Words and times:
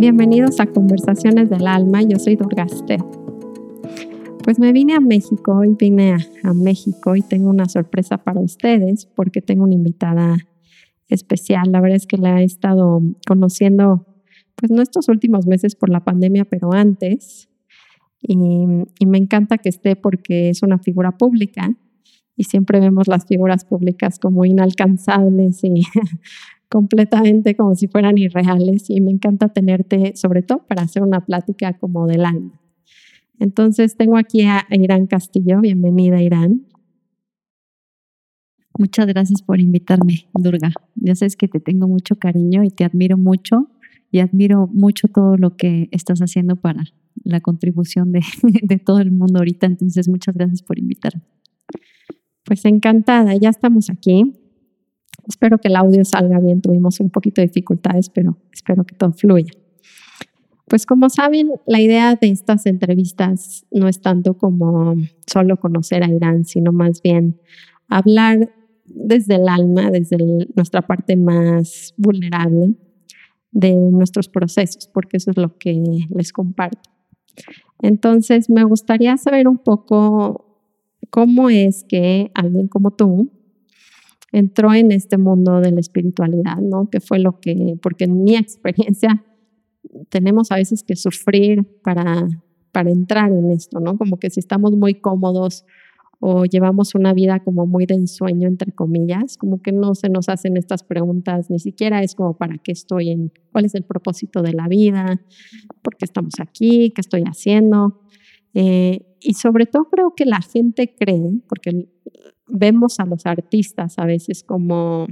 Bienvenidos 0.00 0.60
a 0.60 0.66
Conversaciones 0.66 1.50
del 1.50 1.66
Alma, 1.66 2.00
yo 2.00 2.18
soy 2.18 2.34
Durgaste. 2.34 2.96
Pues 4.42 4.58
me 4.58 4.72
vine 4.72 4.94
a 4.94 5.00
México, 5.00 5.58
hoy 5.58 5.76
vine 5.78 6.16
a, 6.42 6.54
México 6.54 7.16
y 7.16 7.20
tengo 7.20 7.50
una 7.50 7.68
sorpresa 7.68 8.16
para 8.16 8.40
ustedes 8.40 9.04
porque 9.04 9.42
tengo 9.42 9.64
una 9.64 9.74
invitada 9.74 10.38
especial. 11.08 11.70
La 11.70 11.82
verdad 11.82 11.96
es 11.96 12.06
que 12.06 12.16
la 12.16 12.40
he 12.40 12.44
estado 12.44 13.02
conociendo, 13.26 14.06
pues 14.54 14.72
no 14.72 14.80
estos 14.80 15.10
últimos 15.10 15.46
meses 15.46 15.76
por 15.76 15.90
la 15.90 16.02
pandemia, 16.02 16.46
pero 16.46 16.72
antes. 16.72 17.50
Y, 18.22 18.38
y 18.98 19.04
me 19.04 19.18
encanta 19.18 19.58
que 19.58 19.68
esté 19.68 19.96
porque 19.96 20.48
es 20.48 20.62
una 20.62 20.78
figura 20.78 21.18
pública 21.18 21.76
y 22.36 22.44
siempre 22.44 22.80
vemos 22.80 23.06
las 23.06 23.26
figuras 23.26 23.66
públicas 23.66 24.18
como 24.18 24.46
inalcanzables 24.46 25.62
y 25.62 25.82
completamente 26.70 27.56
como 27.56 27.74
si 27.74 27.88
fueran 27.88 28.16
irreales 28.16 28.88
y 28.88 29.00
me 29.00 29.10
encanta 29.10 29.48
tenerte 29.48 30.16
sobre 30.16 30.42
todo 30.42 30.64
para 30.66 30.82
hacer 30.82 31.02
una 31.02 31.26
plática 31.26 31.76
como 31.76 32.06
del 32.06 32.24
alma. 32.24 32.60
Entonces 33.38 33.96
tengo 33.96 34.16
aquí 34.16 34.42
a 34.42 34.66
Irán 34.70 35.06
Castillo, 35.06 35.60
bienvenida 35.60 36.22
Irán. 36.22 36.66
Muchas 38.78 39.06
gracias 39.08 39.42
por 39.42 39.60
invitarme, 39.60 40.28
Durga. 40.32 40.72
Ya 40.94 41.14
sabes 41.14 41.36
que 41.36 41.48
te 41.48 41.60
tengo 41.60 41.88
mucho 41.88 42.16
cariño 42.16 42.62
y 42.62 42.70
te 42.70 42.84
admiro 42.84 43.18
mucho 43.18 43.68
y 44.12 44.20
admiro 44.20 44.68
mucho 44.72 45.08
todo 45.08 45.36
lo 45.36 45.56
que 45.56 45.88
estás 45.90 46.20
haciendo 46.20 46.56
para 46.56 46.84
la 47.24 47.40
contribución 47.40 48.12
de, 48.12 48.20
de 48.62 48.78
todo 48.78 49.00
el 49.00 49.10
mundo 49.10 49.40
ahorita. 49.40 49.66
Entonces, 49.66 50.08
muchas 50.08 50.34
gracias 50.34 50.62
por 50.62 50.78
invitarme. 50.78 51.22
Pues 52.44 52.64
encantada, 52.64 53.34
ya 53.36 53.50
estamos 53.50 53.90
aquí. 53.90 54.34
Espero 55.30 55.58
que 55.58 55.68
el 55.68 55.76
audio 55.76 56.04
salga 56.04 56.40
bien. 56.40 56.60
Tuvimos 56.60 56.98
un 56.98 57.08
poquito 57.08 57.40
de 57.40 57.46
dificultades, 57.46 58.10
pero 58.10 58.36
espero 58.52 58.82
que 58.82 58.96
todo 58.96 59.12
fluya. 59.12 59.52
Pues 60.66 60.86
como 60.86 61.08
saben, 61.08 61.52
la 61.66 61.80
idea 61.80 62.16
de 62.16 62.28
estas 62.30 62.66
entrevistas 62.66 63.64
no 63.70 63.86
es 63.86 64.00
tanto 64.00 64.36
como 64.36 64.96
solo 65.26 65.56
conocer 65.58 66.02
a 66.02 66.08
Irán, 66.08 66.44
sino 66.44 66.72
más 66.72 67.00
bien 67.00 67.40
hablar 67.88 68.52
desde 68.84 69.36
el 69.36 69.48
alma, 69.48 69.92
desde 69.92 70.16
nuestra 70.56 70.82
parte 70.82 71.14
más 71.14 71.94
vulnerable 71.96 72.74
de 73.52 73.72
nuestros 73.74 74.28
procesos, 74.28 74.88
porque 74.92 75.18
eso 75.18 75.30
es 75.30 75.36
lo 75.36 75.58
que 75.58 75.80
les 76.12 76.32
comparto. 76.32 76.90
Entonces, 77.80 78.50
me 78.50 78.64
gustaría 78.64 79.16
saber 79.16 79.46
un 79.46 79.58
poco 79.58 80.60
cómo 81.08 81.50
es 81.50 81.84
que 81.84 82.32
alguien 82.34 82.66
como 82.66 82.90
tú 82.90 83.30
entró 84.32 84.72
en 84.74 84.92
este 84.92 85.18
mundo 85.18 85.60
de 85.60 85.72
la 85.72 85.80
espiritualidad, 85.80 86.58
¿no? 86.58 86.88
Que 86.90 87.00
fue 87.00 87.18
lo 87.18 87.40
que, 87.40 87.76
porque 87.82 88.04
en 88.04 88.22
mi 88.22 88.36
experiencia 88.36 89.24
tenemos 90.08 90.52
a 90.52 90.56
veces 90.56 90.82
que 90.82 90.96
sufrir 90.96 91.64
para, 91.82 92.28
para 92.72 92.90
entrar 92.90 93.32
en 93.32 93.50
esto, 93.50 93.80
¿no? 93.80 93.96
Como 93.96 94.18
que 94.18 94.30
si 94.30 94.40
estamos 94.40 94.76
muy 94.76 94.94
cómodos 94.94 95.64
o 96.20 96.44
llevamos 96.44 96.94
una 96.94 97.14
vida 97.14 97.40
como 97.40 97.66
muy 97.66 97.86
de 97.86 97.94
ensueño, 97.94 98.46
entre 98.46 98.72
comillas, 98.72 99.38
como 99.38 99.62
que 99.62 99.72
no 99.72 99.94
se 99.94 100.10
nos 100.10 100.28
hacen 100.28 100.58
estas 100.58 100.84
preguntas, 100.84 101.48
ni 101.48 101.58
siquiera 101.58 102.02
es 102.02 102.14
como 102.14 102.36
para 102.36 102.58
qué 102.58 102.72
estoy 102.72 103.08
en, 103.08 103.32
cuál 103.52 103.64
es 103.64 103.74
el 103.74 103.84
propósito 103.84 104.42
de 104.42 104.52
la 104.52 104.68
vida, 104.68 105.22
por 105.82 105.96
qué 105.96 106.04
estamos 106.04 106.34
aquí, 106.38 106.92
qué 106.94 107.00
estoy 107.00 107.22
haciendo. 107.22 108.02
Eh, 108.52 109.06
y 109.20 109.34
sobre 109.34 109.64
todo 109.64 109.88
creo 109.90 110.14
que 110.14 110.26
la 110.26 110.40
gente 110.42 110.94
cree, 110.94 111.40
porque 111.48 111.88
vemos 112.50 113.00
a 113.00 113.06
los 113.06 113.26
artistas 113.26 113.98
a 113.98 114.04
veces 114.04 114.42
como 114.42 115.06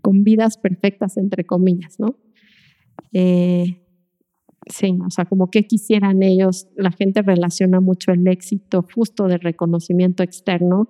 con 0.00 0.24
vidas 0.24 0.56
perfectas, 0.56 1.16
entre 1.16 1.44
comillas, 1.44 1.98
¿no? 1.98 2.16
Eh, 3.12 3.82
sí, 4.66 4.98
o 5.04 5.10
sea, 5.10 5.24
como 5.24 5.50
que 5.50 5.66
quisieran 5.66 6.22
ellos, 6.22 6.68
la 6.76 6.90
gente 6.90 7.22
relaciona 7.22 7.80
mucho 7.80 8.12
el 8.12 8.26
éxito 8.26 8.86
justo 8.94 9.26
de 9.26 9.38
reconocimiento 9.38 10.22
externo 10.22 10.88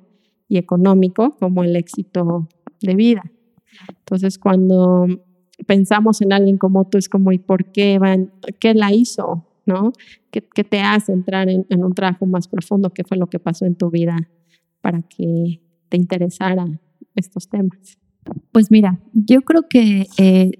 y 0.48 0.58
económico 0.58 1.36
como 1.36 1.62
el 1.62 1.76
éxito 1.76 2.48
de 2.80 2.94
vida. 2.94 3.22
Entonces, 3.88 4.38
cuando 4.38 5.06
pensamos 5.66 6.20
en 6.22 6.32
alguien 6.32 6.58
como 6.58 6.88
tú, 6.88 6.98
es 6.98 7.08
como, 7.08 7.32
¿y 7.32 7.38
por 7.38 7.72
qué 7.72 7.98
van? 7.98 8.32
¿Qué 8.58 8.74
la 8.74 8.92
hizo? 8.92 9.46
¿No? 9.66 9.92
¿Qué, 10.30 10.40
te 10.42 10.80
hace 10.80 11.12
entrar 11.12 11.48
en, 11.48 11.66
en, 11.68 11.84
un 11.84 11.94
trabajo 11.94 12.26
más 12.26 12.48
profundo? 12.48 12.90
¿Qué 12.90 13.04
fue 13.04 13.16
lo 13.16 13.28
que 13.28 13.38
pasó 13.38 13.66
en 13.66 13.76
tu 13.76 13.90
vida 13.90 14.16
para 14.80 15.02
que 15.02 15.60
te 15.88 15.96
interesara 15.96 16.66
estos 17.14 17.48
temas? 17.48 17.98
Pues 18.52 18.70
mira, 18.70 19.00
yo 19.12 19.42
creo 19.42 19.68
que 19.68 20.06
eh, 20.18 20.52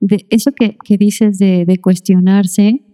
de 0.00 0.26
eso 0.30 0.52
que, 0.52 0.76
que 0.84 0.96
dices 0.96 1.38
de, 1.38 1.78
cuestionarse, 1.82 2.84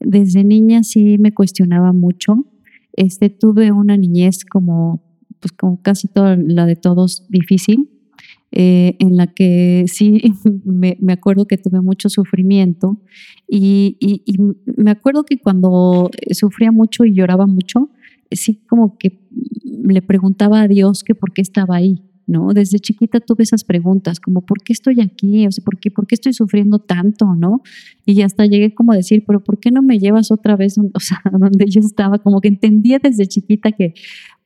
desde 0.00 0.44
niña 0.44 0.82
sí 0.82 1.16
me 1.18 1.32
cuestionaba 1.32 1.92
mucho. 1.92 2.46
Este, 2.94 3.30
tuve 3.30 3.72
una 3.72 3.96
niñez 3.96 4.44
como, 4.44 5.02
pues 5.40 5.52
como 5.52 5.80
casi 5.82 6.08
toda 6.08 6.36
la 6.36 6.66
de 6.66 6.76
todos 6.76 7.26
difícil, 7.28 7.88
eh, 8.50 8.96
en 8.98 9.16
la 9.16 9.28
que 9.28 9.84
sí 9.86 10.20
me, 10.64 10.98
me, 11.00 11.14
acuerdo 11.14 11.46
que 11.46 11.56
tuve 11.56 11.80
mucho 11.80 12.10
sufrimiento 12.10 13.00
y, 13.48 13.96
y, 13.98 14.36
me 14.76 14.90
acuerdo 14.90 15.24
que 15.24 15.38
cuando 15.38 16.10
sufría 16.32 16.70
mucho 16.70 17.04
y 17.04 17.14
lloraba 17.14 17.46
mucho, 17.46 17.88
sí 18.36 18.64
como 18.68 18.98
que 18.98 19.20
le 19.84 20.02
preguntaba 20.02 20.62
a 20.62 20.68
Dios 20.68 21.02
que 21.04 21.14
por 21.14 21.32
qué 21.32 21.42
estaba 21.42 21.76
ahí, 21.76 22.02
¿no? 22.26 22.52
Desde 22.52 22.78
chiquita 22.78 23.20
tuve 23.20 23.42
esas 23.42 23.64
preguntas, 23.64 24.20
como 24.20 24.44
¿por 24.44 24.62
qué 24.62 24.72
estoy 24.72 25.00
aquí? 25.00 25.46
O 25.46 25.52
sea, 25.52 25.64
¿por 25.64 25.78
qué, 25.78 25.90
¿por 25.90 26.06
qué 26.06 26.14
estoy 26.14 26.32
sufriendo 26.32 26.78
tanto, 26.78 27.34
no? 27.34 27.62
Y 28.06 28.22
hasta 28.22 28.46
llegué 28.46 28.74
como 28.74 28.92
a 28.92 28.96
decir, 28.96 29.24
pero 29.26 29.42
¿por 29.42 29.58
qué 29.58 29.70
no 29.70 29.82
me 29.82 29.98
llevas 29.98 30.30
otra 30.30 30.56
vez, 30.56 30.76
o 30.94 31.00
sea, 31.00 31.20
donde 31.32 31.66
yo 31.68 31.80
estaba? 31.80 32.18
Como 32.18 32.40
que 32.40 32.48
entendía 32.48 32.98
desde 33.02 33.26
chiquita 33.26 33.72
que, 33.72 33.94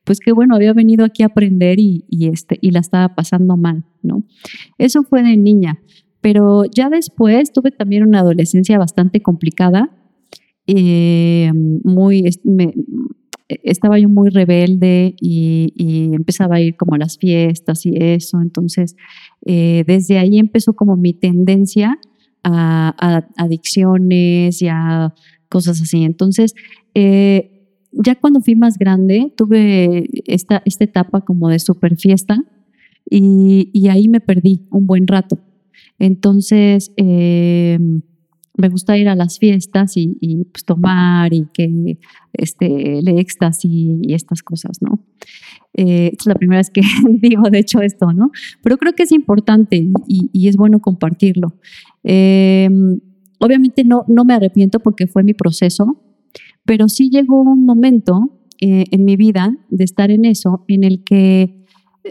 pues 0.03 0.19
que 0.19 0.31
bueno, 0.31 0.55
había 0.55 0.73
venido 0.73 1.05
aquí 1.05 1.23
a 1.23 1.27
aprender 1.27 1.79
y, 1.79 2.05
y, 2.09 2.27
este, 2.27 2.57
y 2.61 2.71
la 2.71 2.79
estaba 2.79 3.15
pasando 3.15 3.57
mal, 3.57 3.85
¿no? 4.01 4.23
Eso 4.77 5.03
fue 5.03 5.21
de 5.21 5.37
niña, 5.37 5.79
pero 6.21 6.63
ya 6.65 6.89
después 6.89 7.51
tuve 7.53 7.71
también 7.71 8.03
una 8.03 8.19
adolescencia 8.19 8.77
bastante 8.77 9.21
complicada, 9.21 9.91
eh, 10.67 11.51
muy, 11.53 12.29
estaba 13.49 13.99
yo 13.99 14.09
muy 14.09 14.29
rebelde 14.29 15.15
y, 15.19 16.13
empezaba 16.13 16.55
a 16.55 16.61
ir 16.61 16.75
como 16.75 16.95
a 16.95 16.97
las 16.97 17.17
fiestas 17.17 17.85
y 17.85 17.93
eso. 17.95 18.41
Entonces, 18.41 18.95
eh, 19.45 19.83
desde 19.87 20.19
ahí 20.19 20.39
empezó 20.39 20.73
como 20.73 20.97
mi 20.97 21.13
tendencia 21.13 21.97
a, 22.43 22.95
a, 22.99 23.27
adicciones 23.43 24.61
y 24.61 24.67
a 24.67 25.13
cosas 25.49 25.81
así. 25.81 26.03
Entonces, 26.03 26.55
eh, 26.93 27.57
ya 27.91 28.15
cuando 28.15 28.41
fui 28.41 28.55
más 28.55 28.77
grande, 28.77 29.33
tuve 29.35 30.09
esta, 30.25 30.61
esta 30.65 30.83
etapa 30.83 31.21
como 31.21 31.49
de 31.49 31.59
super 31.59 31.95
fiesta 31.97 32.37
y, 33.09 33.69
y 33.73 33.87
ahí 33.87 34.07
me 34.07 34.19
perdí 34.19 34.67
un 34.71 34.87
buen 34.87 35.07
rato. 35.07 35.39
Entonces, 35.99 36.91
eh, 36.97 37.79
me 38.57 38.69
gusta 38.69 38.97
ir 38.97 39.09
a 39.09 39.15
las 39.15 39.39
fiestas 39.39 39.97
y, 39.97 40.17
y 40.21 40.45
pues, 40.45 40.65
tomar 40.65 41.33
y 41.33 41.47
que 41.53 41.99
este, 42.33 42.99
el 42.99 43.07
éxtasis 43.07 43.99
y 44.01 44.13
estas 44.13 44.43
cosas, 44.43 44.81
¿no? 44.81 45.03
Eh, 45.73 46.11
es 46.17 46.25
la 46.25 46.35
primera 46.35 46.59
vez 46.59 46.69
que 46.69 46.81
digo, 47.21 47.43
de 47.49 47.59
hecho, 47.59 47.81
esto, 47.81 48.11
¿no? 48.13 48.31
Pero 48.63 48.77
creo 48.77 48.93
que 48.93 49.03
es 49.03 49.11
importante 49.11 49.87
y, 50.07 50.29
y 50.33 50.47
es 50.47 50.57
bueno 50.57 50.79
compartirlo. 50.79 51.55
Eh, 52.03 52.69
obviamente 53.39 53.83
no, 53.83 54.05
no 54.07 54.25
me 54.25 54.33
arrepiento 54.33 54.79
porque 54.79 55.07
fue 55.07 55.23
mi 55.23 55.33
proceso, 55.33 56.03
pero 56.65 56.89
sí 56.89 57.09
llegó 57.09 57.41
un 57.41 57.65
momento 57.65 58.37
eh, 58.59 58.85
en 58.91 59.05
mi 59.05 59.15
vida 59.15 59.55
de 59.69 59.83
estar 59.83 60.09
en 60.09 60.25
eso, 60.25 60.65
en 60.67 60.83
el 60.83 61.03
que, 61.03 61.41
eh, 61.41 62.09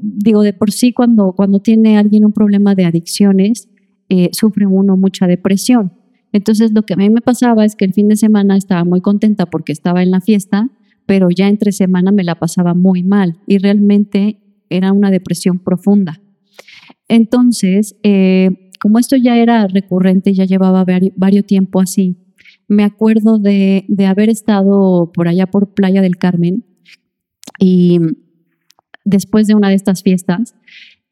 digo, 0.00 0.42
de 0.42 0.52
por 0.52 0.70
sí 0.70 0.92
cuando, 0.92 1.32
cuando 1.32 1.60
tiene 1.60 1.98
alguien 1.98 2.24
un 2.24 2.32
problema 2.32 2.74
de 2.74 2.84
adicciones, 2.84 3.68
eh, 4.10 4.28
sufre 4.32 4.66
uno 4.66 4.96
mucha 4.96 5.26
depresión. 5.26 5.92
Entonces 6.32 6.72
lo 6.74 6.82
que 6.82 6.94
a 6.94 6.96
mí 6.96 7.08
me 7.10 7.20
pasaba 7.20 7.64
es 7.64 7.76
que 7.76 7.84
el 7.84 7.94
fin 7.94 8.08
de 8.08 8.16
semana 8.16 8.56
estaba 8.56 8.84
muy 8.84 9.00
contenta 9.00 9.46
porque 9.46 9.72
estaba 9.72 10.02
en 10.02 10.10
la 10.10 10.20
fiesta, 10.20 10.68
pero 11.06 11.28
ya 11.30 11.48
entre 11.48 11.72
semana 11.72 12.12
me 12.12 12.24
la 12.24 12.34
pasaba 12.34 12.74
muy 12.74 13.02
mal 13.02 13.38
y 13.46 13.58
realmente 13.58 14.40
era 14.68 14.92
una 14.92 15.10
depresión 15.10 15.58
profunda. 15.58 16.20
Entonces, 17.08 17.96
eh, 18.02 18.70
como 18.80 18.98
esto 18.98 19.16
ya 19.16 19.36
era 19.36 19.66
recurrente, 19.66 20.32
ya 20.32 20.44
llevaba 20.44 20.84
varios, 21.16 21.46
tiempo 21.46 21.80
así, 21.80 22.16
me 22.68 22.84
acuerdo 22.84 23.38
de, 23.38 23.84
de 23.88 24.06
haber 24.06 24.28
estado 24.28 25.10
por 25.12 25.28
allá 25.28 25.46
por 25.46 25.74
Playa 25.74 26.02
del 26.02 26.16
Carmen 26.16 26.64
y 27.58 27.98
después 29.04 29.46
de 29.46 29.54
una 29.54 29.68
de 29.68 29.74
estas 29.74 30.02
fiestas 30.02 30.54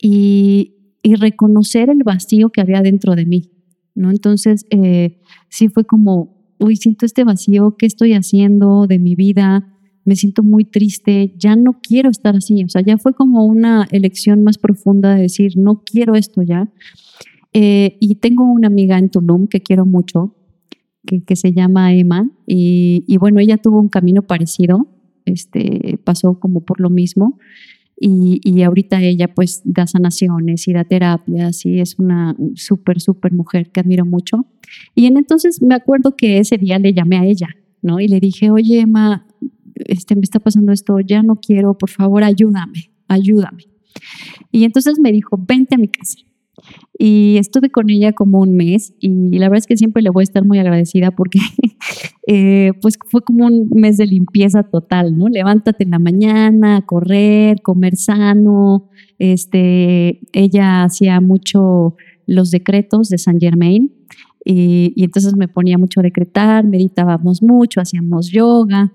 y, 0.01 0.78
y 1.03 1.15
reconocer 1.15 1.91
el 1.91 2.03
vacío 2.05 2.51
que 2.51 2.61
había 2.61 2.83
dentro 2.83 3.15
de 3.15 3.27
mí, 3.27 3.51
¿no? 3.95 4.11
Entonces, 4.11 4.67
eh, 4.71 5.21
sí 5.49 5.69
fue 5.69 5.85
como, 5.85 6.55
uy, 6.59 6.77
siento 6.77 7.07
este 7.07 7.25
vacío, 7.25 7.77
¿qué 7.77 7.87
estoy 7.87 8.13
haciendo 8.15 8.87
de 8.87 8.99
mi 8.99 9.15
vida? 9.15 9.75
Me 10.05 10.17
siento 10.17 10.43
muy 10.43 10.65
triste, 10.65 11.35
ya 11.37 11.57
no 11.57 11.81
quiero 11.83 12.11
estar 12.11 12.37
así, 12.37 12.65
o 12.65 12.69
sea, 12.69 12.83
ya 12.83 12.99
fue 12.99 13.15
como 13.15 13.45
una 13.45 13.87
elección 13.91 14.43
más 14.43 14.59
profunda 14.59 15.15
de 15.15 15.23
decir, 15.23 15.53
no 15.57 15.83
quiero 15.85 16.15
esto 16.15 16.43
ya. 16.43 16.71
Eh, 17.53 17.97
y 18.01 18.17
tengo 18.17 18.45
una 18.45 18.69
amiga 18.69 18.99
en 18.99 19.11
Tulum 19.11 19.47
que 19.47 19.61
quiero 19.61 19.87
mucho, 19.87 20.35
que, 21.07 21.23
que 21.23 21.37
se 21.37 21.53
llama 21.53 21.95
Emma, 21.95 22.31
y, 22.47 23.05
y, 23.07 23.17
bueno, 23.17 23.41
ella 23.41 23.57
tuvo 23.57 23.81
un 23.81 23.89
camino 23.89 24.23
parecido, 24.23 24.87
este, 25.25 25.99
pasó 26.05 26.39
como 26.41 26.65
por 26.65 26.81
lo 26.81 26.91
mismo, 26.91 27.39
y, 28.01 28.41
y, 28.45 28.63
ahorita 28.63 29.03
ella 29.03 29.35
pues 29.35 29.63
da 29.65 29.87
sanaciones 29.87 30.69
y 30.69 30.73
da 30.73 30.85
terapias 30.85 31.67
y 31.67 31.81
es 31.81 31.99
una 31.99 32.37
súper, 32.55 33.01
súper 33.01 33.33
mujer 33.33 33.71
que 33.71 33.81
admiro 33.81 34.07
mucho. 34.07 34.47
Y 34.95 35.07
en 35.07 35.17
entonces 35.17 35.61
me 35.63 35.75
acuerdo 35.75 36.15
que 36.17 36.39
ese 36.39 36.59
día 36.59 36.79
le 36.79 36.93
llamé 36.93 37.19
a 37.19 37.25
ella, 37.25 37.49
¿no? 37.83 37.99
Y 38.01 38.09
le 38.09 38.21
dije, 38.21 38.51
oye, 38.51 38.81
Emma, 38.81 39.27
este, 39.75 40.15
me 40.15 40.23
está 40.23 40.39
pasando 40.39 40.73
esto, 40.73 41.01
ya 41.01 41.23
no 41.23 41.37
quiero, 41.37 41.77
por 41.77 41.91
favor, 41.91 42.23
ayúdame, 42.23 42.91
ayúdame. 43.09 43.65
Y 44.53 44.65
entonces 44.65 44.99
me 45.01 45.13
dijo, 45.13 45.37
vente 45.37 45.75
a 45.75 45.79
mi 45.79 45.89
casa. 45.89 46.19
Y 46.99 47.37
estuve 47.39 47.71
con 47.71 47.91
ella 47.91 48.13
como 48.13 48.41
un 48.41 48.57
mes 48.57 48.93
y 48.99 49.39
la 49.39 49.49
verdad 49.49 49.59
es 49.59 49.67
que 49.67 49.77
siempre 49.77 50.03
le 50.03 50.11
voy 50.11 50.23
a 50.23 50.25
estar 50.25 50.45
muy 50.45 50.59
agradecida 50.59 51.13
porque 51.13 51.39
eh, 52.27 52.73
pues 52.83 52.99
fue 53.09 53.23
como 53.23 53.47
un 53.47 53.71
mes 53.75 53.99
de 53.99 54.07
limpieza 54.07 54.65
total, 54.65 55.17
¿no? 55.17 55.29
Levántate 55.29 55.85
en 55.85 55.91
la 55.91 56.01
mañana, 56.01 56.85
correr, 56.85 57.63
comer 57.63 57.97
sano. 57.97 58.89
Este, 59.19 60.21
ella 60.33 60.85
hacía 60.85 61.21
mucho 61.21 61.95
los 62.27 62.51
decretos 62.51 63.09
de 63.09 63.19
San 63.19 63.39
Germain 63.39 63.93
y, 64.45 64.95
entonces 65.05 65.37
me 65.37 65.47
ponía 65.47 65.79
mucho 65.79 66.01
a 66.01 66.03
decretar, 66.03 66.65
meditábamos 66.65 67.43
mucho, 67.43 67.81
hacíamos 67.81 68.31
yoga. 68.31 68.93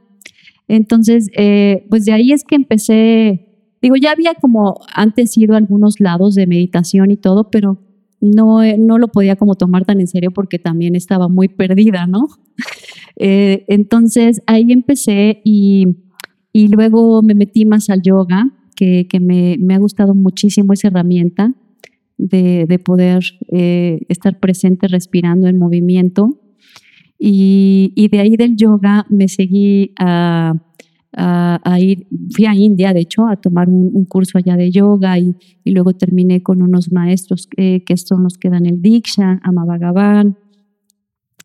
Entonces, 0.68 1.30
eh, 1.38 1.86
pues 1.90 2.06
de 2.06 2.14
ahí 2.14 2.31
es 2.31 2.44
que 2.44 2.56
empecé 2.56 3.53
Digo, 3.84 3.98
ya 3.98 4.12
había 4.12 4.34
como 4.36 4.80
antes 4.96 5.38
ido 5.38 5.58
algunos 5.58 6.00
lados 6.00 6.36
de 6.36 6.48
meditación 6.48 7.12
y 7.12 7.18
todo, 7.18 7.52
pero 7.52 7.82
no, 8.22 8.64
eh, 8.64 8.78
no 8.80 8.98
lo 8.98 9.10
podía 9.10 9.36
como 9.36 9.56
tomar 9.56 9.84
tan 9.84 10.00
en 10.00 10.08
serio 10.08 10.32
porque 10.32 10.58
también 10.58 10.96
estaba 10.96 11.28
muy 11.28 11.50
perdida, 11.50 12.08
¿no? 12.08 12.28
Eh, 13.16 13.64
entonces 13.68 14.42
ahí 14.48 14.72
empecé 14.72 15.40
y, 15.46 15.86
y, 16.52 16.68
luego 16.70 17.22
me 17.22 17.36
metí 17.36 17.64
más 17.64 17.92
al 17.92 18.02
yoga, 18.02 18.50
que, 18.76 19.08
que 19.08 19.20
me, 19.20 19.56
me, 19.60 19.76
ha 19.76 19.78
gustado 19.78 20.16
muchísimo 20.16 20.74
esa 20.74 20.88
herramienta 20.88 21.54
de, 22.18 22.66
de 22.68 22.80
poder 22.80 23.24
eh, 23.52 24.00
estar 24.10 24.40
presente 24.40 24.88
respirando 24.88 25.48
en 25.48 25.60
movimiento. 25.60 26.42
Y, 27.20 27.94
y, 27.96 28.08
de 28.08 28.20
ahí 28.20 28.36
del 28.36 28.56
yoga 28.56 29.06
me 29.12 29.28
seguí 29.28 29.94
a 30.00 30.56
a, 31.15 31.80
ir, 31.80 32.07
fui 32.31 32.45
a 32.45 32.56
India, 32.56 32.94
de 32.94 33.01
hecho, 33.01 33.27
a 33.27 33.36
tomar 33.36 33.69
un, 33.69 34.06
curso 34.06 34.38
allá 34.38 34.56
de 34.56 34.71
yoga 34.71 35.19
y, 35.19 35.36
y, 35.63 35.71
luego 35.71 35.94
terminé 35.94 36.42
con 36.42 36.62
unos 36.62 36.92
maestros 36.92 37.48
que 37.48 37.98
son 37.98 38.24
los 38.24 38.38
que 38.38 38.50
dan 38.50 38.65
el 38.65 38.81
Diksha, 38.81 39.39
Amabhagavan. 39.44 40.38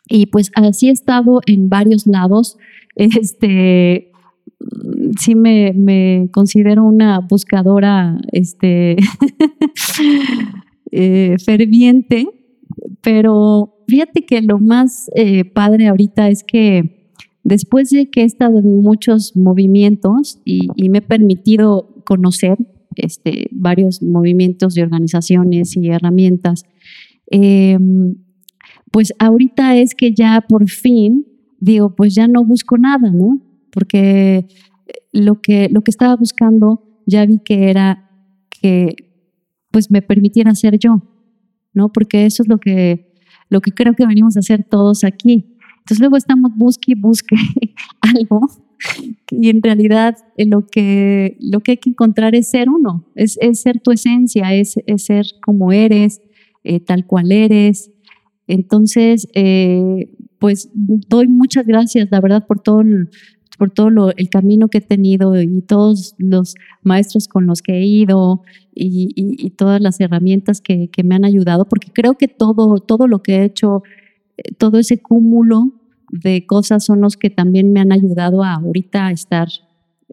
Y 0.08 0.26
pues 0.26 0.50
así 0.54 0.88
he 0.88 0.92
estado 0.92 1.40
en 1.46 1.68
varios 1.68 2.06
lados. 2.06 2.56
Este, 3.00 4.10
sí 5.18 5.34
me, 5.34 5.72
me 5.72 6.28
considero 6.32 6.84
una 6.84 7.20
buscadora 7.20 8.18
este, 8.32 8.96
eh, 10.90 11.36
ferviente, 11.44 12.26
pero 13.00 13.84
fíjate 13.86 14.24
que 14.24 14.42
lo 14.42 14.58
más 14.58 15.10
eh, 15.14 15.44
padre 15.44 15.88
ahorita 15.88 16.28
es 16.28 16.44
que 16.44 16.97
Después 17.48 17.88
de 17.88 18.10
que 18.10 18.20
he 18.20 18.24
estado 18.24 18.58
en 18.58 18.82
muchos 18.82 19.34
movimientos 19.34 20.38
y, 20.44 20.68
y 20.76 20.90
me 20.90 20.98
he 20.98 21.02
permitido 21.02 22.02
conocer 22.04 22.58
este, 22.94 23.48
varios 23.52 24.02
movimientos 24.02 24.74
de 24.74 24.82
organizaciones 24.82 25.74
y 25.74 25.88
herramientas, 25.88 26.64
eh, 27.30 27.78
pues 28.90 29.14
ahorita 29.18 29.76
es 29.78 29.94
que 29.94 30.12
ya 30.12 30.44
por 30.46 30.68
fin 30.68 31.24
digo, 31.58 31.94
pues 31.96 32.14
ya 32.14 32.28
no 32.28 32.44
busco 32.44 32.76
nada, 32.76 33.10
¿no? 33.10 33.40
Porque 33.72 34.46
lo 35.12 35.40
que, 35.40 35.70
lo 35.70 35.80
que 35.80 35.90
estaba 35.90 36.16
buscando 36.16 37.00
ya 37.06 37.24
vi 37.24 37.38
que 37.38 37.70
era 37.70 38.10
que 38.50 38.94
pues 39.70 39.90
me 39.90 40.02
permitiera 40.02 40.54
ser 40.54 40.78
yo, 40.78 41.02
¿no? 41.72 41.92
Porque 41.92 42.26
eso 42.26 42.42
es 42.42 42.48
lo 42.48 42.58
que, 42.58 43.14
lo 43.48 43.62
que 43.62 43.72
creo 43.72 43.94
que 43.94 44.06
venimos 44.06 44.36
a 44.36 44.40
hacer 44.40 44.64
todos 44.64 45.02
aquí. 45.02 45.56
Entonces 45.88 46.00
luego 46.00 46.18
estamos 46.18 46.52
busque 46.54 46.92
y 46.92 46.94
busque 46.94 47.34
algo 48.02 48.46
y 49.30 49.48
en 49.48 49.62
realidad 49.62 50.16
eh, 50.36 50.44
lo 50.44 50.66
que, 50.66 51.38
lo 51.40 51.60
que 51.60 51.72
hay 51.72 51.76
que 51.78 51.88
encontrar 51.88 52.34
es 52.34 52.50
ser 52.50 52.68
uno, 52.68 53.06
es, 53.14 53.38
es 53.40 53.60
ser 53.60 53.80
tu 53.80 53.90
esencia, 53.90 54.54
es, 54.54 54.78
es 54.86 55.06
ser 55.06 55.24
como 55.42 55.72
eres, 55.72 56.20
eh, 56.62 56.80
tal 56.80 57.06
cual 57.06 57.32
eres. 57.32 57.90
Entonces, 58.46 59.28
eh, 59.34 60.14
pues 60.38 60.70
doy 60.74 61.26
muchas 61.26 61.66
gracias, 61.66 62.08
la 62.10 62.20
verdad, 62.20 62.46
por 62.46 62.60
todo, 62.60 62.82
el, 62.82 63.08
por 63.58 63.70
todo 63.70 63.90
lo, 63.90 64.16
el 64.16 64.28
camino 64.28 64.68
que 64.68 64.78
he 64.78 64.82
tenido 64.82 65.40
y 65.40 65.62
todos 65.62 66.14
los 66.18 66.54
maestros 66.82 67.28
con 67.28 67.46
los 67.46 67.62
que 67.62 67.78
he 67.78 67.86
ido 67.86 68.42
y, 68.74 69.08
y, 69.16 69.46
y 69.46 69.50
todas 69.50 69.80
las 69.80 70.00
herramientas 70.00 70.60
que, 70.60 70.88
que, 70.88 71.02
me 71.02 71.14
han 71.14 71.24
ayudado, 71.24 71.66
porque 71.66 71.90
creo 71.92 72.14
que 72.14 72.28
todo, 72.28 72.78
todo 72.78 73.06
lo 73.06 73.22
que 73.22 73.36
he 73.36 73.44
hecho, 73.44 73.82
todo 74.58 74.78
ese 74.78 74.98
cúmulo 74.98 75.77
de 76.10 76.46
cosas 76.46 76.84
son 76.84 77.00
los 77.00 77.16
que 77.16 77.30
también 77.30 77.72
me 77.72 77.80
han 77.80 77.92
ayudado 77.92 78.42
a 78.42 78.54
ahorita 78.54 79.06
a 79.06 79.12
estar 79.12 79.48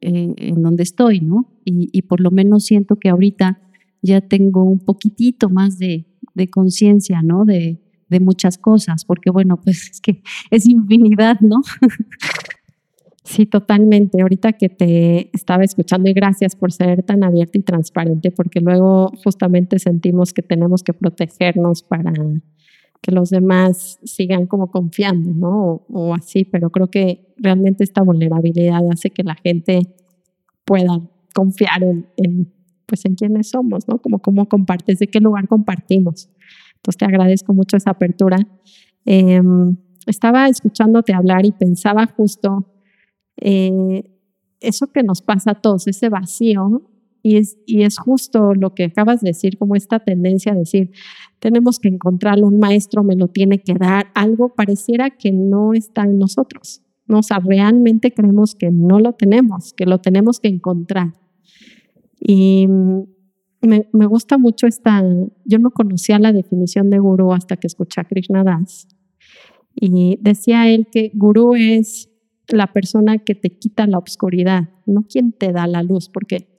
eh, 0.01 0.33
en 0.37 0.61
donde 0.61 0.83
estoy, 0.83 1.21
¿no? 1.21 1.49
Y, 1.63 1.89
y, 1.91 2.03
por 2.03 2.19
lo 2.19 2.31
menos 2.31 2.65
siento 2.65 2.97
que 2.97 3.09
ahorita 3.09 3.61
ya 4.01 4.21
tengo 4.21 4.63
un 4.63 4.79
poquitito 4.79 5.49
más 5.49 5.79
de, 5.79 6.05
de 6.33 6.47
conciencia, 6.49 7.21
¿no? 7.21 7.45
De, 7.45 7.81
de 8.09 8.19
muchas 8.19 8.57
cosas, 8.57 9.05
porque 9.05 9.29
bueno, 9.29 9.57
pues 9.63 9.89
es 9.91 10.01
que 10.01 10.21
es 10.51 10.67
infinidad, 10.67 11.39
¿no? 11.41 11.61
Sí, 13.27 13.47
totalmente. 13.47 14.21
Ahorita 14.21 14.53
que 14.53 14.69
te 14.69 15.35
estaba 15.35 15.63
escuchando 15.63 16.07
y 16.07 16.13
gracias 16.13 16.55
por 16.55 16.71
ser 16.71 17.01
tan 17.01 17.23
abierta 17.23 17.57
y 17.57 17.63
transparente, 17.63 18.29
porque 18.29 18.61
luego 18.61 19.11
justamente 19.23 19.79
sentimos 19.79 20.31
que 20.31 20.43
tenemos 20.43 20.83
que 20.83 20.93
protegernos 20.93 21.81
para 21.81 22.13
que 23.05 23.11
los 23.11 23.29
demás 23.29 23.99
sigan 24.03 24.47
como 24.47 24.71
confiando, 24.71 25.29
¿no? 25.31 25.85
O, 25.89 26.15
así, 26.15 26.43
pero 26.43 26.71
creo 26.71 26.89
que 26.89 27.35
realmente 27.37 27.83
esta 27.83 28.01
vulnerabilidad 28.01 28.81
hace 28.91 29.11
que 29.11 29.21
la 29.21 29.35
gente 29.35 29.81
pueda 30.65 30.99
confiar 31.35 31.83
en, 31.83 32.51
pues 32.87 33.05
en 33.05 33.13
quiénes 33.13 33.49
somos, 33.49 33.87
¿no? 33.87 33.99
Como 33.99 34.17
cómo 34.23 34.49
compartes, 34.49 34.97
de 34.97 35.05
qué 35.05 35.19
lugar 35.19 35.47
compartimos. 35.47 36.31
Entonces 36.77 36.97
te 36.97 37.05
agradezco 37.05 37.53
mucho 37.53 37.77
esa 37.77 37.91
apertura. 37.91 38.37
Eh, 39.05 39.39
estaba 40.07 40.47
escuchándote 40.47 41.13
hablar 41.13 41.45
y 41.45 41.51
pensaba 41.51 42.07
justo 42.07 42.73
eh, 43.37 44.17
eso 44.61 44.87
que 44.87 45.03
nos 45.03 45.21
pasa 45.21 45.51
a 45.51 45.61
todos, 45.61 45.85
ese 45.85 46.09
vacío 46.09 46.89
y 47.27 47.37
es, 47.81 47.97
justo 47.97 48.53
lo 48.53 48.75
que 48.75 48.83
acabas 48.83 49.21
de 49.21 49.29
decir, 49.29 49.57
como 49.57 49.75
esta 49.75 49.97
tendencia 49.97 50.51
a 50.51 50.55
decir, 50.55 50.91
tenemos 51.39 51.79
que 51.79 51.87
encontrarlo, 51.87 52.45
un 52.45 52.59
maestro 52.59 53.03
me 53.03 53.15
lo 53.15 53.29
tiene 53.29 53.63
que 53.63 53.73
dar, 53.73 54.11
algo 54.13 54.53
pareciera 54.53 55.09
que 55.09 55.31
no 55.31 55.73
está 55.73 56.03
en 56.03 56.19
nosotros. 56.19 56.83
¿no? 57.07 57.19
O 57.19 57.23
sea, 57.23 57.39
realmente 57.39 58.13
creemos 58.13 58.53
que 58.53 58.69
no 58.69 58.99
lo 58.99 59.13
tenemos, 59.13 59.73
que 59.73 59.87
lo 59.87 60.01
tenemos 60.01 60.39
que 60.39 60.49
encontrar. 60.49 61.13
Y 62.19 62.67
me, 63.59 63.89
me 63.91 64.05
gusta 64.05 64.37
mucho 64.37 64.67
esta, 64.67 65.03
yo 65.45 65.57
no 65.57 65.71
conocía 65.71 66.19
la 66.19 66.31
definición 66.31 66.91
de 66.91 66.99
gurú 66.99 67.33
hasta 67.33 67.57
que 67.57 67.65
escuché 67.65 68.01
a 68.01 68.03
Krishna 68.03 68.43
Das. 68.43 68.87
Y 69.73 70.19
decía 70.21 70.69
él 70.69 70.89
que 70.91 71.09
gurú 71.15 71.55
es 71.55 72.07
la 72.49 72.71
persona 72.71 73.17
que 73.17 73.33
te 73.33 73.49
quita 73.49 73.87
la 73.87 73.97
oscuridad, 73.97 74.69
no 74.85 75.07
quien 75.09 75.31
te 75.31 75.51
da 75.51 75.65
la 75.65 75.81
luz, 75.81 76.07
porque 76.07 76.54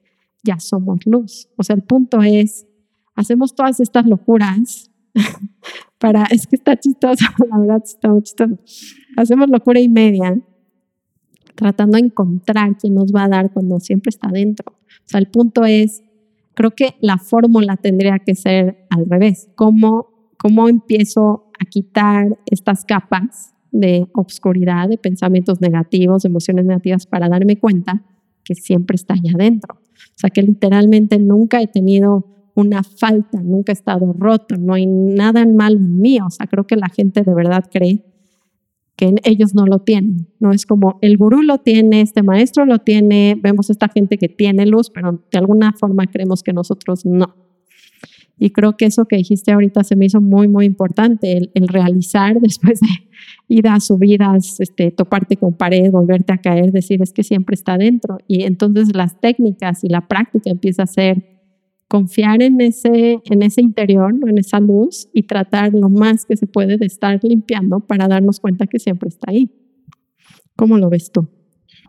ya 0.46 0.58
somos 0.58 1.00
luz. 1.04 1.48
O 1.56 1.62
sea, 1.62 1.76
el 1.76 1.82
punto 1.82 2.22
es, 2.22 2.66
hacemos 3.14 3.54
todas 3.54 3.80
estas 3.80 4.06
locuras 4.06 4.90
para, 5.98 6.24
es 6.24 6.46
que 6.46 6.56
está 6.56 6.76
chistoso, 6.76 7.24
la 7.50 7.58
verdad 7.58 7.82
está 7.84 8.08
muy 8.08 8.22
chistoso. 8.22 8.58
Hacemos 9.16 9.48
locura 9.48 9.80
y 9.80 9.88
media 9.88 10.40
tratando 11.54 11.96
de 11.96 12.04
encontrar 12.04 12.76
quién 12.76 12.94
nos 12.94 13.12
va 13.12 13.24
a 13.24 13.28
dar 13.28 13.52
cuando 13.52 13.80
siempre 13.80 14.10
está 14.10 14.28
dentro. 14.28 14.72
O 14.72 15.08
sea, 15.08 15.18
el 15.18 15.28
punto 15.28 15.64
es, 15.64 16.02
creo 16.54 16.72
que 16.72 16.94
la 17.00 17.18
fórmula 17.18 17.76
tendría 17.76 18.18
que 18.18 18.34
ser 18.34 18.86
al 18.90 19.06
revés. 19.08 19.48
¿Cómo, 19.56 20.32
cómo 20.38 20.68
empiezo 20.68 21.50
a 21.58 21.64
quitar 21.64 22.38
estas 22.46 22.84
capas 22.84 23.54
de 23.72 24.06
obscuridad, 24.12 24.88
de 24.88 24.98
pensamientos 24.98 25.60
negativos, 25.60 26.22
de 26.22 26.28
emociones 26.28 26.66
negativas 26.66 27.06
para 27.06 27.28
darme 27.28 27.58
cuenta 27.58 28.04
que 28.44 28.54
siempre 28.54 28.94
está 28.94 29.14
allá 29.14 29.32
adentro? 29.34 29.78
O 30.10 30.18
sea 30.18 30.30
que 30.30 30.42
literalmente 30.42 31.18
nunca 31.18 31.60
he 31.60 31.66
tenido 31.66 32.26
una 32.54 32.82
falta, 32.82 33.42
nunca 33.42 33.72
he 33.72 33.74
estado 33.74 34.12
roto, 34.12 34.56
no 34.56 34.74
hay 34.74 34.86
nada 34.86 35.44
mal 35.46 35.74
en 35.74 36.00
mí. 36.00 36.18
O 36.20 36.30
sea, 36.30 36.46
creo 36.46 36.66
que 36.66 36.76
la 36.76 36.88
gente 36.88 37.22
de 37.22 37.34
verdad 37.34 37.64
cree 37.70 38.04
que 38.96 39.14
ellos 39.24 39.54
no 39.54 39.66
lo 39.66 39.80
tienen. 39.80 40.28
No 40.40 40.52
es 40.52 40.64
como 40.64 40.98
el 41.02 41.18
gurú 41.18 41.42
lo 41.42 41.58
tiene, 41.58 42.00
este 42.00 42.22
maestro 42.22 42.64
lo 42.64 42.78
tiene, 42.78 43.38
vemos 43.40 43.68
esta 43.68 43.88
gente 43.88 44.16
que 44.16 44.28
tiene 44.28 44.64
luz, 44.66 44.90
pero 44.90 45.22
de 45.30 45.38
alguna 45.38 45.72
forma 45.78 46.06
creemos 46.06 46.42
que 46.42 46.52
nosotros 46.52 47.04
no. 47.04 47.45
Y 48.38 48.50
creo 48.50 48.76
que 48.76 48.84
eso 48.84 49.06
que 49.06 49.16
dijiste 49.16 49.52
ahorita 49.52 49.82
se 49.82 49.96
me 49.96 50.06
hizo 50.06 50.20
muy, 50.20 50.46
muy 50.46 50.66
importante, 50.66 51.36
el, 51.36 51.50
el 51.54 51.68
realizar 51.68 52.38
después 52.40 52.80
de 52.80 52.88
ir 53.48 53.68
a 53.68 53.80
subidas, 53.80 54.60
este, 54.60 54.90
toparte 54.90 55.36
con 55.36 55.54
pared, 55.54 55.90
volverte 55.90 56.32
a 56.32 56.38
caer, 56.38 56.72
decir 56.72 57.02
es 57.02 57.12
que 57.12 57.22
siempre 57.22 57.54
está 57.54 57.78
dentro. 57.78 58.18
Y 58.26 58.42
entonces 58.42 58.94
las 58.94 59.20
técnicas 59.20 59.84
y 59.84 59.88
la 59.88 60.06
práctica 60.06 60.50
empieza 60.50 60.82
a 60.82 60.86
ser 60.86 61.36
confiar 61.88 62.42
en 62.42 62.60
ese, 62.60 63.20
en 63.24 63.42
ese 63.42 63.60
interior, 63.60 64.12
en 64.26 64.38
esa 64.38 64.60
luz 64.60 65.08
y 65.12 65.22
tratar 65.22 65.72
lo 65.72 65.88
más 65.88 66.26
que 66.26 66.36
se 66.36 66.46
puede 66.46 66.78
de 66.78 66.86
estar 66.86 67.20
limpiando 67.22 67.80
para 67.80 68.08
darnos 68.08 68.40
cuenta 68.40 68.66
que 68.66 68.78
siempre 68.78 69.08
está 69.08 69.30
ahí. 69.30 69.50
¿Cómo 70.56 70.78
lo 70.78 70.90
ves 70.90 71.12
tú? 71.12 71.28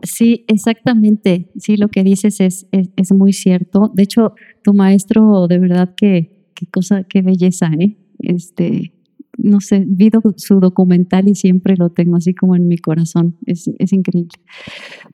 Sí, 0.02 0.44
exactamente. 0.46 1.50
Sí, 1.56 1.76
lo 1.76 1.88
que 1.88 2.04
dices 2.04 2.40
es, 2.40 2.68
es, 2.70 3.12
muy 3.12 3.32
cierto. 3.32 3.90
De 3.94 4.04
hecho, 4.04 4.34
tu 4.62 4.72
maestro, 4.72 5.48
de 5.48 5.58
verdad 5.58 5.94
que, 5.96 6.37
qué 6.58 6.66
cosa, 6.66 7.04
qué 7.04 7.22
belleza, 7.22 7.70
¿eh? 7.78 7.96
Este, 8.18 8.92
no 9.36 9.60
sé, 9.60 9.84
vi 9.86 10.10
su 10.36 10.58
documental 10.58 11.28
y 11.28 11.36
siempre 11.36 11.76
lo 11.76 11.90
tengo 11.90 12.16
así 12.16 12.34
como 12.34 12.56
en 12.56 12.66
mi 12.66 12.78
corazón. 12.78 13.36
Es, 13.46 13.70
es 13.78 13.92
increíble. 13.92 14.36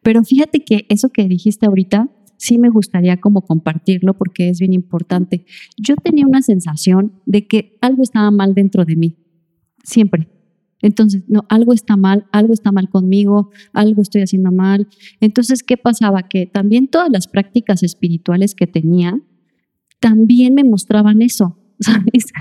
Pero 0.02 0.24
fíjate 0.24 0.64
que 0.64 0.86
eso 0.88 1.10
que 1.10 1.28
dijiste 1.28 1.66
ahorita, 1.66 2.08
sí 2.38 2.58
me 2.58 2.70
gustaría 2.70 3.18
como 3.20 3.42
compartirlo 3.42 4.14
porque 4.14 4.48
es 4.48 4.58
bien 4.58 4.72
importante. 4.72 5.44
Yo 5.76 5.96
tenía 5.96 6.26
una 6.26 6.40
sensación 6.40 7.20
de 7.26 7.46
que 7.46 7.76
algo 7.82 8.02
estaba 8.02 8.30
mal 8.30 8.54
dentro 8.54 8.86
de 8.86 8.96
mí, 8.96 9.18
siempre. 9.82 10.28
Entonces, 10.80 11.24
no, 11.28 11.44
algo 11.50 11.74
está 11.74 11.96
mal, 11.96 12.26
algo 12.32 12.54
está 12.54 12.72
mal 12.72 12.88
conmigo, 12.88 13.50
algo 13.74 14.00
estoy 14.00 14.22
haciendo 14.22 14.50
mal. 14.50 14.88
Entonces, 15.20 15.62
¿qué 15.62 15.76
pasaba? 15.76 16.22
Que 16.22 16.46
también 16.46 16.88
todas 16.88 17.10
las 17.10 17.28
prácticas 17.28 17.82
espirituales 17.82 18.54
que 18.54 18.66
tenía, 18.66 19.20
también 20.00 20.54
me 20.54 20.64
mostraban 20.64 21.22
eso, 21.22 21.58
¿sabes? 21.80 22.32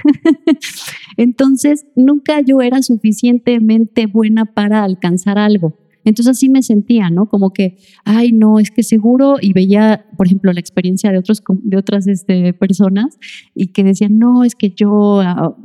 Entonces, 1.17 1.85
nunca 1.95 2.41
yo 2.41 2.61
era 2.61 2.81
suficientemente 2.81 4.07
buena 4.07 4.45
para 4.45 4.83
alcanzar 4.83 5.37
algo. 5.37 5.77
Entonces 6.05 6.31
así 6.31 6.49
me 6.49 6.61
sentía, 6.63 7.09
¿no? 7.09 7.27
Como 7.27 7.51
que, 7.51 7.77
ay, 8.03 8.31
no, 8.31 8.59
es 8.59 8.71
que 8.71 8.83
seguro, 8.83 9.37
y 9.41 9.53
veía, 9.53 10.05
por 10.17 10.27
ejemplo, 10.27 10.51
la 10.51 10.59
experiencia 10.59 11.11
de, 11.11 11.17
otros, 11.17 11.41
de 11.63 11.77
otras 11.77 12.07
este, 12.07 12.53
personas 12.53 13.17
y 13.55 13.67
que 13.67 13.83
decían, 13.83 14.19
no, 14.19 14.43
es 14.43 14.55
que 14.55 14.71
yo 14.71 15.21
ah, 15.21 15.55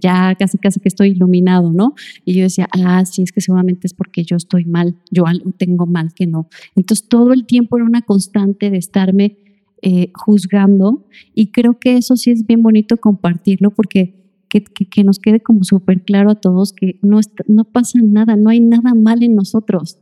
ya 0.00 0.34
casi, 0.38 0.58
casi 0.58 0.80
que 0.80 0.88
estoy 0.88 1.10
iluminado, 1.10 1.72
¿no? 1.72 1.94
Y 2.24 2.34
yo 2.34 2.42
decía, 2.42 2.68
ah, 2.72 3.04
sí, 3.04 3.22
es 3.22 3.32
que 3.32 3.40
seguramente 3.40 3.86
es 3.86 3.94
porque 3.94 4.24
yo 4.24 4.36
estoy 4.36 4.64
mal, 4.64 4.96
yo 5.10 5.24
tengo 5.58 5.86
mal 5.86 6.14
que 6.14 6.26
no. 6.26 6.48
Entonces 6.74 7.08
todo 7.08 7.32
el 7.32 7.46
tiempo 7.46 7.76
era 7.76 7.84
una 7.84 8.02
constante 8.02 8.70
de 8.70 8.78
estarme 8.78 9.38
eh, 9.86 10.10
juzgando 10.14 11.06
y 11.34 11.50
creo 11.50 11.78
que 11.78 11.98
eso 11.98 12.16
sí 12.16 12.30
es 12.30 12.46
bien 12.46 12.62
bonito 12.62 12.96
compartirlo 12.96 13.70
porque 13.70 14.24
que, 14.48 15.04
nos 15.04 15.18
quede 15.18 15.40
como 15.40 15.62
súper 15.62 16.04
claro 16.04 16.30
a 16.30 16.36
todos 16.36 16.72
que 16.72 16.98
no, 17.02 17.20
no 17.48 17.64
pasa 17.64 17.98
nada, 18.02 18.34
no 18.36 18.48
hay 18.48 18.60
nada 18.60 18.94
mal 18.94 19.22
en 19.22 19.34
nosotros. 19.34 19.98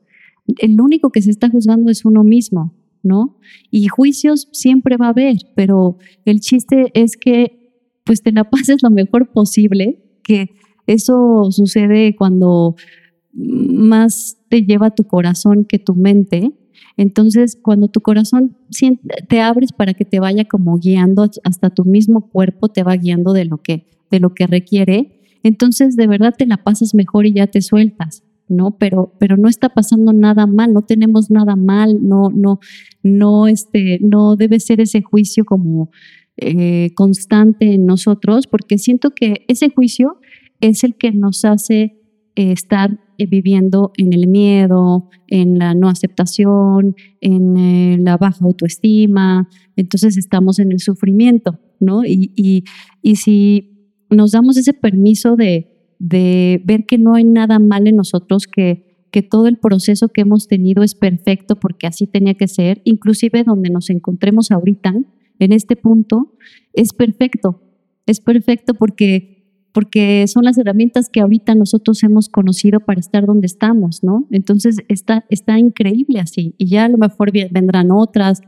El 0.58 0.80
único 0.80 1.10
que 1.10 1.20
se 1.20 1.30
está 1.30 1.48
juzgando 1.48 1.90
es 1.90 2.04
uno 2.04 2.22
mismo, 2.22 2.74
¿no? 3.02 3.38
Y 3.72 3.88
juicios 3.88 4.48
siempre 4.52 4.96
va 4.96 5.06
a 5.06 5.10
haber, 5.10 5.38
pero 5.56 5.98
el 6.26 6.38
chiste 6.38 6.92
es 6.94 7.16
que 7.16 7.80
pues 8.04 8.22
te 8.22 8.30
la 8.30 8.44
pases 8.50 8.84
lo 8.84 8.90
mejor 8.90 9.32
posible, 9.32 10.00
que 10.22 10.50
eso 10.86 11.50
sucede 11.50 12.14
cuando 12.14 12.76
más 13.32 14.38
te 14.48 14.62
lleva 14.62 14.94
tu 14.94 15.04
corazón 15.08 15.64
que 15.64 15.80
tu 15.80 15.96
mente. 15.96 16.52
Entonces, 16.96 17.58
cuando 17.60 17.88
tu 17.88 18.00
corazón 18.00 18.56
te 19.28 19.40
abres 19.40 19.72
para 19.72 19.94
que 19.94 20.04
te 20.04 20.20
vaya 20.20 20.44
como 20.44 20.78
guiando, 20.78 21.28
hasta 21.44 21.70
tu 21.70 21.84
mismo 21.84 22.28
cuerpo 22.28 22.68
te 22.68 22.82
va 22.82 22.96
guiando 22.96 23.32
de 23.32 23.44
lo 23.44 23.58
que 23.58 23.86
de 24.12 24.20
lo 24.20 24.34
que 24.34 24.46
requiere, 24.46 25.20
entonces 25.42 25.96
de 25.96 26.06
verdad 26.06 26.34
te 26.36 26.46
la 26.46 26.58
pasas 26.58 26.94
mejor 26.94 27.26
y 27.26 27.32
ya 27.32 27.48
te 27.48 27.62
sueltas, 27.62 28.22
¿no? 28.46 28.76
Pero, 28.78 29.14
pero 29.18 29.36
no 29.36 29.48
está 29.48 29.70
pasando 29.70 30.12
nada 30.12 30.46
mal, 30.46 30.72
no 30.72 30.82
tenemos 30.82 31.30
nada 31.30 31.56
mal, 31.56 31.98
no, 32.06 32.28
no, 32.28 32.60
no, 33.02 33.48
este, 33.48 33.98
no 34.00 34.36
debe 34.36 34.60
ser 34.60 34.80
ese 34.80 35.02
juicio 35.02 35.44
como 35.44 35.90
eh, 36.36 36.90
constante 36.94 37.72
en 37.74 37.86
nosotros, 37.86 38.46
porque 38.46 38.78
siento 38.78 39.10
que 39.10 39.44
ese 39.48 39.70
juicio 39.70 40.18
es 40.60 40.84
el 40.84 40.94
que 40.94 41.10
nos 41.10 41.44
hace 41.44 42.01
eh, 42.34 42.52
estar 42.52 42.98
eh, 43.18 43.26
viviendo 43.26 43.92
en 43.96 44.12
el 44.12 44.26
miedo, 44.26 45.10
en 45.28 45.58
la 45.58 45.74
no 45.74 45.88
aceptación, 45.88 46.96
en 47.20 48.04
la 48.04 48.16
baja 48.16 48.44
autoestima, 48.44 49.48
entonces 49.76 50.16
estamos 50.16 50.58
en 50.58 50.72
el 50.72 50.80
sufrimiento, 50.80 51.58
¿no? 51.78 52.04
Y, 52.04 52.32
y, 52.36 52.64
y 53.02 53.16
si 53.16 53.72
nos 54.12 54.32
damos 54.32 54.56
ese 54.56 54.72
permiso 54.72 55.36
de, 55.36 55.68
ver 55.98 56.84
que 56.86 56.98
no 56.98 57.14
hay 57.14 57.24
nada 57.24 57.58
mal 57.58 57.86
en 57.86 57.96
nosotros, 57.96 58.46
que, 58.46 59.06
que 59.10 59.22
todo 59.22 59.46
el 59.46 59.58
proceso 59.58 60.08
que 60.08 60.22
hemos 60.22 60.48
tenido 60.48 60.82
es 60.82 60.94
perfecto 60.94 61.56
porque 61.56 61.86
así 61.86 62.06
tenía 62.06 62.34
que 62.34 62.48
ser, 62.48 62.82
inclusive 62.84 63.44
donde 63.44 63.70
nos 63.70 63.88
encontremos 63.90 64.50
ahorita, 64.50 64.94
en 65.38 65.52
este 65.52 65.76
punto, 65.76 66.34
es 66.72 66.92
perfecto, 66.92 67.62
es 68.06 68.20
perfecto 68.20 68.74
porque 68.74 69.31
porque 69.72 70.26
son 70.28 70.44
las 70.44 70.58
herramientas 70.58 71.08
que 71.08 71.20
ahorita 71.20 71.54
nosotros 71.54 72.02
hemos 72.02 72.28
conocido 72.28 72.80
para 72.80 73.00
estar 73.00 73.26
donde 73.26 73.46
estamos, 73.46 74.04
¿no? 74.04 74.26
Entonces 74.30 74.76
está, 74.88 75.24
está 75.30 75.58
increíble 75.58 76.20
así 76.20 76.54
y 76.58 76.66
ya 76.66 76.84
a 76.84 76.88
lo 76.88 76.98
mejor 76.98 77.32
vendrán 77.50 77.90
otras, 77.90 78.42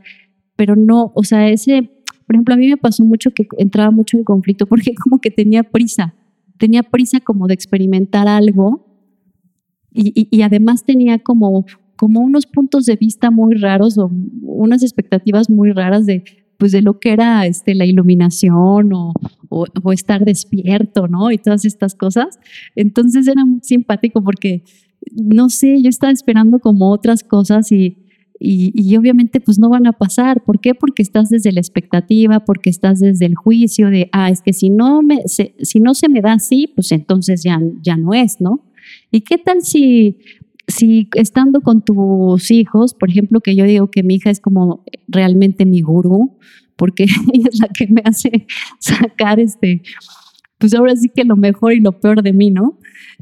pero 0.55 0.75
no, 0.75 1.11
o 1.15 1.23
sea, 1.23 1.49
ese 1.49 1.91
por 2.25 2.35
ejemplo, 2.35 2.55
a 2.55 2.57
mí 2.57 2.67
me 2.67 2.77
pasó 2.77 3.03
mucho 3.03 3.31
que 3.31 3.47
entraba 3.57 3.91
mucho 3.91 4.17
en 4.17 4.23
conflicto 4.23 4.65
porque 4.67 4.93
como 4.95 5.19
que 5.19 5.31
tenía 5.31 5.63
prisa, 5.63 6.15
tenía 6.57 6.83
prisa 6.83 7.19
como 7.19 7.47
de 7.47 7.53
experimentar 7.53 8.27
algo 8.27 8.85
y, 9.97 10.27
y, 10.29 10.41
además 10.41 10.83
tenía 10.83 11.19
como, 11.19 11.65
como 11.95 12.19
unos 12.19 12.45
puntos 12.45 12.85
de 12.85 12.97
vista 12.97 13.31
muy 13.31 13.55
raros 13.55 13.97
o 13.97 14.11
unas 14.41 14.83
expectativas 14.83 15.49
muy 15.49 15.71
raras 15.71 16.05
de, 16.05 16.25
pues 16.57 16.73
de 16.73 16.81
lo 16.81 16.99
que 16.99 17.13
era 17.13 17.45
este, 17.45 17.75
la 17.75 17.85
iluminación 17.85 18.91
o, 18.91 19.13
o, 19.55 19.65
o, 19.83 19.93
estar 19.93 20.25
despierto, 20.25 21.07
¿no? 21.07 21.31
Y 21.31 21.37
todas 21.37 21.63
estas 21.63 21.95
cosas. 21.95 22.39
Entonces 22.75 23.25
era 23.25 23.45
muy 23.45 23.61
simpático 23.61 24.21
porque, 24.21 24.63
no 25.13 25.47
sé, 25.47 25.81
yo 25.81 25.87
estaba 25.87 26.11
esperando 26.11 26.59
como 26.59 26.91
otras 26.91 27.23
cosas 27.23 27.71
y, 27.71 27.97
y, 28.37 28.97
obviamente 28.97 29.39
pues 29.39 29.57
no 29.57 29.69
van 29.69 29.87
a 29.87 29.93
pasar. 29.93 30.43
¿Por 30.43 30.59
qué? 30.59 30.75
Porque 30.75 31.01
estás 31.01 31.29
desde 31.29 31.53
la 31.53 31.61
expectativa, 31.61 32.41
porque 32.41 32.69
estás 32.69 32.99
desde 32.99 33.25
el 33.27 33.35
juicio 33.35 33.89
de, 33.89 34.09
ah, 34.11 34.29
es 34.29 34.41
que 34.41 34.51
si 34.51 34.69
no, 34.69 35.01
me, 35.01 35.21
se, 35.27 35.55
si 35.61 35.79
no 35.79 35.93
se 35.93 36.09
me 36.09 36.19
da 36.19 36.33
así, 36.33 36.67
pues 36.67 36.91
entonces 36.91 37.41
ya, 37.43 37.61
ya 37.81 37.95
no 37.95 38.13
es, 38.13 38.41
¿no? 38.41 38.65
¿Y 39.09 39.21
qué 39.21 39.37
tal 39.37 39.61
si, 39.61 40.17
si 40.67 41.07
estando 41.15 41.61
con 41.61 41.81
tus 41.81 42.51
hijos, 42.51 42.93
por 42.93 43.09
ejemplo, 43.09 43.39
que 43.39 43.55
yo 43.55 43.63
digo 43.63 43.89
que 43.89 44.03
mi 44.03 44.15
hija 44.15 44.31
es 44.31 44.41
como 44.41 44.83
realmente 45.07 45.65
mi 45.65 45.79
gurú, 45.79 46.37
porque 46.75 47.05
ella 47.33 47.49
es 47.51 47.59
la 47.59 47.67
que 47.67 47.87
me 47.87 48.01
hace 48.03 48.47
sacar 48.79 49.39
este, 49.39 49.81
pues 50.57 50.73
ahora 50.73 50.95
sí 50.95 51.09
que 51.13 51.23
lo 51.23 51.35
mejor 51.35 51.73
y 51.73 51.79
lo 51.79 51.99
peor 51.99 52.21
de 52.23 52.33
mí, 52.33 52.51
¿no? 52.51 52.79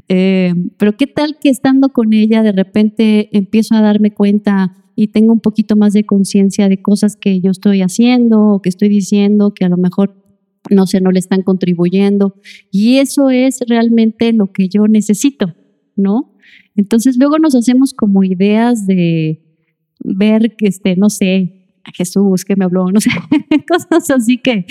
Eh, 0.08 0.52
pero 0.76 0.96
qué 0.96 1.06
tal 1.06 1.38
que 1.40 1.48
estando 1.48 1.90
con 1.90 2.12
ella 2.12 2.42
de 2.42 2.52
repente 2.52 3.36
empiezo 3.36 3.74
a 3.74 3.80
darme 3.80 4.12
cuenta, 4.12 4.76
y 4.96 5.08
tengo 5.08 5.32
un 5.32 5.40
poquito 5.40 5.74
más 5.74 5.92
de 5.92 6.04
conciencia 6.04 6.68
de 6.68 6.80
cosas 6.80 7.16
que 7.16 7.40
yo 7.40 7.50
estoy 7.50 7.82
haciendo 7.82 8.40
o 8.40 8.62
que 8.62 8.68
estoy 8.68 8.88
diciendo 8.88 9.52
que 9.52 9.64
a 9.64 9.68
lo 9.68 9.76
mejor 9.76 10.24
no 10.70 10.86
sé, 10.86 11.00
no 11.00 11.10
le 11.10 11.18
están 11.18 11.42
contribuyendo. 11.42 12.40
Y 12.70 12.96
eso 12.96 13.30
es 13.30 13.60
realmente 13.68 14.32
lo 14.32 14.52
que 14.52 14.68
yo 14.68 14.86
necesito, 14.88 15.54
¿no? 15.96 16.34
Entonces 16.76 17.16
luego 17.18 17.38
nos 17.38 17.54
hacemos 17.54 17.92
como 17.92 18.24
ideas 18.24 18.86
de 18.86 19.42
ver 20.00 20.56
que, 20.56 20.66
este, 20.66 20.96
no 20.96 21.10
sé, 21.10 21.63
a 21.84 21.92
Jesús 21.92 22.44
que 22.44 22.56
me 22.56 22.64
habló, 22.64 22.90
no 22.90 23.00
sé, 23.00 23.10
cosas 23.68 24.10
así 24.10 24.38
que, 24.38 24.66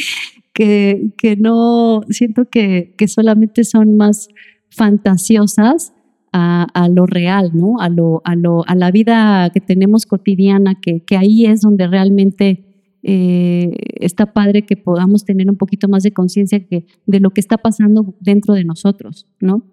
que, 0.54 1.12
que 1.18 1.36
no, 1.36 2.02
siento 2.10 2.50
que, 2.50 2.96
que 2.98 3.08
solamente 3.08 3.64
son 3.64 3.98
más 3.98 4.30
fantasiosas 4.70 5.94
a, 6.36 6.90
lo 6.90 7.06
real, 7.06 7.52
¿no? 7.54 7.80
A, 7.80 7.90
lo, 7.90 8.22
a, 8.26 8.36
lo, 8.36 8.68
a 8.68 8.74
la 8.74 8.90
vida 8.90 9.52
que 9.54 9.62
tenemos 9.62 10.08
cotidiana, 10.08 10.74
que, 10.82 11.04
que 11.04 11.16
ahí 11.16 11.46
es 11.46 11.62
donde 11.62 11.86
realmente 11.88 12.66
eh, 13.04 13.72
está 14.00 14.34
padre 14.34 14.64
que 14.64 14.76
podamos 14.76 15.26
tener 15.26 15.48
un 15.48 15.58
poquito 15.58 15.88
más 15.88 16.02
de 16.02 16.12
conciencia 16.12 16.60
de 16.60 17.20
lo 17.20 17.30
que 17.30 17.40
está 17.40 17.60
pasando 17.60 18.16
dentro 18.20 18.56
de 18.56 18.64
nosotros, 18.64 19.28
¿no? 19.40 19.64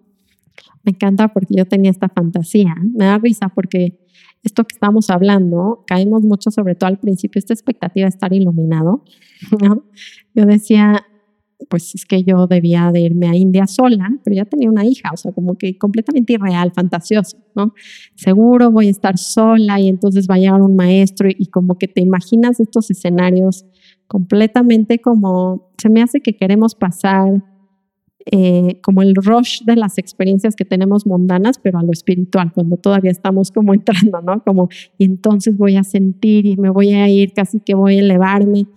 Me 0.83 0.91
encanta 0.91 1.29
porque 1.29 1.55
yo 1.55 1.65
tenía 1.65 1.91
esta 1.91 2.09
fantasía. 2.09 2.75
Me 2.93 3.05
da 3.05 3.17
risa 3.17 3.49
porque 3.49 3.99
esto 4.43 4.63
que 4.63 4.73
estamos 4.73 5.09
hablando, 5.09 5.83
caemos 5.87 6.23
mucho, 6.23 6.51
sobre 6.51 6.75
todo 6.75 6.87
al 6.89 6.99
principio, 6.99 7.39
esta 7.39 7.53
expectativa 7.53 8.05
de 8.05 8.09
estar 8.09 8.33
iluminado. 8.33 9.03
¿no? 9.61 9.85
Yo 10.33 10.45
decía, 10.45 11.05
pues 11.69 11.93
es 11.95 12.05
que 12.05 12.23
yo 12.23 12.47
debía 12.47 12.91
de 12.91 13.01
irme 13.01 13.27
a 13.27 13.35
India 13.35 13.67
sola, 13.67 14.09
pero 14.23 14.35
ya 14.35 14.45
tenía 14.45 14.69
una 14.69 14.85
hija, 14.85 15.09
o 15.13 15.17
sea, 15.17 15.31
como 15.31 15.57
que 15.57 15.77
completamente 15.77 16.33
irreal, 16.33 16.71
fantasioso, 16.73 17.37
¿no? 17.55 17.73
Seguro 18.15 18.71
voy 18.71 18.87
a 18.87 18.91
estar 18.91 19.17
sola 19.17 19.79
y 19.79 19.87
entonces 19.87 20.27
va 20.29 20.35
a 20.35 20.39
llegar 20.39 20.61
un 20.61 20.75
maestro 20.75 21.29
y, 21.29 21.45
como 21.47 21.77
que 21.77 21.87
te 21.87 22.01
imaginas 22.01 22.59
estos 22.59 22.89
escenarios 22.89 23.65
completamente 24.07 24.99
como, 24.99 25.71
se 25.77 25.89
me 25.89 26.01
hace 26.01 26.21
que 26.21 26.35
queremos 26.35 26.75
pasar 26.75 27.43
eh, 28.25 28.79
como 28.81 29.01
el 29.01 29.15
rush 29.15 29.63
de 29.63 29.75
las 29.75 29.97
experiencias 29.97 30.55
que 30.55 30.65
tenemos 30.65 31.05
mundanas, 31.05 31.59
pero 31.59 31.79
a 31.79 31.83
lo 31.83 31.91
espiritual, 31.91 32.51
cuando 32.53 32.77
todavía 32.77 33.11
estamos 33.11 33.51
como 33.51 33.73
entrando, 33.73 34.21
¿no? 34.21 34.43
Como, 34.43 34.69
y 34.97 35.05
entonces 35.05 35.57
voy 35.57 35.75
a 35.77 35.83
sentir 35.83 36.45
y 36.45 36.57
me 36.57 36.69
voy 36.69 36.93
a 36.93 37.09
ir, 37.09 37.33
casi 37.33 37.59
que 37.59 37.73
voy 37.73 37.97
a 37.97 37.99
elevarme. 37.99 38.67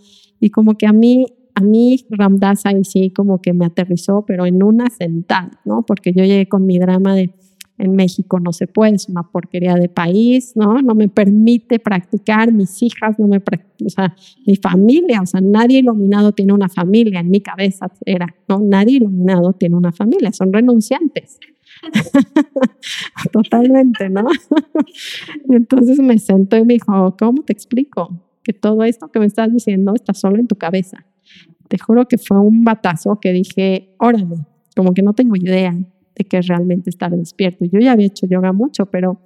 Y 0.41 0.51
como 0.51 0.77
que 0.77 0.87
a 0.87 0.93
mí, 0.93 1.27
a 1.55 1.61
mí 1.61 2.05
Ramdas 2.11 2.67
ahí 2.67 2.85
sí 2.85 3.11
como 3.11 3.41
que 3.41 3.53
me 3.53 3.67
aterrizó, 3.67 4.25
pero 4.27 4.47
en 4.47 4.63
una 4.63 4.91
sentada, 4.91 5.61
¿no? 5.65 5.85
Porque 5.87 6.13
yo 6.13 6.25
llegué 6.25 6.49
con 6.49 6.67
mi 6.67 6.79
drama 6.79 7.15
de, 7.15 7.35
en 7.79 7.97
México 7.97 8.39
no 8.39 8.53
se 8.53 8.67
puede, 8.67 8.95
es 8.95 9.09
una 9.09 9.25
porquería 9.25 9.75
de 9.75 9.89
país, 9.89 10.53
¿no? 10.55 10.81
No 10.81 10.95
me 10.95 11.09
permite 11.09 11.79
practicar, 11.79 12.53
mis 12.53 12.83
hijas 12.83 13.19
no 13.19 13.27
me 13.27 13.39
o 13.39 13.89
sea, 13.89 14.15
mi 14.47 14.57
familia, 14.57 15.21
o 15.21 15.27
sea, 15.27 15.41
nadie 15.41 15.79
iluminado 15.79 16.33
tiene 16.33 16.53
una 16.53 16.69
familia, 16.69 17.21
en 17.21 17.31
mi 17.31 17.41
cabeza 17.41 17.91
era, 18.07 18.35
¿no? 18.49 18.61
Nadie 18.61 18.97
iluminado 18.97 19.53
tiene 19.55 19.77
una 19.77 19.93
familia, 19.93 20.33
son 20.33 20.53
renunciantes. 20.53 21.39
Totalmente, 23.33 24.09
¿no? 24.09 24.27
entonces 25.51 25.99
me 25.99 26.19
sentó 26.19 26.57
y 26.57 26.65
me 26.65 26.75
dijo, 26.75 27.17
¿cómo 27.19 27.43
te 27.43 27.53
explico? 27.53 28.21
Que 28.45 28.53
todo 28.53 28.85
esto 28.85 29.09
que 29.09 29.19
me 29.19 29.27
estás 29.27 29.53
diciendo 29.53 29.95
está 29.95 30.15
solo 30.15 30.37
en 30.37 30.47
tu 30.47 30.57
cabeza. 30.57 31.05
Te 31.69 31.79
juro 31.79 32.07
que 32.07 32.19
fue 32.19 32.39
un 32.39 32.63
batazo 32.63 33.19
que 33.21 33.33
dije, 33.33 33.97
órale, 33.99 34.37
como 34.77 34.93
que 34.95 35.03
no 35.03 35.15
tengo 35.15 35.35
idea 35.35 35.75
de 36.17 36.25
que 36.25 36.41
realmente 36.43 36.91
estar 36.91 37.11
despierto. 37.11 37.65
Yo 37.65 37.81
ya 37.81 37.93
había 37.93 38.07
hecho 38.07 38.27
yoga 38.27 38.53
mucho, 38.53 38.87
pero 38.87 39.21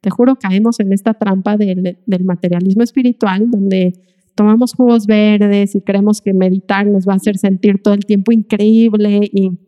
te 0.00 0.10
juro 0.10 0.36
caemos 0.36 0.80
en 0.80 0.92
esta 0.92 1.14
trampa 1.14 1.56
del, 1.56 1.98
del 2.06 2.24
materialismo 2.24 2.82
espiritual 2.82 3.50
donde 3.50 3.92
tomamos 4.34 4.72
jugos 4.72 5.06
verdes 5.06 5.74
y 5.74 5.80
creemos 5.80 6.20
que 6.20 6.32
meditar 6.32 6.86
nos 6.86 7.08
va 7.08 7.14
a 7.14 7.16
hacer 7.16 7.38
sentir 7.38 7.82
todo 7.82 7.94
el 7.94 8.04
tiempo 8.06 8.30
increíble 8.30 9.28
y 9.32 9.58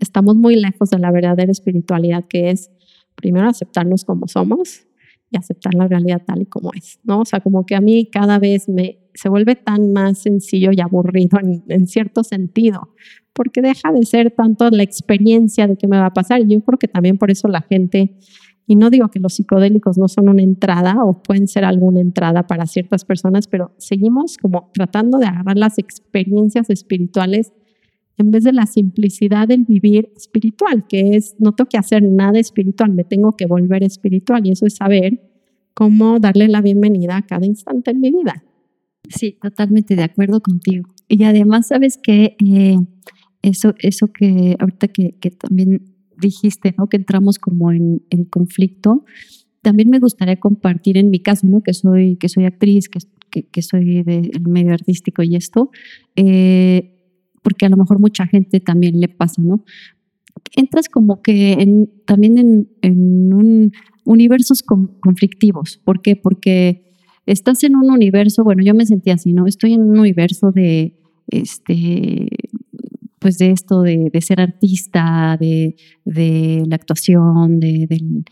estamos 0.00 0.34
muy 0.34 0.56
lejos 0.56 0.90
de 0.90 0.98
la 0.98 1.12
verdadera 1.12 1.52
espiritualidad 1.52 2.24
que 2.28 2.50
es 2.50 2.72
primero 3.14 3.48
aceptarnos 3.48 4.04
como 4.04 4.26
somos 4.26 4.86
y 5.30 5.36
aceptar 5.36 5.74
la 5.74 5.86
realidad 5.86 6.22
tal 6.26 6.42
y 6.42 6.46
como 6.46 6.72
es, 6.74 6.98
¿no? 7.04 7.20
O 7.20 7.24
sea, 7.24 7.38
como 7.38 7.64
que 7.64 7.76
a 7.76 7.80
mí 7.80 8.08
cada 8.10 8.40
vez 8.40 8.68
me 8.68 8.98
se 9.14 9.28
vuelve 9.28 9.56
tan 9.56 9.92
más 9.92 10.18
sencillo 10.18 10.70
y 10.72 10.80
aburrido 10.80 11.38
en, 11.40 11.64
en 11.68 11.86
cierto 11.86 12.24
sentido, 12.24 12.94
porque 13.32 13.62
deja 13.62 13.92
de 13.92 14.04
ser 14.04 14.30
tanto 14.30 14.68
la 14.70 14.82
experiencia 14.82 15.66
de 15.66 15.76
qué 15.76 15.86
me 15.86 15.98
va 15.98 16.06
a 16.06 16.12
pasar. 16.12 16.40
Y 16.40 16.48
yo 16.48 16.60
creo 16.60 16.78
que 16.78 16.88
también 16.88 17.18
por 17.18 17.30
eso 17.30 17.48
la 17.48 17.62
gente, 17.62 18.16
y 18.66 18.76
no 18.76 18.90
digo 18.90 19.08
que 19.08 19.20
los 19.20 19.34
psicodélicos 19.34 19.98
no 19.98 20.08
son 20.08 20.28
una 20.28 20.42
entrada 20.42 21.04
o 21.04 21.22
pueden 21.22 21.48
ser 21.48 21.64
alguna 21.64 22.00
entrada 22.00 22.46
para 22.46 22.66
ciertas 22.66 23.04
personas, 23.04 23.46
pero 23.46 23.72
seguimos 23.78 24.36
como 24.36 24.70
tratando 24.72 25.18
de 25.18 25.26
agarrar 25.26 25.56
las 25.56 25.78
experiencias 25.78 26.70
espirituales 26.70 27.52
en 28.16 28.30
vez 28.30 28.44
de 28.44 28.52
la 28.52 28.66
simplicidad 28.66 29.48
del 29.48 29.64
vivir 29.64 30.12
espiritual, 30.14 30.86
que 30.86 31.16
es 31.16 31.36
no 31.38 31.52
tengo 31.52 31.68
que 31.68 31.78
hacer 31.78 32.02
nada 32.02 32.38
espiritual, 32.38 32.92
me 32.92 33.04
tengo 33.04 33.32
que 33.32 33.46
volver 33.46 33.82
espiritual 33.82 34.46
y 34.46 34.50
eso 34.50 34.66
es 34.66 34.74
saber 34.74 35.30
cómo 35.72 36.18
darle 36.18 36.48
la 36.48 36.60
bienvenida 36.60 37.16
a 37.16 37.22
cada 37.22 37.46
instante 37.46 37.92
en 37.92 38.00
mi 38.00 38.10
vida. 38.10 38.44
Sí, 39.08 39.38
totalmente 39.40 39.96
de 39.96 40.02
acuerdo 40.02 40.40
contigo. 40.40 40.88
Y 41.08 41.24
además, 41.24 41.68
sabes 41.68 41.98
que 41.98 42.36
eh, 42.38 42.76
eso, 43.42 43.74
eso 43.78 44.08
que 44.08 44.56
ahorita 44.58 44.88
que, 44.88 45.16
que, 45.20 45.30
también 45.30 45.82
dijiste, 46.18 46.74
¿no? 46.76 46.88
Que 46.88 46.96
entramos 46.96 47.38
como 47.38 47.72
en, 47.72 48.02
en, 48.10 48.24
conflicto. 48.24 49.04
También 49.62 49.90
me 49.90 49.98
gustaría 49.98 50.38
compartir 50.38 50.98
en 50.98 51.10
mi 51.10 51.20
caso, 51.20 51.46
¿no? 51.46 51.62
Que 51.62 51.74
soy, 51.74 52.16
que 52.16 52.28
soy 52.28 52.44
actriz, 52.44 52.88
que, 52.88 53.00
que, 53.30 53.44
que 53.44 53.62
soy 53.62 54.02
del 54.02 54.42
medio 54.46 54.72
artístico 54.72 55.22
y 55.22 55.36
esto, 55.36 55.70
eh, 56.16 56.96
porque 57.42 57.66
a 57.66 57.68
lo 57.68 57.76
mejor 57.76 57.98
mucha 57.98 58.26
gente 58.26 58.60
también 58.60 59.00
le 59.00 59.08
pasa, 59.08 59.40
¿no? 59.42 59.64
Entras 60.56 60.88
como 60.88 61.22
que 61.22 61.52
en, 61.52 61.90
también 62.04 62.38
en, 62.38 62.68
en 62.82 63.32
un 63.32 63.72
universos 64.04 64.62
conflictivos. 64.62 65.78
¿Por 65.84 66.02
qué? 66.02 66.16
Porque 66.16 66.96
estás 67.26 67.62
en 67.64 67.76
un 67.76 67.90
universo, 67.90 68.44
bueno, 68.44 68.62
yo 68.64 68.74
me 68.74 68.86
sentía 68.86 69.14
así, 69.14 69.32
¿no? 69.32 69.46
Estoy 69.46 69.74
en 69.74 69.82
un 69.82 69.98
universo 69.98 70.50
de, 70.52 70.98
este, 71.28 72.28
pues 73.20 73.38
de 73.38 73.50
esto 73.50 73.82
de, 73.82 74.10
ser 74.20 74.40
artista, 74.40 75.36
de, 75.38 75.76
la 76.66 76.74
actuación, 76.74 77.60
de, 77.60 78.24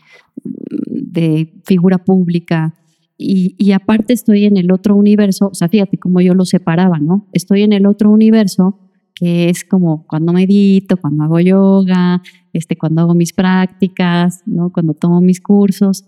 figura 1.63 1.99
pública. 1.99 2.73
Y, 3.17 3.55
y, 3.57 3.71
aparte 3.73 4.13
estoy 4.13 4.45
en 4.45 4.57
el 4.57 4.71
otro 4.71 4.95
universo, 4.95 5.49
o 5.51 5.53
sea, 5.53 5.67
fíjate 5.69 5.97
cómo 5.97 6.21
yo 6.21 6.33
lo 6.33 6.45
separaba, 6.45 6.99
¿no? 6.99 7.27
Estoy 7.33 7.63
en 7.63 7.73
el 7.73 7.85
otro 7.85 8.09
universo 8.09 8.79
que 9.13 9.49
es 9.49 9.65
como 9.65 10.07
cuando 10.07 10.31
medito, 10.31 10.95
cuando 10.95 11.25
hago 11.25 11.41
yoga, 11.41 12.21
este, 12.53 12.77
cuando 12.77 13.01
hago 13.01 13.13
mis 13.13 13.33
prácticas, 13.33 14.41
¿no? 14.45 14.71
Cuando 14.71 14.93
tomo 14.93 15.19
mis 15.19 15.41
cursos. 15.41 16.05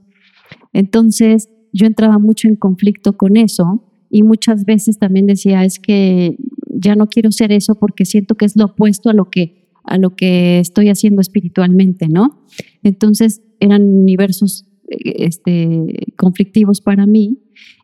Entonces, 0.72 1.50
yo 1.74 1.86
entraba 1.86 2.20
mucho 2.20 2.48
en 2.48 2.56
conflicto 2.56 3.18
con 3.18 3.36
eso 3.36 3.84
y 4.10 4.24
muchas 4.24 4.64
veces 4.64 4.98
también 4.98 5.28
decía, 5.28 5.66
es 5.66 5.78
que 5.78 6.38
ya 6.82 6.96
no 6.96 7.08
quiero 7.08 7.32
ser 7.32 7.52
eso 7.52 7.76
porque 7.76 8.06
siento 8.06 8.36
que 8.36 8.46
es 8.46 8.56
lo 8.56 8.66
opuesto 8.66 9.10
a 9.10 9.14
lo 9.14 9.30
que, 9.30 9.70
a 9.84 9.98
lo 9.98 10.16
que 10.16 10.60
estoy 10.60 10.90
haciendo 10.90 11.22
espiritualmente, 11.22 12.08
¿no? 12.08 12.44
Entonces 12.84 13.42
eran 13.60 13.84
universos 13.84 14.66
este, 14.88 16.08
conflictivos 16.18 16.82
para 16.82 17.06
mí 17.06 17.40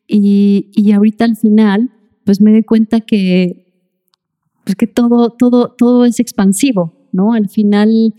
y, 0.08 0.72
y 0.74 0.92
ahorita 0.92 1.26
al 1.26 1.36
final 1.36 1.92
pues 2.28 2.42
me 2.42 2.52
doy 2.52 2.64
cuenta 2.64 3.00
que, 3.00 3.68
pues 4.66 4.76
que 4.76 4.86
todo, 4.86 5.30
todo, 5.30 5.74
todo 5.78 6.04
es 6.04 6.20
expansivo, 6.20 7.08
¿no? 7.14 7.32
Al 7.32 7.48
final, 7.48 8.14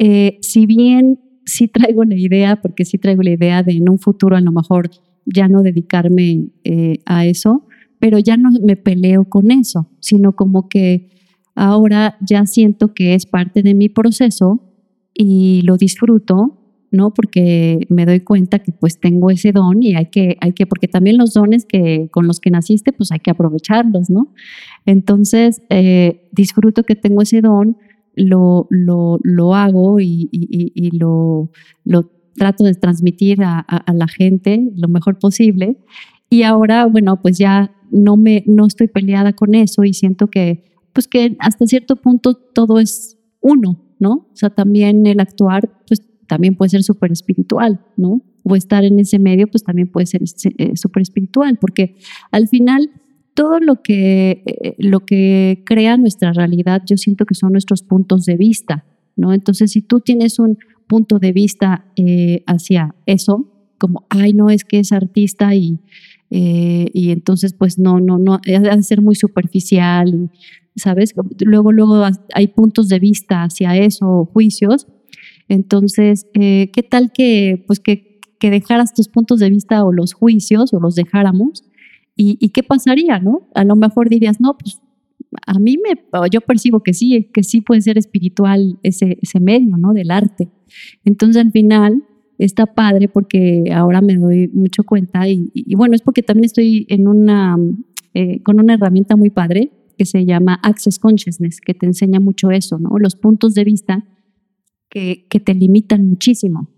eh, 0.00 0.38
si 0.40 0.66
bien 0.66 1.20
sí 1.46 1.68
traigo 1.68 2.04
la 2.04 2.16
idea, 2.16 2.60
porque 2.60 2.84
sí 2.84 2.98
traigo 2.98 3.22
la 3.22 3.30
idea 3.30 3.62
de 3.62 3.72
en 3.72 3.88
un 3.88 4.00
futuro 4.00 4.36
a 4.36 4.40
lo 4.40 4.50
mejor 4.50 4.90
ya 5.26 5.46
no 5.46 5.62
dedicarme 5.62 6.48
eh, 6.64 6.98
a 7.06 7.24
eso, 7.24 7.68
pero 8.02 8.18
ya 8.18 8.36
no 8.36 8.50
me 8.64 8.74
peleo 8.74 9.26
con 9.26 9.52
eso, 9.52 9.88
sino 10.00 10.32
como 10.32 10.68
que 10.68 11.08
ahora 11.54 12.16
ya 12.20 12.46
siento 12.46 12.94
que 12.94 13.14
es 13.14 13.26
parte 13.26 13.62
de 13.62 13.74
mi 13.74 13.88
proceso 13.88 14.74
y 15.14 15.62
lo 15.62 15.76
disfruto, 15.76 16.58
¿no? 16.90 17.14
Porque 17.14 17.86
me 17.90 18.04
doy 18.04 18.18
cuenta 18.18 18.58
que 18.58 18.72
pues 18.72 18.98
tengo 18.98 19.30
ese 19.30 19.52
don 19.52 19.84
y 19.84 19.94
hay 19.94 20.06
que, 20.06 20.36
hay 20.40 20.52
que, 20.52 20.66
porque 20.66 20.88
también 20.88 21.16
los 21.16 21.32
dones 21.32 21.64
que 21.64 22.08
con 22.10 22.26
los 22.26 22.40
que 22.40 22.50
naciste, 22.50 22.92
pues 22.92 23.12
hay 23.12 23.20
que 23.20 23.30
aprovecharlos, 23.30 24.10
¿no? 24.10 24.34
Entonces, 24.84 25.62
eh, 25.70 26.28
disfruto 26.32 26.82
que 26.82 26.96
tengo 26.96 27.22
ese 27.22 27.40
don, 27.40 27.76
lo, 28.16 28.66
lo, 28.68 29.20
lo 29.22 29.54
hago 29.54 30.00
y, 30.00 30.28
y, 30.32 30.72
y 30.74 30.98
lo, 30.98 31.52
lo 31.84 32.10
trato 32.34 32.64
de 32.64 32.74
transmitir 32.74 33.42
a, 33.42 33.60
a, 33.60 33.92
la 33.92 34.08
gente 34.08 34.70
lo 34.76 34.88
mejor 34.88 35.18
posible. 35.18 35.76
Y 36.32 36.44
ahora, 36.44 36.86
bueno, 36.86 37.20
pues 37.20 37.36
ya 37.36 37.70
no, 37.90 38.16
me, 38.16 38.42
no 38.46 38.66
estoy 38.66 38.88
peleada 38.88 39.34
con 39.34 39.54
eso 39.54 39.84
y 39.84 39.92
siento 39.92 40.28
que, 40.28 40.64
pues 40.94 41.06
que 41.06 41.36
hasta 41.40 41.66
cierto 41.66 41.96
punto 41.96 42.32
todo 42.32 42.80
es 42.80 43.18
uno, 43.42 43.78
¿no? 43.98 44.28
O 44.32 44.36
sea, 44.36 44.48
también 44.48 45.06
el 45.06 45.20
actuar, 45.20 45.70
pues 45.86 46.00
también 46.26 46.56
puede 46.56 46.70
ser 46.70 46.84
súper 46.84 47.12
espiritual, 47.12 47.84
¿no? 47.98 48.22
O 48.44 48.56
estar 48.56 48.82
en 48.82 48.98
ese 48.98 49.18
medio, 49.18 49.46
pues 49.46 49.62
también 49.62 49.88
puede 49.88 50.06
ser 50.06 50.22
eh, 50.56 50.74
súper 50.74 51.02
espiritual, 51.02 51.58
porque 51.60 51.96
al 52.30 52.48
final 52.48 52.88
todo 53.34 53.60
lo 53.60 53.82
que, 53.82 54.42
eh, 54.46 54.74
lo 54.78 55.00
que 55.00 55.62
crea 55.66 55.98
nuestra 55.98 56.32
realidad, 56.32 56.80
yo 56.86 56.96
siento 56.96 57.26
que 57.26 57.34
son 57.34 57.52
nuestros 57.52 57.82
puntos 57.82 58.24
de 58.24 58.38
vista, 58.38 58.86
¿no? 59.16 59.34
Entonces, 59.34 59.72
si 59.72 59.82
tú 59.82 60.00
tienes 60.00 60.38
un, 60.38 60.56
punto 60.86 61.18
de 61.18 61.32
vista 61.32 61.86
eh, 61.96 62.42
hacia 62.46 62.94
eso, 63.06 63.48
como, 63.78 64.04
ay, 64.10 64.34
no, 64.34 64.50
es 64.50 64.62
que 64.62 64.78
es 64.78 64.92
artista 64.92 65.54
y, 65.54 65.80
eh, 66.34 66.88
y 66.94 67.10
entonces 67.10 67.52
pues 67.52 67.78
no, 67.78 68.00
no, 68.00 68.16
no, 68.16 68.34
ha 68.34 68.76
de 68.76 68.82
ser 68.82 69.02
muy 69.02 69.14
superficial, 69.14 70.30
¿sabes? 70.76 71.14
Luego, 71.40 71.72
luego 71.72 72.06
hay 72.34 72.48
puntos 72.48 72.88
de 72.88 72.98
vista 72.98 73.42
hacia 73.42 73.76
eso, 73.76 74.30
juicios. 74.32 74.86
Entonces, 75.48 76.26
eh, 76.32 76.70
¿qué 76.72 76.82
tal 76.82 77.12
que, 77.12 77.62
pues 77.66 77.80
que, 77.80 78.18
que 78.40 78.50
dejaras 78.50 78.94
tus 78.94 79.08
puntos 79.08 79.40
de 79.40 79.50
vista 79.50 79.84
o 79.84 79.92
los 79.92 80.14
juicios 80.14 80.72
o 80.72 80.80
los 80.80 80.94
dejáramos? 80.94 81.64
¿Y, 82.16 82.38
¿Y, 82.40 82.48
qué 82.48 82.62
pasaría, 82.62 83.18
no? 83.18 83.50
A 83.54 83.64
lo 83.64 83.76
mejor 83.76 84.08
dirías, 84.08 84.40
no, 84.40 84.56
pues 84.56 84.80
a 85.46 85.58
mí 85.58 85.76
me, 85.76 86.00
yo 86.30 86.40
percibo 86.40 86.82
que 86.82 86.94
sí, 86.94 87.28
que 87.34 87.42
sí 87.42 87.60
puede 87.60 87.82
ser 87.82 87.98
espiritual 87.98 88.78
ese, 88.82 89.18
ese 89.20 89.38
medio, 89.38 89.76
¿no? 89.76 89.92
Del 89.92 90.10
arte. 90.10 90.48
Entonces 91.04 91.44
al 91.44 91.52
final 91.52 92.04
está 92.38 92.66
padre 92.66 93.08
porque 93.08 93.64
ahora 93.72 94.00
me 94.00 94.16
doy 94.16 94.48
mucho 94.48 94.84
cuenta 94.84 95.28
y, 95.28 95.50
bueno, 95.76 95.94
es 95.94 96.02
porque 96.02 96.22
también 96.22 96.44
estoy 96.44 96.86
en 96.88 97.06
una, 97.08 97.56
eh, 98.14 98.42
con 98.42 98.60
una 98.60 98.74
herramienta 98.74 99.16
muy 99.16 99.30
padre 99.30 99.72
que 99.96 100.04
se 100.04 100.24
llama 100.24 100.58
Access 100.62 100.98
Consciousness, 100.98 101.60
que 101.60 101.74
te 101.74 101.86
enseña 101.86 102.20
mucho 102.20 102.50
eso, 102.50 102.78
¿no? 102.78 102.98
Los 102.98 103.14
puntos 103.14 103.54
de 103.54 103.64
vista 103.64 104.04
que, 104.88 105.26
que 105.28 105.40
te 105.40 105.54
limitan 105.54 106.06
muchísimo 106.06 106.68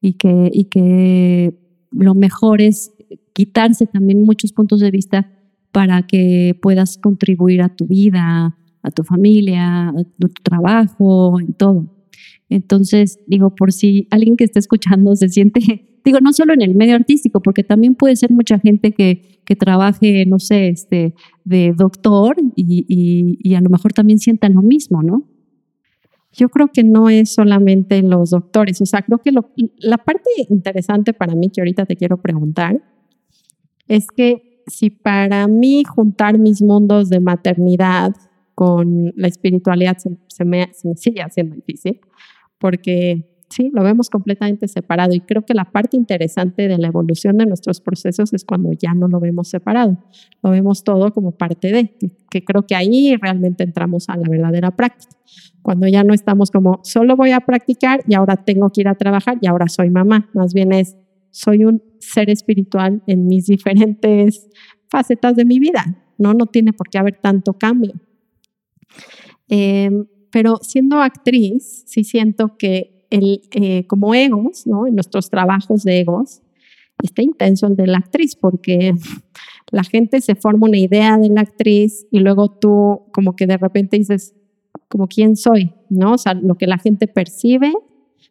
y 0.00 0.14
que, 0.14 0.50
y 0.52 0.64
que 0.64 1.54
lo 1.90 2.14
mejor 2.14 2.60
es 2.60 2.92
quitarse 3.32 3.86
también 3.86 4.24
muchos 4.24 4.52
puntos 4.52 4.80
de 4.80 4.90
vista 4.90 5.30
para 5.72 6.02
que 6.02 6.58
puedas 6.60 6.98
contribuir 6.98 7.62
a 7.62 7.74
tu 7.74 7.86
vida, 7.86 8.56
a 8.82 8.90
tu 8.90 9.04
familia, 9.04 9.88
a 9.88 10.04
tu 10.18 10.28
trabajo, 10.42 11.40
en 11.40 11.52
todo. 11.52 11.97
Entonces, 12.48 13.20
digo, 13.26 13.54
por 13.54 13.72
si 13.72 14.08
alguien 14.10 14.36
que 14.36 14.44
esté 14.44 14.58
escuchando 14.58 15.14
se 15.16 15.28
siente, 15.28 15.60
digo, 16.04 16.18
no 16.20 16.32
solo 16.32 16.54
en 16.54 16.62
el 16.62 16.74
medio 16.74 16.94
artístico, 16.94 17.40
porque 17.40 17.64
también 17.64 17.94
puede 17.94 18.16
ser 18.16 18.30
mucha 18.30 18.58
gente 18.58 18.92
que, 18.92 19.42
que 19.44 19.56
trabaje, 19.56 20.24
no 20.26 20.38
sé, 20.38 20.68
este, 20.68 21.14
de 21.44 21.72
doctor 21.76 22.36
y, 22.56 22.84
y, 22.88 23.38
y 23.40 23.54
a 23.54 23.60
lo 23.60 23.70
mejor 23.70 23.92
también 23.92 24.18
sientan 24.18 24.54
lo 24.54 24.62
mismo, 24.62 25.02
¿no? 25.02 25.28
Yo 26.32 26.48
creo 26.50 26.68
que 26.68 26.84
no 26.84 27.08
es 27.08 27.32
solamente 27.32 28.02
los 28.02 28.30
doctores, 28.30 28.80
o 28.80 28.86
sea, 28.86 29.02
creo 29.02 29.18
que 29.18 29.32
lo, 29.32 29.50
la 29.78 29.98
parte 29.98 30.28
interesante 30.48 31.12
para 31.12 31.34
mí 31.34 31.50
que 31.50 31.60
ahorita 31.60 31.86
te 31.86 31.96
quiero 31.96 32.20
preguntar 32.20 32.82
es 33.88 34.06
que 34.14 34.62
si 34.66 34.90
para 34.90 35.48
mí 35.48 35.82
juntar 35.84 36.38
mis 36.38 36.62
mundos 36.62 37.08
de 37.08 37.20
maternidad 37.20 38.14
con 38.54 39.12
la 39.16 39.28
espiritualidad 39.28 39.96
se, 39.96 40.44
me, 40.44 40.68
se 40.74 40.88
me 40.88 40.96
sigue 40.96 41.22
haciendo 41.22 41.56
difícil, 41.56 42.00
porque 42.58 43.38
sí, 43.50 43.70
lo 43.72 43.82
vemos 43.82 44.10
completamente 44.10 44.68
separado 44.68 45.14
y 45.14 45.20
creo 45.20 45.44
que 45.44 45.54
la 45.54 45.64
parte 45.64 45.96
interesante 45.96 46.68
de 46.68 46.78
la 46.78 46.88
evolución 46.88 47.38
de 47.38 47.46
nuestros 47.46 47.80
procesos 47.80 48.32
es 48.32 48.44
cuando 48.44 48.72
ya 48.72 48.94
no 48.94 49.08
lo 49.08 49.20
vemos 49.20 49.48
separado, 49.48 49.98
lo 50.42 50.50
vemos 50.50 50.84
todo 50.84 51.12
como 51.12 51.32
parte 51.32 51.72
de, 51.72 51.96
que, 52.30 52.44
creo 52.44 52.66
que 52.66 52.74
ahí 52.74 53.16
realmente 53.16 53.64
entramos 53.64 54.08
a 54.08 54.16
la 54.16 54.28
verdadera 54.28 54.70
práctica, 54.70 55.16
cuando 55.62 55.86
ya 55.86 56.04
no 56.04 56.14
estamos 56.14 56.50
como 56.50 56.80
solo 56.82 57.16
voy 57.16 57.32
a 57.32 57.40
practicar 57.40 58.02
y 58.06 58.14
ahora 58.14 58.36
tengo 58.36 58.70
que 58.70 58.82
ir 58.82 58.88
a 58.88 58.94
trabajar 58.94 59.38
y 59.40 59.46
ahora 59.46 59.68
soy 59.68 59.90
mamá, 59.90 60.30
más 60.34 60.52
bien 60.52 60.72
es 60.72 60.96
soy 61.30 61.64
un 61.64 61.82
ser 62.00 62.30
espiritual 62.30 63.02
en 63.06 63.26
mis 63.26 63.46
diferentes 63.46 64.48
facetas 64.90 65.36
de 65.36 65.44
mi 65.44 65.58
vida, 65.58 65.84
no, 66.16 66.34
no 66.34 66.46
tiene 66.46 66.72
por 66.72 66.88
qué 66.88 66.98
haber 66.98 67.18
tanto 67.20 67.54
cambio. 67.54 67.92
Em, 69.48 70.06
pero 70.30 70.58
siendo 70.62 71.00
actriz, 71.00 71.82
sí 71.86 72.04
siento 72.04 72.56
que 72.58 73.06
el, 73.10 73.42
eh, 73.52 73.86
como 73.86 74.14
egos, 74.14 74.66
¿no? 74.66 74.86
en 74.86 74.94
nuestros 74.94 75.30
trabajos 75.30 75.82
de 75.84 76.00
egos, 76.00 76.42
está 77.02 77.22
intenso 77.22 77.66
el 77.66 77.76
de 77.76 77.86
la 77.86 77.98
actriz, 77.98 78.36
porque 78.36 78.94
la 79.70 79.84
gente 79.84 80.20
se 80.20 80.34
forma 80.34 80.68
una 80.68 80.78
idea 80.78 81.16
de 81.16 81.28
la 81.28 81.42
actriz 81.42 82.06
y 82.10 82.18
luego 82.20 82.50
tú 82.50 83.02
como 83.12 83.36
que 83.36 83.46
de 83.46 83.56
repente 83.56 83.98
dices, 83.98 84.34
como 84.88 85.06
quién 85.06 85.36
soy, 85.36 85.72
¿no? 85.90 86.14
O 86.14 86.18
sea, 86.18 86.34
lo 86.34 86.56
que 86.56 86.66
la 86.66 86.78
gente 86.78 87.06
percibe, 87.06 87.72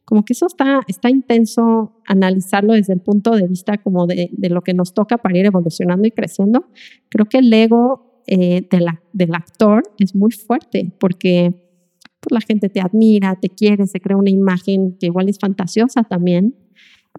como 0.06 0.24
que 0.24 0.34
eso 0.34 0.48
está, 0.48 0.80
está 0.88 1.10
intenso 1.10 2.02
analizarlo 2.06 2.74
desde 2.74 2.94
el 2.94 3.02
punto 3.02 3.32
de 3.32 3.48
vista 3.48 3.78
como 3.78 4.08
de, 4.08 4.30
de 4.32 4.50
lo 4.50 4.62
que 4.62 4.74
nos 4.74 4.94
toca 4.94 5.18
para 5.18 5.38
ir 5.38 5.46
evolucionando 5.46 6.08
y 6.08 6.12
creciendo. 6.12 6.68
Creo 7.10 7.26
que 7.26 7.40
el 7.40 7.52
ego 7.52 8.22
eh, 8.30 8.68
de 8.70 8.80
la, 8.82 9.02
del 9.14 9.34
actor 9.36 9.84
es 10.00 10.14
muy 10.14 10.32
fuerte 10.32 10.92
porque 11.00 11.67
la 12.30 12.42
gente 12.42 12.70
te 12.70 12.82
admira, 12.82 13.38
te 13.40 13.50
quiere, 13.50 13.88
se 13.88 14.00
crea 14.00 14.18
una 14.18 14.30
imagen 14.30 14.98
que 15.00 15.08
igual 15.08 15.30
es 15.30 15.40
fantasiosa 15.40 16.04
también, 16.04 16.56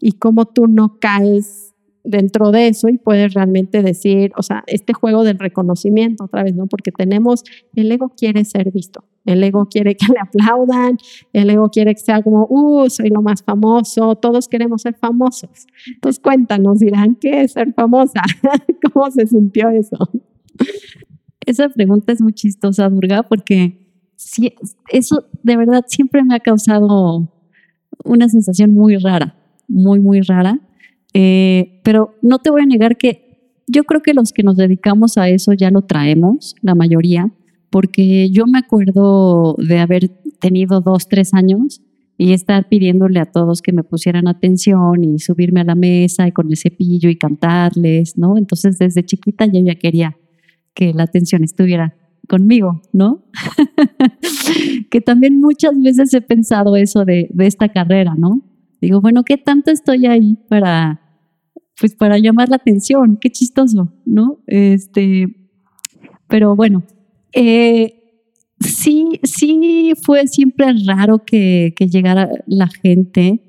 y 0.00 0.12
cómo 0.12 0.46
tú 0.46 0.66
no 0.66 0.98
caes 1.00 1.68
dentro 2.04 2.50
de 2.52 2.68
eso 2.68 2.88
y 2.88 2.96
puedes 2.96 3.34
realmente 3.34 3.82
decir, 3.82 4.32
o 4.36 4.42
sea, 4.42 4.64
este 4.66 4.94
juego 4.94 5.24
del 5.24 5.38
reconocimiento 5.38 6.24
otra 6.24 6.42
vez, 6.42 6.54
¿no? 6.54 6.66
Porque 6.66 6.90
tenemos, 6.90 7.44
el 7.74 7.92
ego 7.92 8.14
quiere 8.16 8.44
ser 8.44 8.70
visto, 8.72 9.04
el 9.26 9.42
ego 9.44 9.68
quiere 9.68 9.94
que 9.94 10.06
le 10.06 10.18
aplaudan, 10.20 10.96
el 11.32 11.50
ego 11.50 11.68
quiere 11.68 11.94
que 11.94 12.00
sea 12.00 12.22
como, 12.22 12.46
uh, 12.48 12.88
soy 12.88 13.10
lo 13.10 13.20
más 13.20 13.42
famoso, 13.42 14.14
todos 14.16 14.48
queremos 14.48 14.82
ser 14.82 14.94
famosos. 14.94 15.66
Entonces 15.86 16.20
cuéntanos, 16.20 16.78
dirán, 16.78 17.16
¿qué 17.20 17.42
es 17.42 17.52
ser 17.52 17.74
famosa? 17.74 18.22
¿Cómo 18.92 19.10
se 19.10 19.26
sintió 19.26 19.68
eso? 19.68 20.10
Esa 21.44 21.68
pregunta 21.68 22.12
es 22.12 22.22
muy 22.22 22.32
chistosa, 22.32 22.88
Durga, 22.88 23.22
porque 23.22 23.87
sí, 24.18 24.52
eso 24.90 25.24
de 25.42 25.56
verdad 25.56 25.84
siempre 25.86 26.22
me 26.24 26.34
ha 26.34 26.40
causado 26.40 27.32
una 28.04 28.28
sensación 28.28 28.74
muy 28.74 28.96
rara, 28.96 29.36
muy, 29.68 30.00
muy 30.00 30.20
rara. 30.20 30.60
Eh, 31.14 31.80
pero 31.84 32.14
no 32.20 32.38
te 32.38 32.50
voy 32.50 32.62
a 32.62 32.66
negar 32.66 32.96
que 32.98 33.54
yo 33.66 33.84
creo 33.84 34.02
que 34.02 34.14
los 34.14 34.32
que 34.32 34.42
nos 34.42 34.56
dedicamos 34.56 35.16
a 35.16 35.28
eso 35.28 35.52
ya 35.52 35.70
lo 35.70 35.82
traemos, 35.82 36.54
la 36.62 36.74
mayoría, 36.74 37.32
porque 37.70 38.30
yo 38.30 38.46
me 38.46 38.58
acuerdo 38.58 39.54
de 39.58 39.78
haber 39.78 40.08
tenido 40.40 40.80
dos, 40.80 41.08
tres 41.08 41.32
años 41.32 41.82
y 42.16 42.32
estar 42.32 42.68
pidiéndole 42.68 43.20
a 43.20 43.26
todos 43.26 43.62
que 43.62 43.72
me 43.72 43.84
pusieran 43.84 44.26
atención 44.26 45.04
y 45.04 45.18
subirme 45.20 45.60
a 45.60 45.64
la 45.64 45.74
mesa 45.74 46.26
y 46.26 46.32
con 46.32 46.50
el 46.50 46.56
cepillo 46.56 47.08
y 47.08 47.16
cantarles, 47.16 48.18
¿no? 48.18 48.36
Entonces 48.36 48.78
desde 48.78 49.04
chiquita 49.04 49.46
yo 49.46 49.60
ya 49.60 49.76
quería 49.76 50.16
que 50.74 50.92
la 50.92 51.04
atención 51.04 51.44
estuviera 51.44 51.94
conmigo, 52.28 52.82
¿no? 52.92 53.24
que 54.90 55.00
también 55.00 55.40
muchas 55.40 55.72
veces 55.80 56.14
he 56.14 56.20
pensado 56.20 56.76
eso 56.76 57.04
de, 57.04 57.28
esta 57.38 57.70
carrera, 57.70 58.14
¿no? 58.16 58.42
Digo, 58.80 59.00
bueno, 59.00 59.24
¿qué 59.24 59.36
tanto 59.38 59.72
estoy 59.72 60.06
ahí 60.06 60.38
para, 60.48 61.00
pues 61.80 61.96
para 61.96 62.18
llamar 62.18 62.48
la 62.48 62.56
atención? 62.56 63.18
Qué 63.20 63.30
chistoso, 63.30 63.92
¿no? 64.04 64.38
Este, 64.46 65.26
pero 66.28 66.54
bueno, 66.54 66.84
eh, 67.32 68.24
sí, 68.60 69.20
sí 69.24 69.94
fue 70.00 70.28
siempre 70.28 70.66
raro 70.86 71.24
que, 71.24 71.74
que 71.76 71.88
llegara 71.88 72.28
la 72.46 72.68
gente 72.68 73.42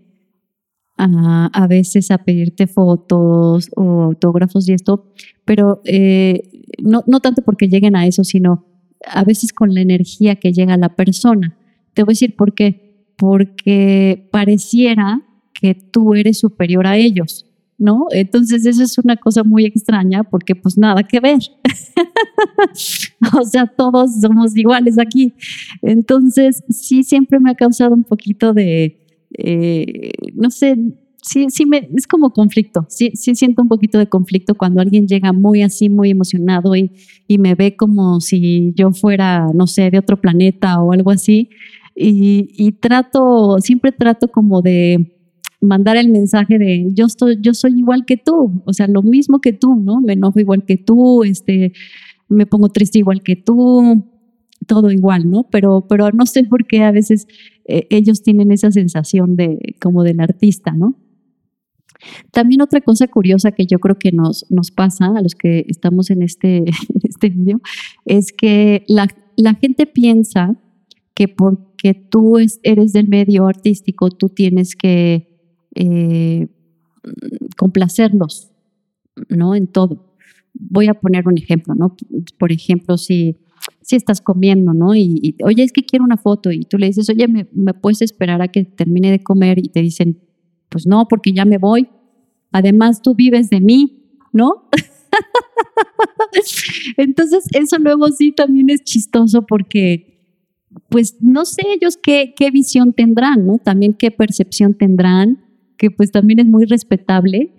a, 0.98 1.50
a, 1.54 1.68
veces 1.68 2.12
a 2.12 2.18
pedirte 2.20 2.68
fotos 2.68 3.70
o 3.76 4.04
autógrafos 4.04 4.68
y 4.68 4.74
esto, 4.74 5.12
pero 5.46 5.82
eh, 5.86 6.59
no, 6.78 7.04
no 7.08 7.20
tanto 7.20 7.42
porque 7.42 7.68
lleguen 7.68 7.96
a 7.96 8.06
eso, 8.06 8.24
sino 8.24 8.66
a 9.06 9.24
veces 9.24 9.54
con 9.54 9.74
la 9.74 9.82
energía 9.82 10.36
que 10.36 10.52
llega 10.52 10.74
a 10.74 10.78
la 10.78 10.96
persona. 10.96 11.58
Te 11.94 12.04
voy 12.04 12.12
a 12.12 12.14
decir 12.14 12.36
por 12.36 12.54
qué. 12.54 12.88
Porque 13.18 14.30
pareciera 14.32 15.22
que 15.54 15.76
tú 15.76 16.14
eres 16.14 16.40
superior 16.40 16.88
a 16.88 16.96
ellos, 16.96 17.46
¿no? 17.78 18.08
Entonces 18.12 18.66
eso 18.66 18.82
es 18.82 18.98
una 18.98 19.18
cosa 19.18 19.44
muy 19.44 19.66
extraña 19.66 20.24
porque 20.24 20.56
pues 20.56 20.78
nada 20.78 21.04
que 21.04 21.20
ver. 21.20 21.40
o 23.38 23.44
sea, 23.44 23.68
todos 23.68 24.22
somos 24.22 24.56
iguales 24.56 24.98
aquí. 24.98 25.34
Entonces 25.82 26.64
sí, 26.70 27.04
siempre 27.04 27.40
me 27.40 27.52
ha 27.52 27.56
causado 27.56 27.94
un 27.94 28.06
poquito 28.06 28.54
de, 28.54 29.06
eh, 29.38 30.12
no 30.34 30.50
sé, 30.50 30.78
sí, 31.22 31.48
sí 31.50 31.66
me, 31.66 31.90
es 31.96 32.08
como 32.08 32.32
conflicto, 32.32 32.86
sí, 32.90 33.12
sí 33.14 33.36
siento 33.36 33.62
un 33.62 33.68
poquito 33.68 33.98
de 33.98 34.08
conflicto 34.08 34.56
cuando 34.56 34.82
alguien 34.82 35.08
llega 35.08 35.34
muy 35.34 35.62
así, 35.62 35.90
muy 35.90 36.12
emocionado 36.12 36.76
y, 36.76 36.92
y 37.28 37.38
me 37.38 37.56
ve 37.56 37.76
como 37.76 38.20
si 38.22 38.74
yo 38.76 38.92
fuera, 38.92 39.48
no 39.54 39.68
sé, 39.68 39.92
de 39.92 40.00
otro 40.00 40.20
planeta 40.20 40.82
o 40.82 40.92
algo 40.92 41.12
así. 41.12 41.50
Y, 41.96 42.50
y 42.58 42.72
trato, 42.74 43.58
siempre 43.60 43.92
trato 43.92 44.30
como 44.30 44.62
de 44.62 45.16
mandar 45.62 45.98
el 45.98 46.10
mensaje 46.10 46.58
de 46.58 46.88
yo, 46.94 47.06
estoy, 47.06 47.38
yo 47.42 47.54
soy 47.54 47.78
igual 47.80 48.06
que 48.06 48.18
tú, 48.18 48.62
o 48.66 48.74
sea, 48.74 48.88
lo 48.88 49.02
mismo 49.02 49.40
que 49.42 49.54
tú, 49.54 49.76
¿no? 49.76 50.00
Me 50.02 50.14
enojo 50.14 50.40
igual 50.40 50.66
que 50.66 50.78
tú, 50.78 51.24
este, 51.24 51.74
me 52.30 52.46
pongo 52.46 52.70
triste 52.70 53.00
igual 53.00 53.22
que 53.22 53.36
tú, 53.36 54.06
todo 54.68 54.92
igual, 54.92 55.30
¿no? 55.30 55.48
Pero, 55.52 55.86
pero 55.90 56.12
no 56.12 56.26
sé 56.26 56.44
por 56.44 56.66
qué 56.66 56.84
a 56.84 56.92
veces 56.92 57.28
eh, 57.66 57.88
ellos 57.90 58.24
tienen 58.24 58.52
esa 58.52 58.72
sensación 58.72 59.36
de 59.36 59.76
como 59.82 60.04
del 60.04 60.20
artista, 60.20 60.72
¿no? 60.72 60.96
También 62.32 62.62
otra 62.62 62.82
cosa 62.82 63.08
curiosa 63.08 63.52
que 63.52 63.66
yo 63.66 63.80
creo 63.80 63.98
que 63.98 64.12
nos, 64.12 64.46
nos 64.50 64.72
pasa 64.72 65.08
a 65.08 65.22
los 65.22 65.36
que 65.36 65.66
estamos 65.68 66.10
en 66.10 66.22
este, 66.22 66.66
este 67.04 67.30
video 67.30 67.62
es 68.06 68.32
que 68.32 68.84
la, 68.88 69.08
la 69.36 69.56
gente 69.56 69.86
piensa 69.86 70.58
que 71.14 71.28
porque 71.28 71.94
tú 71.94 72.38
eres 72.64 72.94
del 72.94 73.08
medio 73.08 73.48
artístico, 73.48 74.10
tú 74.10 74.30
tienes 74.30 74.76
que 74.76 75.28
eh, 75.76 76.48
complacerlos, 77.58 78.52
¿no? 79.28 79.56
En 79.56 79.68
todo. 79.68 80.16
Voy 80.54 80.88
a 80.88 80.94
poner 80.94 81.28
un 81.28 81.38
ejemplo, 81.38 81.76
¿no? 81.76 81.96
Por 82.38 82.52
ejemplo, 82.52 82.98
si, 82.98 83.36
si 83.82 83.96
estás 83.96 84.22
comiendo, 84.22 84.74
¿no? 84.74 84.96
Y, 84.96 85.20
y, 85.22 85.36
oye, 85.44 85.64
es 85.64 85.74
que 85.74 85.84
quiero 85.84 86.06
una 86.06 86.18
foto 86.18 86.52
y 86.52 86.62
tú 86.62 86.78
le 86.78 86.88
dices, 86.88 87.10
oye, 87.10 87.28
¿me, 87.28 87.48
¿me 87.54 87.74
puedes 87.74 88.02
esperar 88.02 88.42
a 88.42 88.48
que 88.48 88.64
termine 88.64 89.12
de 89.12 89.22
comer? 89.22 89.60
Y 89.60 89.70
te 89.70 89.82
dicen, 89.82 90.20
pues 90.70 90.88
no, 90.88 91.08
porque 91.08 91.34
ya 91.34 91.46
me 91.46 91.58
voy. 91.58 91.90
Además, 92.52 93.02
tú 93.02 93.16
vives 93.16 93.50
de 93.50 93.60
mí, 93.60 94.04
¿no? 94.32 94.70
Entonces, 96.98 97.46
eso 97.54 97.78
luego 97.80 98.08
sí 98.10 98.32
también 98.32 98.70
es 98.70 98.84
chistoso 98.84 99.46
porque, 99.46 100.20
pues, 100.90 101.18
no 101.22 101.46
sé 101.46 101.62
ellos 101.74 101.98
qué, 102.02 102.34
visión 102.52 102.94
tendrán, 102.94 103.46
¿no? 103.46 103.58
También 103.58 103.94
qué 103.94 104.12
percepción 104.12 104.74
tendrán, 104.74 105.44
que 105.78 105.92
pues 105.92 106.12
también 106.12 106.40
es 106.40 106.46
muy 106.46 106.66
respetable, 106.66 107.54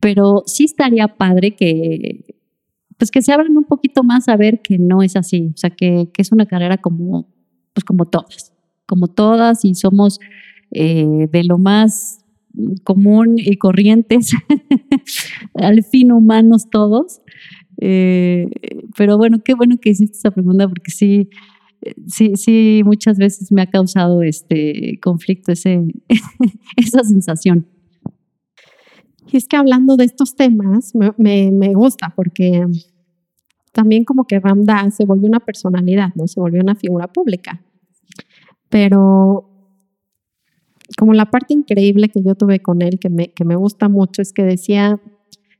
pero 0.00 0.42
sí 0.46 0.64
estaría 0.64 1.08
padre 1.08 1.56
que, 1.56 2.36
pues, 2.98 3.10
que 3.10 3.22
se 3.22 3.32
abran 3.32 3.56
un 3.56 3.64
poquito 3.64 4.02
más 4.02 4.28
a 4.28 4.36
ver 4.36 4.62
que 4.62 4.78
no 4.78 5.02
es 5.02 5.16
así, 5.16 5.50
o 5.54 5.56
sea, 5.56 5.70
que, 5.70 6.08
que 6.12 6.22
es 6.22 6.32
una 6.32 6.46
carrera 6.46 6.78
como, 6.78 7.28
pues, 7.74 7.84
como 7.84 8.06
todas, 8.06 8.52
como 8.86 9.08
todas 9.08 9.64
y 9.64 9.74
somos 9.74 10.20
eh, 10.70 11.28
de 11.30 11.44
lo 11.44 11.58
más 11.58 12.25
común 12.84 13.34
y 13.38 13.56
corrientes, 13.56 14.32
al 15.54 15.82
fin 15.84 16.12
humanos 16.12 16.68
todos. 16.70 17.20
Eh, 17.78 18.48
pero 18.96 19.18
bueno, 19.18 19.38
qué 19.44 19.54
bueno 19.54 19.76
que 19.80 19.90
hiciste 19.90 20.16
esa 20.16 20.30
pregunta 20.30 20.66
porque 20.68 20.90
sí, 20.90 21.28
sí, 22.06 22.32
sí, 22.36 22.82
muchas 22.84 23.18
veces 23.18 23.52
me 23.52 23.62
ha 23.62 23.66
causado 23.66 24.22
este 24.22 24.98
conflicto, 25.02 25.52
ese, 25.52 25.82
esa 26.76 27.04
sensación. 27.04 27.66
Y 29.30 29.36
es 29.36 29.48
que 29.48 29.56
hablando 29.56 29.96
de 29.96 30.04
estos 30.04 30.36
temas, 30.36 30.92
me, 30.94 31.50
me, 31.50 31.74
gusta 31.74 32.12
porque 32.14 32.64
también 33.72 34.04
como 34.04 34.24
que 34.24 34.38
Ramdas 34.38 34.96
se 34.96 35.04
volvió 35.04 35.26
una 35.26 35.40
personalidad, 35.40 36.10
¿no? 36.14 36.28
Se 36.28 36.40
volvió 36.40 36.60
una 36.62 36.76
figura 36.76 37.08
pública. 37.08 37.60
Pero 38.68 39.55
como 40.98 41.12
la 41.12 41.30
parte 41.30 41.54
increíble 41.54 42.08
que 42.08 42.22
yo 42.22 42.34
tuve 42.34 42.60
con 42.60 42.82
él, 42.82 42.98
que 42.98 43.10
me, 43.10 43.32
que 43.32 43.44
me 43.44 43.56
gusta 43.56 43.88
mucho, 43.88 44.22
es 44.22 44.32
que 44.32 44.44
decía 44.44 45.00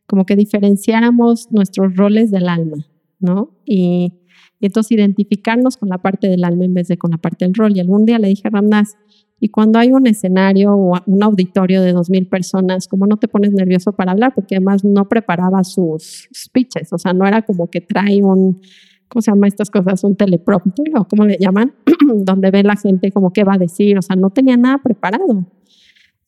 como 0.06 0.24
que 0.24 0.36
diferenciáramos 0.36 1.50
nuestros 1.50 1.96
roles 1.96 2.30
del 2.30 2.48
alma, 2.48 2.86
¿no? 3.18 3.50
Y, 3.64 4.12
entonces 4.60 4.92
identificarnos 4.92 5.76
con 5.76 5.90
la 5.90 5.98
parte 5.98 6.28
del 6.28 6.42
alma 6.42 6.64
en 6.64 6.74
vez 6.74 6.88
de 6.88 6.96
con 6.96 7.10
la 7.10 7.18
parte 7.18 7.44
del 7.44 7.54
rol. 7.54 7.76
Y 7.76 7.80
algún 7.80 8.06
día 8.06 8.18
le 8.18 8.28
dije 8.28 8.48
a 8.48 8.50
Ramdas, 8.50 8.96
y 9.38 9.50
cuando 9.50 9.78
hay 9.78 9.92
un 9.92 10.06
escenario 10.06 10.72
o 10.74 10.98
un 11.04 11.22
auditorio 11.22 11.82
de 11.82 11.92
dos 11.92 12.08
mil 12.08 12.26
personas, 12.26 12.88
¿cómo 12.88 13.06
no 13.06 13.18
te 13.18 13.28
pones 13.28 13.52
nervioso 13.52 13.92
para 13.92 14.12
hablar? 14.12 14.32
Porque 14.34 14.56
además 14.56 14.82
no 14.82 15.08
preparaba 15.08 15.62
sus 15.62 16.28
speeches, 16.34 16.90
o 16.92 16.98
sea, 16.98 17.12
no 17.12 17.26
era 17.26 17.42
como 17.42 17.68
que 17.68 17.82
trae 17.82 18.22
un, 18.22 18.62
¿cómo 19.09 19.23
se 19.23 19.31
llama 19.31 19.49
estas 19.49 19.71
cosas? 19.71 20.03
Un 20.05 20.16
teleprompter 20.16 20.87
o 20.97 21.07
cómo 21.07 21.25
le 21.25 21.37
llaman, 21.38 21.75
donde 22.25 22.51
ve 22.51 22.62
la 22.62 22.77
gente 22.77 23.11
como 23.12 23.33
qué 23.33 23.45
va 23.45 23.55
a 23.55 23.59
decir, 23.59 23.99
o 23.99 24.03
sea, 24.03 24.16
no 24.16 24.31
tenía 24.31 24.57
nada 24.57 24.79
preparado. 24.83 25.47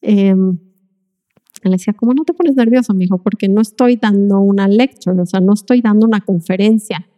Eh, 0.03 0.35
le 1.65 1.71
decía, 1.73 1.93
¿cómo 1.95 2.15
no 2.15 2.25
te 2.25 2.35
pones 2.35 2.57
nervioso, 2.57 2.95
mijo? 2.95 3.19
Porque 3.19 3.49
no 3.49 3.61
estoy 3.61 3.97
dando 3.97 4.41
una 4.41 4.69
lecture, 4.69 5.21
o 5.21 5.27
sea, 5.27 5.41
no 5.41 5.55
estoy 5.55 5.81
dando 5.81 6.07
una 6.07 6.21
conferencia. 6.21 7.09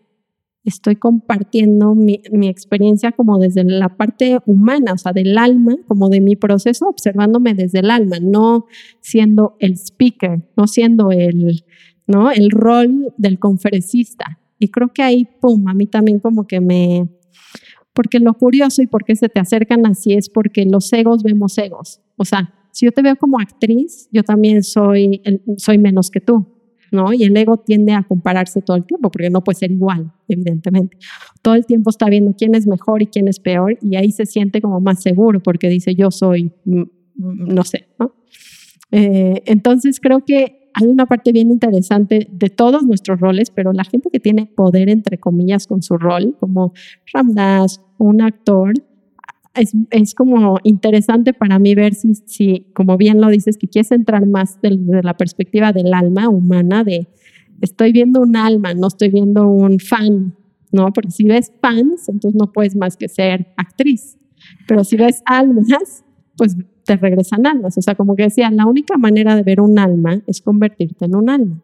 Estoy 0.63 0.97
compartiendo 0.97 1.95
mi, 1.95 2.23
mi, 2.33 2.49
experiencia 2.49 3.13
como 3.13 3.39
desde 3.39 3.65
la 3.65 3.97
parte 3.97 4.39
humana, 4.45 4.93
o 4.93 4.99
sea, 4.99 5.13
del 5.13 5.39
alma, 5.39 5.77
como 5.89 6.11
de 6.11 6.21
mi 6.21 6.37
proceso, 6.37 6.87
observándome 6.87 7.55
desde 7.55 7.79
el 7.79 7.91
alma, 7.91 8.19
no 8.21 8.67
siendo 9.01 9.57
el 9.59 9.73
speaker, 9.79 10.43
no 10.57 10.67
siendo 10.67 11.13
el, 11.13 11.65
¿no? 12.07 12.31
el 12.31 12.51
rol 12.51 13.15
del 13.17 13.39
conferencista. 13.39 14.39
Y 14.61 14.69
creo 14.69 14.93
que 14.93 15.03
ahí, 15.03 15.27
pum, 15.41 15.67
a 15.67 15.75
mí 15.75 15.87
también 15.87 16.21
como 16.21 16.47
que 16.47 16.61
me... 16.61 17.09
Porque 17.93 18.21
lo 18.21 18.35
curioso 18.35 18.83
y 18.83 18.87
por 18.87 19.05
qué 19.05 19.17
se 19.17 19.29
te 19.29 19.41
acercan 19.41 19.85
así 19.87 20.13
es 20.13 20.29
porque 20.29 20.65
los 20.65 20.93
egos 20.93 21.25
vemos 21.25 21.59
egos. 21.59 22.01
O 22.17 22.25
sea, 22.25 22.55
si 22.73 22.87
yo 22.87 22.93
te 22.93 23.03
veo 23.03 23.17
como 23.17 23.41
actriz, 23.41 24.09
yo 24.13 24.23
también 24.23 24.63
soy, 24.63 25.23
soy 25.57 25.79
menos 25.79 26.11
que 26.11 26.21
tú, 26.21 26.47
¿no? 26.93 27.13
Y 27.13 27.25
el 27.25 27.37
ego 27.37 27.57
tiende 27.57 27.93
a 27.93 28.05
compararse 28.05 28.63
todo 28.63 28.77
el 28.77 28.85
tiempo, 28.85 29.11
porque 29.11 29.31
no 29.31 29.43
puede 29.43 29.59
ser 29.59 29.73
igual, 29.73 30.13
evidentemente. 30.29 30.99
Todo 31.43 31.55
el 31.55 31.67
tiempo 31.67 31.91
está 31.91 32.09
viendo 32.09 32.35
quién 32.37 32.55
es 32.55 32.67
mejor 32.67 33.03
y 33.03 33.07
quién 33.07 33.27
es 33.29 33.41
peor, 33.41 33.79
y 33.81 33.97
ahí 33.97 34.13
se 34.13 34.27
siente 34.27 34.61
como 34.61 34.81
más 34.81 35.03
seguro, 35.03 35.41
porque 35.41 35.69
dice, 35.69 35.95
yo 35.95 36.11
soy, 36.11 36.53
mm, 36.65 36.81
mm, 37.17 37.55
no 37.55 37.65
sé, 37.65 37.89
¿no? 37.99 38.15
Eh, 38.93 39.43
entonces 39.47 40.01
creo 40.01 40.25
que 40.25 40.60
hay 40.75 40.87
una 40.87 41.07
parte 41.07 41.33
bien 41.33 41.51
interesante 41.51 42.29
de 42.31 42.49
todos 42.49 42.83
nuestros 42.85 43.21
roles, 43.21 43.51
pero 43.51 43.73
la 43.73 43.85
gente 43.85 44.11
que 44.11 44.21
tiene 44.21 44.47
poder, 44.47 44.89
entre 44.89 45.19
comillas, 45.19 45.67
con 45.67 45.83
su 45.83 45.97
rol, 45.97 46.37
como 46.39 46.73
Ramdas, 47.13 47.81
un 47.99 48.23
actor, 48.23 48.75
es, 49.55 49.73
es, 49.91 50.15
como 50.15 50.59
interesante 50.63 51.33
para 51.33 51.59
mí 51.59 51.75
ver 51.75 51.95
si, 51.95 52.15
si, 52.15 52.67
como 52.73 52.97
bien 52.97 53.21
lo 53.21 53.29
dices, 53.29 53.59
que 53.59 53.69
quieres 53.69 53.91
entrar 53.91 54.27
más 54.27 54.61
desde 54.63 55.03
la 55.03 55.17
perspectiva 55.17 55.73
del 55.73 55.93
alma 55.93 56.29
humana, 56.29 56.85
de 56.85 57.09
estoy 57.61 57.93
viendo 57.93 58.21
un 58.21 58.37
alma, 58.37 58.75
no 58.75 58.87
estoy 58.87 59.11
viendo 59.11 59.49
un 59.49 59.81
fan, 59.81 60.35
¿no? 60.73 60.93
Porque 60.93 61.11
si 61.11 61.25
ves 61.25 61.53
fans, 61.61 62.09
entonces 62.09 62.39
no 62.39 62.53
puedes 62.53 62.77
más 62.77 62.97
que 62.97 63.09
ser 63.09 63.53
actriz. 63.57 64.17
Pero 64.67 64.85
si 64.85 64.97
ves 64.97 65.23
almas, 65.27 66.05
pues 66.37 66.57
te 66.91 66.97
regresan 66.97 67.47
almas. 67.47 67.79
O 67.79 67.83
sea, 67.83 67.95
como 67.95 68.17
que 68.17 68.25
decía, 68.25 68.51
la 68.51 68.67
única 68.67 68.99
manera 68.99 69.37
de 69.37 69.45
ver 69.45 69.61
un 69.61 69.79
alma 69.79 70.21
es 70.27 70.41
convertirte 70.41 71.05
en 71.05 71.15
un 71.15 71.31
alma. 71.31 71.63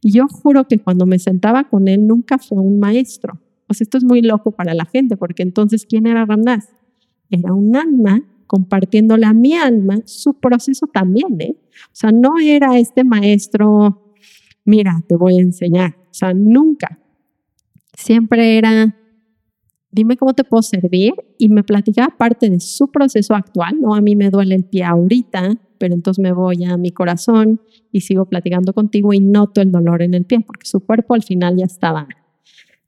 Y 0.00 0.12
yo 0.12 0.28
juro 0.28 0.68
que 0.68 0.78
cuando 0.78 1.04
me 1.04 1.18
sentaba 1.18 1.64
con 1.64 1.88
él 1.88 2.06
nunca 2.06 2.38
fue 2.38 2.60
un 2.60 2.78
maestro. 2.78 3.40
O 3.66 3.74
sea, 3.74 3.84
esto 3.84 3.98
es 3.98 4.04
muy 4.04 4.22
loco 4.22 4.52
para 4.52 4.74
la 4.74 4.84
gente, 4.84 5.16
porque 5.16 5.42
entonces, 5.42 5.84
¿quién 5.84 6.06
era 6.06 6.24
Ramdas? 6.24 6.68
Era 7.28 7.52
un 7.52 7.74
alma 7.74 8.22
compartiéndole 8.46 9.26
a 9.26 9.32
mi 9.32 9.54
alma 9.54 9.96
su 10.04 10.34
proceso 10.34 10.86
también, 10.86 11.40
¿eh? 11.40 11.56
O 11.86 11.94
sea, 11.94 12.12
no 12.12 12.38
era 12.40 12.78
este 12.78 13.02
maestro, 13.02 14.14
mira, 14.64 15.02
te 15.08 15.16
voy 15.16 15.38
a 15.38 15.42
enseñar. 15.42 15.96
O 16.02 16.14
sea, 16.14 16.32
nunca. 16.34 17.00
Siempre 17.94 18.58
era, 18.58 18.94
dime 19.90 20.16
cómo 20.16 20.34
te 20.34 20.44
puedo 20.44 20.62
servir 20.62 21.14
y 21.38 21.48
me 21.48 21.64
platicaba 21.64 22.14
parte 22.16 22.50
de 22.50 22.60
su 22.60 22.88
proceso 22.88 23.34
actual, 23.34 23.80
¿no? 23.80 23.94
A 23.94 24.00
mí 24.00 24.16
me 24.16 24.30
duele 24.30 24.54
el 24.54 24.64
pie 24.64 24.84
ahorita, 24.84 25.54
pero 25.78 25.94
entonces 25.94 26.22
me 26.22 26.32
voy 26.32 26.64
a 26.64 26.76
mi 26.76 26.90
corazón 26.90 27.60
y 27.92 28.00
sigo 28.02 28.26
platicando 28.26 28.72
contigo 28.72 29.12
y 29.12 29.20
noto 29.20 29.60
el 29.60 29.72
dolor 29.72 30.02
en 30.02 30.14
el 30.14 30.24
pie, 30.24 30.40
porque 30.40 30.66
su 30.66 30.80
cuerpo 30.80 31.14
al 31.14 31.22
final 31.22 31.56
ya 31.56 31.64
estaba 31.64 32.06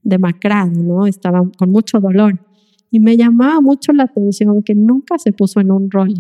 demacrado, 0.03 0.73
¿no? 0.83 1.07
Estaba 1.07 1.43
con 1.57 1.71
mucho 1.71 2.01
dolor. 2.01 2.41
Y 2.91 3.01
me 3.01 3.17
llamaba 3.17 3.61
mucho 3.61 3.93
la 3.93 4.05
atención 4.05 4.63
que 4.63 4.75
nunca 4.75 5.19
se 5.19 5.33
puso 5.33 5.61
en 5.61 5.71
un 5.71 5.91
rol, 5.91 6.13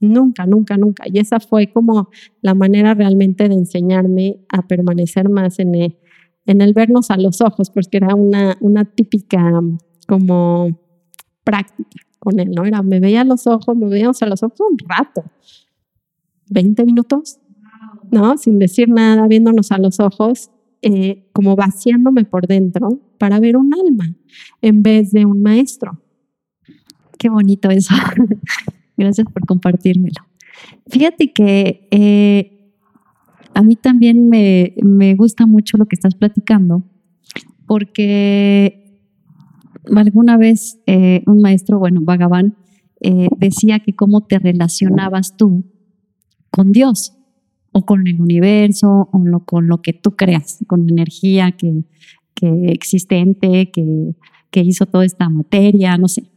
nunca, 0.00 0.46
nunca, 0.46 0.76
nunca. 0.76 1.04
Y 1.06 1.18
esa 1.18 1.38
fue 1.38 1.70
como 1.70 2.08
la 2.40 2.54
manera 2.54 2.94
realmente 2.94 3.48
de 3.48 3.54
enseñarme 3.54 4.38
a 4.48 4.66
permanecer 4.66 5.28
más 5.28 5.58
en 5.58 5.74
el, 5.74 5.98
en 6.46 6.62
el 6.62 6.72
vernos 6.72 7.10
a 7.10 7.18
los 7.18 7.42
ojos, 7.42 7.70
porque 7.70 7.98
era 7.98 8.14
una, 8.14 8.56
una 8.60 8.86
típica 8.86 9.60
como 10.06 10.78
práctica 11.44 12.00
con 12.18 12.40
él, 12.40 12.50
¿no? 12.50 12.64
Era, 12.64 12.82
me 12.82 13.00
veía 13.00 13.20
a 13.20 13.24
los 13.24 13.46
ojos, 13.46 13.76
me 13.76 13.86
veíamos 13.88 14.20
a 14.22 14.26
los 14.26 14.42
ojos 14.42 14.58
un 14.60 14.78
rato, 14.88 15.24
20 16.50 16.84
minutos, 16.84 17.38
¿no? 18.10 18.36
Sin 18.38 18.58
decir 18.58 18.88
nada, 18.88 19.26
viéndonos 19.28 19.70
a 19.72 19.78
los 19.78 20.00
ojos, 20.00 20.50
eh, 20.80 21.28
como 21.32 21.56
vaciándome 21.56 22.24
por 22.24 22.46
dentro 22.46 23.00
para 23.18 23.40
ver 23.40 23.56
un 23.56 23.72
alma 23.72 24.14
en 24.60 24.82
vez 24.82 25.12
de 25.12 25.24
un 25.24 25.42
maestro. 25.42 25.98
Qué 27.18 27.28
bonito 27.28 27.70
eso. 27.70 27.94
Gracias 28.96 29.26
por 29.32 29.46
compartírmelo. 29.46 30.26
Fíjate 30.88 31.32
que 31.32 31.88
eh, 31.90 32.72
a 33.54 33.62
mí 33.62 33.76
también 33.76 34.28
me, 34.28 34.74
me 34.82 35.14
gusta 35.14 35.46
mucho 35.46 35.76
lo 35.76 35.86
que 35.86 35.94
estás 35.94 36.14
platicando, 36.14 36.82
porque 37.66 38.83
alguna 39.96 40.36
vez 40.36 40.80
eh, 40.86 41.22
un 41.26 41.40
maestro, 41.40 41.78
bueno, 41.78 42.00
Bhagavan, 42.02 42.56
eh, 43.00 43.28
decía 43.36 43.80
que 43.80 43.94
cómo 43.94 44.26
te 44.26 44.38
relacionabas 44.38 45.36
tú 45.36 45.64
con 46.50 46.72
Dios 46.72 47.12
o 47.72 47.84
con 47.84 48.06
el 48.06 48.20
universo 48.20 49.08
o 49.12 49.44
con 49.44 49.66
lo 49.66 49.82
que 49.82 49.92
tú 49.92 50.12
creas, 50.16 50.58
con 50.66 50.88
energía 50.88 51.52
que, 51.52 51.84
que 52.34 52.66
existente, 52.66 53.70
que, 53.70 54.14
que, 54.50 54.60
hizo 54.60 54.86
toda 54.86 55.04
esta 55.04 55.28
materia, 55.28 55.96
no 55.98 56.08
sé. 56.08 56.30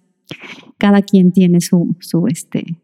Cada 0.77 1.01
quien 1.03 1.31
tiene 1.31 1.61
su, 1.61 1.95
su, 1.99 2.27
este, 2.27 2.81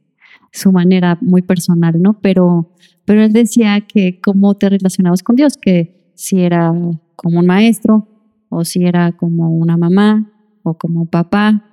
su 0.52 0.71
manera 0.71 1.17
muy 1.21 1.41
personal, 1.41 2.02
¿no? 2.02 2.19
Pero, 2.21 2.76
pero 3.06 3.23
él 3.23 3.34
decía 3.34 3.82
que 3.82 4.21
cómo 4.21 4.56
te 4.56 4.69
relacionabas 4.69 5.23
con 5.23 5.36
Dios, 5.36 5.58
que 5.58 6.12
si 6.15 6.39
era 6.39 6.71
como 7.15 7.39
un 7.39 7.45
maestro 7.47 8.08
o 8.49 8.63
si 8.63 8.86
era 8.86 9.12
como 9.13 9.49
una 9.49 9.78
mamá 9.78 10.33
o 10.63 10.78
como 10.78 11.06
papá 11.06 11.63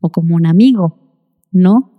o 0.00 0.10
como 0.10 0.36
un 0.36 0.46
amigo, 0.46 0.98
¿no? 1.50 1.96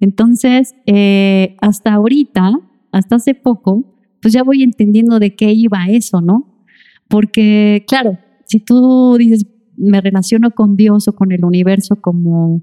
Entonces, 0.00 0.74
eh, 0.86 1.56
hasta 1.60 1.94
ahorita, 1.94 2.52
hasta 2.92 3.16
hace 3.16 3.34
poco, 3.34 3.98
pues 4.20 4.34
ya 4.34 4.42
voy 4.42 4.62
entendiendo 4.62 5.18
de 5.18 5.34
qué 5.34 5.52
iba 5.52 5.86
eso, 5.88 6.20
¿no? 6.20 6.66
Porque, 7.08 7.84
claro, 7.86 8.18
si 8.46 8.60
tú 8.60 9.16
dices, 9.18 9.46
me 9.76 10.00
relaciono 10.00 10.50
con 10.52 10.76
Dios 10.76 11.08
o 11.08 11.14
con 11.14 11.32
el 11.32 11.44
universo 11.44 11.96
como, 11.96 12.62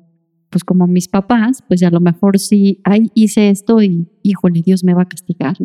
pues 0.49 0.63
como 0.63 0.87
mis 0.87 1.07
papás, 1.07 1.63
pues 1.67 1.83
a 1.83 1.89
lo 1.89 1.99
mejor 1.99 2.39
sí, 2.39 2.81
ay, 2.83 3.11
hice 3.13 3.49
esto 3.49 3.81
y, 3.81 4.07
híjole, 4.23 4.61
Dios 4.61 4.83
me 4.83 4.93
va 4.93 5.03
a 5.03 5.07
castigar. 5.09 5.57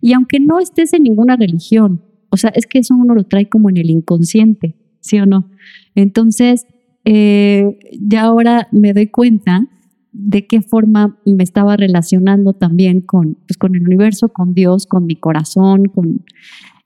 Y 0.00 0.12
aunque 0.12 0.40
no 0.40 0.58
estés 0.58 0.92
en 0.92 1.04
ninguna 1.04 1.36
religión, 1.36 2.02
o 2.30 2.36
sea, 2.36 2.50
es 2.54 2.66
que 2.66 2.78
eso 2.78 2.94
uno 2.94 3.14
lo 3.14 3.24
trae 3.24 3.48
como 3.48 3.70
en 3.70 3.76
el 3.76 3.90
inconsciente, 3.90 4.76
¿sí 5.00 5.18
o 5.18 5.26
no? 5.26 5.50
Entonces, 5.94 6.66
eh, 7.04 7.78
ya 8.00 8.22
ahora 8.22 8.68
me 8.72 8.92
doy 8.92 9.08
cuenta 9.08 9.66
de 10.12 10.46
qué 10.46 10.60
forma 10.60 11.18
me 11.24 11.42
estaba 11.42 11.76
relacionando 11.76 12.52
también 12.52 13.00
con, 13.00 13.34
pues, 13.46 13.56
con 13.56 13.74
el 13.74 13.82
universo, 13.82 14.28
con 14.28 14.54
Dios, 14.54 14.86
con 14.86 15.06
mi 15.06 15.16
corazón, 15.16 15.86
con... 15.86 16.24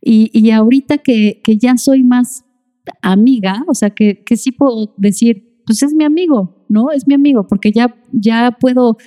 Y, 0.01 0.31
y 0.39 0.51
ahorita 0.51 0.99
que, 0.99 1.41
que, 1.43 1.57
ya 1.57 1.77
soy 1.79 2.05
más 2.05 2.45
amiga, 3.01 3.65
o 3.67 3.75
sea, 3.75 3.91
que, 3.91 4.23
que 4.23 4.37
sí 4.37 4.53
puedo 4.53 4.93
decir, 4.99 5.63
pues 5.67 5.83
es 5.83 5.95
mi 5.95 6.05
amigo, 6.05 6.67
¿no? 6.69 6.91
Es 6.91 7.07
mi 7.07 7.15
amigo, 7.15 7.47
porque 7.47 7.73
ya, 7.73 7.95
ya 8.13 8.57
puedo 8.61 8.99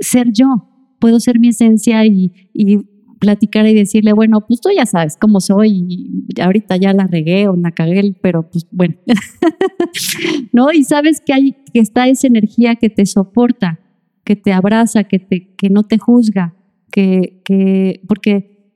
ser 0.00 0.32
yo, 0.32 0.68
puedo 0.98 1.20
ser 1.20 1.38
mi 1.38 1.48
esencia 1.48 2.04
y, 2.04 2.32
y 2.52 2.78
platicar 3.20 3.66
y 3.66 3.74
decirle, 3.74 4.12
bueno, 4.12 4.40
pues 4.46 4.60
tú 4.60 4.70
ya 4.74 4.86
sabes 4.86 5.16
cómo 5.16 5.40
soy, 5.40 5.86
y 5.88 6.40
ahorita 6.40 6.76
ya 6.76 6.92
la 6.92 7.06
regué 7.06 7.46
o 7.46 7.54
la 7.54 7.70
cagué, 7.70 8.16
pero 8.20 8.50
pues 8.50 8.66
bueno, 8.72 8.96
¿no? 10.52 10.72
Y 10.72 10.82
sabes 10.84 11.20
que 11.24 11.32
hay, 11.32 11.52
que 11.72 11.80
está 11.80 12.08
esa 12.08 12.26
energía 12.26 12.74
que 12.76 12.88
te 12.88 13.06
soporta, 13.06 13.78
que 14.24 14.36
te 14.36 14.52
abraza, 14.52 15.04
que, 15.04 15.18
te, 15.18 15.54
que 15.54 15.68
no 15.68 15.84
te 15.84 15.98
juzga, 15.98 16.56
que, 16.90 17.42
que 17.44 18.00
porque 18.08 18.74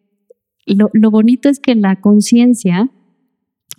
lo, 0.66 0.90
lo 0.92 1.10
bonito 1.10 1.48
es 1.48 1.58
que 1.58 1.74
la 1.74 2.00
conciencia, 2.00 2.90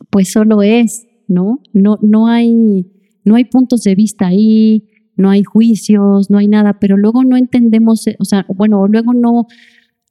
pues 0.09 0.31
solo 0.31 0.63
es, 0.63 1.05
¿no? 1.27 1.61
No, 1.73 1.99
no, 2.01 2.27
hay, 2.27 2.91
no 3.23 3.35
hay 3.35 3.45
puntos 3.45 3.83
de 3.83 3.95
vista 3.95 4.27
ahí, 4.27 4.89
no 5.15 5.29
hay 5.29 5.43
juicios, 5.43 6.29
no 6.29 6.39
hay 6.39 6.47
nada, 6.47 6.79
pero 6.79 6.97
luego 6.97 7.23
no 7.23 7.37
entendemos, 7.37 8.05
o 8.19 8.25
sea, 8.25 8.45
bueno, 8.49 8.87
luego 8.87 9.13
no, 9.13 9.47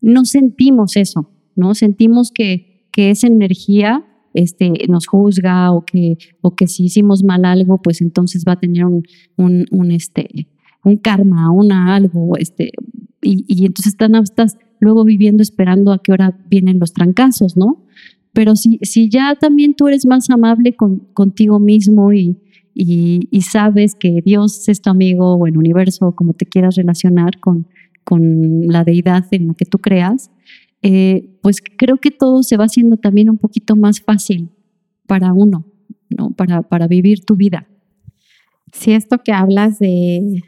no 0.04 0.26
sentimos 0.26 0.96
eso, 0.96 1.30
¿no? 1.56 1.74
Sentimos 1.74 2.30
que, 2.30 2.86
que 2.92 3.10
esa 3.10 3.26
energía 3.26 4.04
este, 4.34 4.70
nos 4.88 5.06
juzga 5.06 5.72
o 5.72 5.84
que, 5.84 6.18
o 6.42 6.54
que 6.54 6.66
si 6.66 6.84
hicimos 6.84 7.24
mal 7.24 7.46
algo, 7.46 7.80
pues 7.80 8.02
entonces 8.02 8.44
va 8.46 8.52
a 8.52 8.60
tener 8.60 8.84
un, 8.84 9.02
un, 9.36 9.90
este, 9.90 10.48
un 10.84 10.98
karma, 10.98 11.50
una 11.50 11.94
algo, 11.94 12.36
este, 12.36 12.70
y, 13.22 13.46
y 13.48 13.64
entonces 13.64 13.92
están, 13.92 14.14
estás 14.16 14.58
luego 14.78 15.04
viviendo 15.04 15.42
esperando 15.42 15.92
a 15.92 16.02
qué 16.02 16.12
hora 16.12 16.38
vienen 16.50 16.78
los 16.78 16.92
trancazos, 16.92 17.56
¿no? 17.56 17.86
Pero 18.34 18.56
si, 18.56 18.78
si 18.82 19.08
ya 19.08 19.36
también 19.36 19.74
tú 19.74 19.88
eres 19.88 20.04
más 20.04 20.28
amable 20.28 20.74
con, 20.76 20.98
contigo 21.14 21.60
mismo 21.60 22.12
y, 22.12 22.36
y, 22.74 23.28
y, 23.30 23.40
sabes 23.42 23.94
que 23.94 24.20
Dios 24.22 24.68
es 24.68 24.82
tu 24.82 24.90
amigo 24.90 25.36
o 25.36 25.46
el 25.46 25.56
universo, 25.56 26.12
como 26.14 26.34
te 26.34 26.44
quieras 26.44 26.74
relacionar 26.74 27.38
con, 27.40 27.68
con 28.04 28.68
la 28.68 28.84
deidad 28.84 29.24
en 29.30 29.48
la 29.48 29.54
que 29.54 29.64
tú 29.64 29.78
creas, 29.78 30.30
eh, 30.82 31.38
pues 31.42 31.62
creo 31.76 31.96
que 31.96 32.10
todo 32.10 32.42
se 32.42 32.56
va 32.56 32.64
haciendo 32.64 32.96
también 32.96 33.30
un 33.30 33.38
poquito 33.38 33.74
más 33.74 34.00
fácil 34.00 34.50
para 35.06 35.32
uno, 35.32 35.64
¿no? 36.10 36.30
Para, 36.32 36.62
para 36.62 36.86
vivir 36.86 37.24
tu 37.24 37.36
vida. 37.36 37.66
Sí, 38.72 38.92
esto 38.92 39.18
que 39.24 39.32
hablas 39.32 39.78
de, 39.78 40.42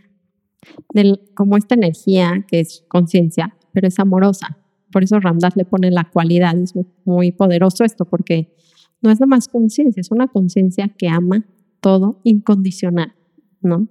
de 0.92 1.20
como 1.34 1.56
esta 1.56 1.74
energía 1.74 2.44
que 2.48 2.60
es 2.60 2.84
conciencia, 2.88 3.56
pero 3.72 3.88
es 3.88 3.98
amorosa. 3.98 4.58
Por 4.92 5.04
eso 5.04 5.20
Ramdas 5.20 5.56
le 5.56 5.64
pone 5.64 5.90
la 5.90 6.04
cualidad, 6.04 6.56
es 6.58 6.74
muy 7.04 7.32
poderoso 7.32 7.84
esto, 7.84 8.04
porque 8.04 8.54
no 9.02 9.10
es 9.10 9.20
nada 9.20 9.28
más 9.28 9.48
conciencia, 9.48 10.00
es 10.00 10.10
una 10.10 10.28
conciencia 10.28 10.88
que 10.88 11.08
ama 11.08 11.46
todo 11.80 12.20
incondicional, 12.24 13.14
¿no? 13.60 13.88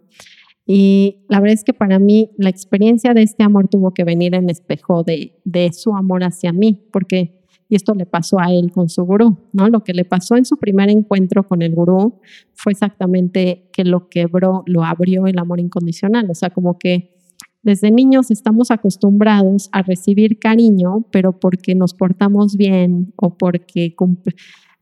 Y 0.65 1.25
la 1.29 1.39
verdad 1.39 1.53
es 1.53 1.63
que 1.63 1.73
para 1.73 1.99
mí 1.99 2.31
la 2.37 2.49
experiencia 2.49 3.13
de 3.13 3.21
este 3.21 3.43
amor 3.43 3.67
tuvo 3.67 3.93
que 3.93 4.03
venir 4.03 4.33
en 4.33 4.49
espejo 4.49 5.03
de, 5.03 5.69
su 5.73 5.95
amor 5.95 6.23
hacia 6.23 6.51
mí, 6.53 6.87
porque, 6.91 7.43
y 7.69 7.75
esto 7.75 7.93
le 7.93 8.07
pasó 8.07 8.39
a 8.39 8.51
él 8.51 8.71
con 8.71 8.89
su 8.89 9.03
gurú, 9.03 9.37
¿no? 9.53 9.69
Lo 9.69 9.83
que 9.83 9.93
le 9.93 10.05
pasó 10.05 10.35
en 10.37 10.45
su 10.45 10.57
primer 10.57 10.89
encuentro 10.89 11.47
con 11.47 11.61
el 11.61 11.75
gurú 11.75 12.19
fue 12.53 12.71
exactamente 12.71 13.69
que 13.71 13.83
lo 13.83 14.09
quebró, 14.09 14.63
lo 14.65 14.83
abrió 14.83 15.27
el 15.27 15.37
amor 15.37 15.59
incondicional, 15.59 16.29
o 16.31 16.35
sea, 16.35 16.49
como 16.49 16.79
que 16.79 17.15
desde 17.61 17.89
niños 17.89 18.29
estamos 18.29 18.69
acostumbrados 18.69 19.69
a 19.71 19.81
recibir 19.81 20.39
cariño, 20.39 21.07
pero 21.11 21.39
porque 21.39 21.73
nos 21.73 21.93
portamos 21.93 22.57
bien 22.57 23.13
o 23.17 23.37
porque 23.37 23.95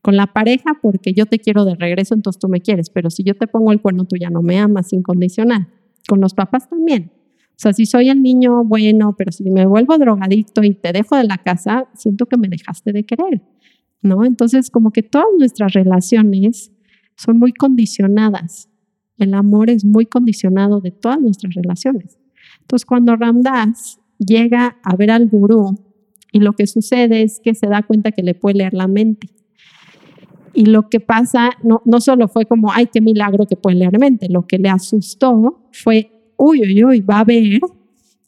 con 0.04 0.18
la 0.18 0.26
pareja, 0.26 0.78
porque 0.82 1.14
yo 1.14 1.24
te 1.24 1.38
quiero 1.38 1.64
de 1.64 1.76
regreso, 1.76 2.14
entonces 2.14 2.38
tú 2.38 2.46
me 2.46 2.60
quieres, 2.60 2.90
pero 2.90 3.08
si 3.08 3.24
yo 3.24 3.34
te 3.34 3.46
pongo 3.46 3.72
el 3.72 3.80
cuerno, 3.80 4.04
tú 4.04 4.16
ya 4.16 4.28
no 4.28 4.42
me 4.42 4.58
amas 4.58 4.92
incondicional. 4.92 5.68
Con 6.06 6.20
los 6.20 6.34
papás 6.34 6.68
también. 6.68 7.10
O 7.14 7.56
sea, 7.56 7.72
si 7.72 7.86
soy 7.86 8.10
el 8.10 8.22
niño 8.22 8.64
bueno, 8.64 9.14
pero 9.16 9.32
si 9.32 9.50
me 9.50 9.64
vuelvo 9.64 9.96
drogadicto 9.96 10.62
y 10.62 10.74
te 10.74 10.92
dejo 10.92 11.16
de 11.16 11.24
la 11.24 11.38
casa, 11.38 11.88
siento 11.94 12.26
que 12.26 12.36
me 12.36 12.48
dejaste 12.48 12.92
de 12.92 13.04
querer, 13.04 13.40
¿no? 14.02 14.26
Entonces, 14.26 14.70
como 14.70 14.90
que 14.90 15.02
todas 15.02 15.28
nuestras 15.38 15.72
relaciones 15.72 16.70
son 17.16 17.38
muy 17.38 17.54
condicionadas. 17.54 18.68
El 19.16 19.32
amor 19.32 19.70
es 19.70 19.86
muy 19.86 20.04
condicionado 20.04 20.82
de 20.82 20.90
todas 20.90 21.18
nuestras 21.18 21.54
relaciones. 21.54 22.18
Entonces, 22.60 22.84
cuando 22.84 23.16
Ramdas 23.16 24.00
llega 24.18 24.76
a 24.82 24.96
ver 24.96 25.12
al 25.12 25.28
gurú 25.28 25.78
y 26.30 26.40
lo 26.40 26.52
que 26.52 26.66
sucede 26.66 27.22
es 27.22 27.40
que 27.42 27.54
se 27.54 27.68
da 27.68 27.82
cuenta 27.84 28.12
que 28.12 28.22
le 28.22 28.34
puede 28.34 28.58
leer 28.58 28.74
la 28.74 28.86
mente. 28.86 29.30
Y 30.54 30.66
lo 30.66 30.88
que 30.88 31.00
pasa 31.00 31.50
no, 31.62 31.82
no 31.84 32.00
solo 32.00 32.28
fue 32.28 32.46
como, 32.46 32.70
ay, 32.72 32.88
qué 32.92 33.00
milagro 33.00 33.46
que 33.46 33.56
puede 33.56 33.76
leer 33.76 33.98
mente, 33.98 34.28
lo 34.28 34.46
que 34.46 34.58
le 34.58 34.68
asustó 34.68 35.68
fue, 35.72 36.10
uy, 36.36 36.62
uy, 36.62 36.84
uy, 36.84 37.00
va 37.00 37.20
a 37.20 37.24
ver 37.24 37.60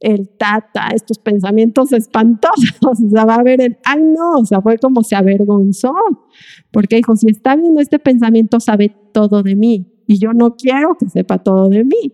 el 0.01 0.29
tata, 0.29 0.89
estos 0.95 1.19
pensamientos 1.19 1.93
espantosos, 1.93 2.77
o 2.83 2.95
sea, 2.95 3.25
va 3.25 3.37
a 3.37 3.43
ver 3.43 3.61
el, 3.61 3.79
ay 3.85 4.03
no, 4.03 4.41
o 4.41 4.45
sea, 4.45 4.61
fue 4.61 4.79
como 4.79 5.03
se 5.03 5.17
avergonzó, 5.17 5.95
porque 6.71 6.97
dijo, 6.97 7.17
si 7.17 7.29
está 7.31 7.57
viendo 7.57 7.81
este 7.81 7.99
pensamiento, 7.99 8.61
sabe 8.61 8.95
todo 9.13 9.43
de 9.43 9.57
mí, 9.57 9.87
y 10.07 10.19
yo 10.19 10.33
no 10.33 10.57
quiero 10.57 10.97
que 10.99 11.09
sepa 11.09 11.39
todo 11.39 11.69
de 11.69 11.85
mí. 11.85 12.13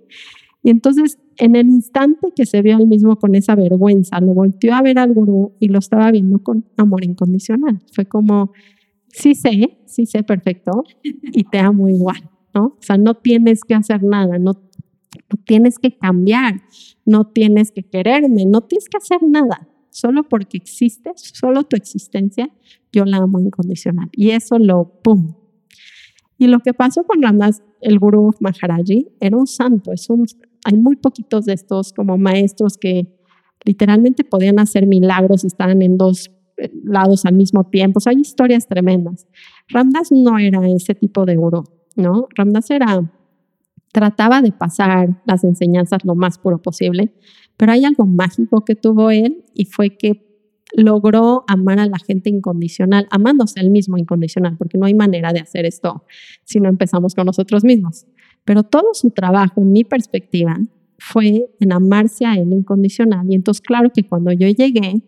Y 0.62 0.70
entonces 0.70 1.18
en 1.38 1.56
el 1.56 1.68
instante 1.68 2.32
que 2.34 2.46
se 2.46 2.62
vio 2.62 2.78
él 2.78 2.86
mismo 2.86 3.16
con 3.16 3.34
esa 3.34 3.54
vergüenza, 3.54 4.20
lo 4.20 4.34
volteó 4.34 4.74
a 4.74 4.82
ver 4.82 4.98
al 4.98 5.12
gurú 5.12 5.52
y 5.58 5.68
lo 5.68 5.78
estaba 5.78 6.10
viendo 6.10 6.38
con 6.42 6.64
amor 6.76 7.04
incondicional. 7.04 7.80
Fue 7.92 8.06
como, 8.06 8.52
sí 9.12 9.34
sé, 9.34 9.78
sí 9.86 10.06
sé 10.06 10.22
perfecto 10.22 10.84
y 11.04 11.44
te 11.44 11.58
amo 11.58 11.88
igual, 11.88 12.28
¿no? 12.54 12.64
O 12.64 12.78
sea, 12.80 12.96
no 12.96 13.14
tienes 13.14 13.62
que 13.62 13.74
hacer 13.74 14.02
nada, 14.02 14.38
no, 14.38 14.52
no 14.52 15.38
tienes 15.46 15.78
que 15.78 15.96
cambiar, 15.96 16.62
no 17.04 17.28
tienes 17.28 17.70
que 17.70 17.82
quererme, 17.82 18.44
no 18.46 18.62
tienes 18.62 18.88
que 18.88 18.96
hacer 18.96 19.18
nada. 19.22 19.68
Solo 19.90 20.22
porque 20.24 20.56
existes, 20.56 21.32
solo 21.34 21.64
tu 21.64 21.76
existencia, 21.76 22.48
yo 22.92 23.04
la 23.04 23.18
amo 23.18 23.38
incondicional. 23.38 24.08
Y 24.12 24.30
eso 24.30 24.58
lo, 24.58 25.00
¡pum! 25.02 25.34
Y 26.38 26.46
lo 26.46 26.60
que 26.60 26.72
pasó 26.72 27.04
con 27.04 27.22
Ramdas, 27.22 27.62
el 27.82 27.98
gurú 27.98 28.30
Maharaji, 28.40 29.08
era 29.20 29.36
un 29.36 29.46
santo, 29.46 29.92
es 29.92 30.08
un 30.08 30.26
hay 30.64 30.78
muy 30.78 30.96
poquitos 30.96 31.44
de 31.44 31.54
estos 31.54 31.92
como 31.92 32.18
maestros 32.18 32.78
que 32.78 33.06
literalmente 33.64 34.24
podían 34.24 34.58
hacer 34.58 34.86
milagros, 34.86 35.44
estaban 35.44 35.82
en 35.82 35.96
dos 35.96 36.30
lados 36.84 37.24
al 37.24 37.34
mismo 37.34 37.64
tiempo. 37.64 37.98
O 37.98 38.00
sea, 38.00 38.10
hay 38.10 38.20
historias 38.20 38.66
tremendas. 38.66 39.26
Ramdas 39.68 40.12
no 40.12 40.38
era 40.38 40.66
ese 40.68 40.94
tipo 40.94 41.24
de 41.24 41.36
gurú, 41.36 41.64
¿no? 41.96 42.28
Ramdas 42.34 42.70
era, 42.70 43.10
trataba 43.92 44.42
de 44.42 44.52
pasar 44.52 45.20
las 45.26 45.44
enseñanzas 45.44 46.04
lo 46.04 46.14
más 46.14 46.38
puro 46.38 46.60
posible, 46.60 47.14
pero 47.56 47.72
hay 47.72 47.84
algo 47.84 48.06
mágico 48.06 48.64
que 48.64 48.74
tuvo 48.74 49.10
él 49.10 49.44
y 49.54 49.66
fue 49.66 49.96
que 49.96 50.32
logró 50.74 51.44
amar 51.48 51.78
a 51.78 51.86
la 51.86 51.98
gente 51.98 52.30
incondicional, 52.30 53.06
amándose 53.10 53.60
él 53.60 53.70
mismo 53.70 53.98
incondicional, 53.98 54.56
porque 54.56 54.78
no 54.78 54.86
hay 54.86 54.94
manera 54.94 55.32
de 55.32 55.40
hacer 55.40 55.66
esto 55.66 56.04
si 56.44 56.60
no 56.60 56.68
empezamos 56.68 57.14
con 57.14 57.26
nosotros 57.26 57.64
mismos. 57.64 58.06
Pero 58.44 58.62
todo 58.62 58.94
su 58.94 59.10
trabajo, 59.10 59.60
en 59.60 59.72
mi 59.72 59.84
perspectiva, 59.84 60.58
fue 60.98 61.50
en 61.60 61.72
amarse 61.72 62.24
a 62.24 62.34
él 62.34 62.52
incondicional. 62.52 63.26
Y 63.28 63.34
entonces, 63.34 63.60
claro 63.60 63.90
que 63.90 64.04
cuando 64.04 64.32
yo 64.32 64.48
llegué, 64.48 65.02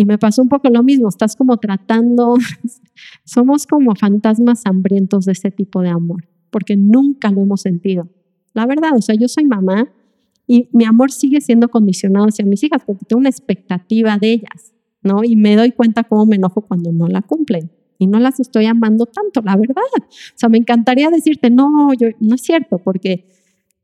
y 0.00 0.06
me 0.06 0.16
pasó 0.16 0.40
un 0.40 0.48
poco 0.48 0.70
lo 0.70 0.82
mismo, 0.82 1.10
estás 1.10 1.36
como 1.36 1.58
tratando, 1.58 2.36
somos 3.26 3.66
como 3.66 3.94
fantasmas 3.94 4.62
hambrientos 4.64 5.26
de 5.26 5.32
ese 5.32 5.50
tipo 5.50 5.82
de 5.82 5.90
amor, 5.90 6.26
porque 6.48 6.74
nunca 6.74 7.30
lo 7.30 7.42
hemos 7.42 7.60
sentido. 7.60 8.08
La 8.54 8.64
verdad, 8.64 8.92
o 8.96 9.02
sea, 9.02 9.14
yo 9.14 9.28
soy 9.28 9.44
mamá 9.44 9.92
y 10.46 10.70
mi 10.72 10.86
amor 10.86 11.12
sigue 11.12 11.42
siendo 11.42 11.68
condicionado 11.68 12.28
hacia 12.28 12.46
mis 12.46 12.64
hijas 12.64 12.80
porque 12.86 13.04
tengo 13.04 13.20
una 13.20 13.28
expectativa 13.28 14.16
de 14.16 14.32
ellas, 14.32 14.72
¿no? 15.02 15.22
Y 15.22 15.36
me 15.36 15.54
doy 15.54 15.72
cuenta 15.72 16.02
cómo 16.04 16.24
me 16.24 16.36
enojo 16.36 16.62
cuando 16.62 16.90
no 16.92 17.06
la 17.06 17.20
cumplen 17.20 17.70
y 17.98 18.06
no 18.06 18.20
las 18.20 18.40
estoy 18.40 18.64
amando 18.64 19.04
tanto, 19.04 19.42
la 19.42 19.54
verdad. 19.54 19.82
O 19.98 20.34
sea, 20.34 20.48
me 20.48 20.56
encantaría 20.56 21.10
decirte, 21.10 21.50
no, 21.50 21.92
yo, 21.92 22.08
no 22.20 22.36
es 22.36 22.40
cierto, 22.40 22.78
porque, 22.78 23.26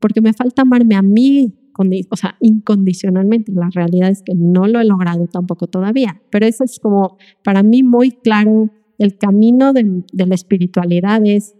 porque 0.00 0.22
me 0.22 0.32
falta 0.32 0.62
amarme 0.62 0.94
a 0.94 1.02
mí, 1.02 1.52
o 2.10 2.16
sea, 2.16 2.36
incondicionalmente. 2.40 3.52
La 3.52 3.68
realidad 3.72 4.10
es 4.10 4.22
que 4.22 4.34
no 4.34 4.66
lo 4.66 4.80
he 4.80 4.84
logrado 4.84 5.26
tampoco 5.26 5.66
todavía, 5.66 6.20
pero 6.30 6.46
eso 6.46 6.64
es 6.64 6.78
como 6.78 7.18
para 7.44 7.62
mí 7.62 7.82
muy 7.82 8.10
claro 8.10 8.70
el 8.98 9.18
camino 9.18 9.72
de, 9.72 10.02
de 10.12 10.26
la 10.26 10.34
espiritualidad 10.34 11.20
es 11.24 11.54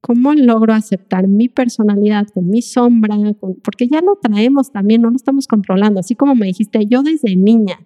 cómo 0.00 0.34
logro 0.34 0.72
aceptar 0.72 1.28
mi 1.28 1.48
personalidad 1.48 2.26
con 2.34 2.48
mi 2.48 2.60
sombra, 2.60 3.16
porque 3.62 3.86
ya 3.86 4.00
lo 4.00 4.16
traemos 4.20 4.72
también, 4.72 5.00
no 5.00 5.10
lo 5.10 5.16
estamos 5.16 5.46
controlando. 5.46 6.00
Así 6.00 6.16
como 6.16 6.34
me 6.34 6.46
dijiste, 6.46 6.86
yo 6.86 7.02
desde 7.04 7.36
niña 7.36 7.78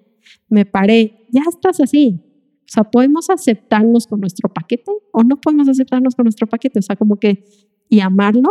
me 0.49 0.65
paré, 0.65 1.27
ya 1.31 1.43
estás 1.47 1.79
así, 1.81 2.23
o 2.67 2.73
sea, 2.73 2.83
podemos 2.85 3.31
aceptarnos 3.31 4.09
con 4.09 4.21
nuestro 4.21 4.53
paquete 4.53 4.91
o 5.13 5.23
no 5.23 5.41
podemos 5.41 5.69
aceptarnos 5.69 6.17
con 6.17 6.25
nuestro 6.25 6.49
paquete. 6.49 6.81
O 6.81 6.83
sea, 6.83 6.97
como 6.97 7.17
que, 7.17 7.45
y 7.89 8.01
amarlo, 8.01 8.51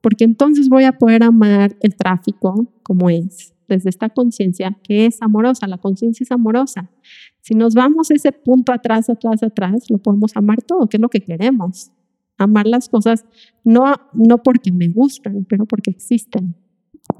porque 0.00 0.24
entonces 0.24 0.68
voy 0.68 0.84
a 0.84 0.92
poder 0.92 1.22
amar 1.22 1.76
el 1.80 1.94
tráfico 1.94 2.72
como 2.82 3.10
es, 3.10 3.54
desde 3.68 3.90
esta 3.90 4.08
conciencia 4.08 4.76
que 4.82 5.06
es 5.06 5.20
amorosa. 5.20 5.66
La 5.66 5.78
conciencia 5.78 6.24
es 6.24 6.32
amorosa. 6.32 6.90
Si 7.40 7.54
nos 7.54 7.74
vamos 7.74 8.10
ese 8.10 8.32
punto 8.32 8.72
atrás, 8.72 9.10
atrás, 9.10 9.42
atrás, 9.42 9.90
lo 9.90 9.98
podemos 9.98 10.36
amar 10.36 10.62
todo, 10.62 10.88
que 10.88 10.96
es 10.96 11.00
lo 11.00 11.08
que 11.08 11.20
queremos. 11.20 11.90
Amar 12.38 12.66
las 12.66 12.88
cosas 12.88 13.26
no, 13.64 13.94
no 14.14 14.42
porque 14.42 14.72
me 14.72 14.88
gustan, 14.88 15.44
pero 15.48 15.66
porque 15.66 15.90
existen. 15.90 16.54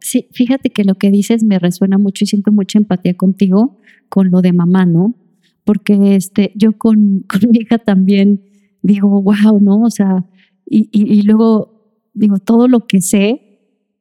Sí, 0.01 0.29
fíjate 0.33 0.71
que 0.71 0.85
lo 0.85 0.95
que 0.95 1.11
dices 1.11 1.45
me 1.45 1.59
resuena 1.59 1.99
mucho 1.99 2.25
y 2.25 2.27
siento 2.27 2.53
mucha 2.53 2.79
empatía 2.79 3.15
contigo 3.15 3.79
con 4.09 4.31
lo 4.31 4.41
de 4.41 4.53
mamá, 4.53 4.87
¿no? 4.87 5.15
Porque 5.65 6.15
este, 6.17 6.53
yo 6.55 6.73
con, 6.73 7.21
con 7.29 7.51
mi 7.51 7.59
hija 7.59 7.79
también 7.79 8.43
digo, 8.83 9.23
wow, 9.23 9.61
¿no? 9.61 9.83
O 9.83 9.91
sea, 9.91 10.25
y, 10.73 10.89
y, 10.93 11.23
luego 11.23 11.70
digo, 12.15 12.39
todo 12.39 12.69
lo 12.69 12.87
que 12.87 13.01
sé 13.01 13.47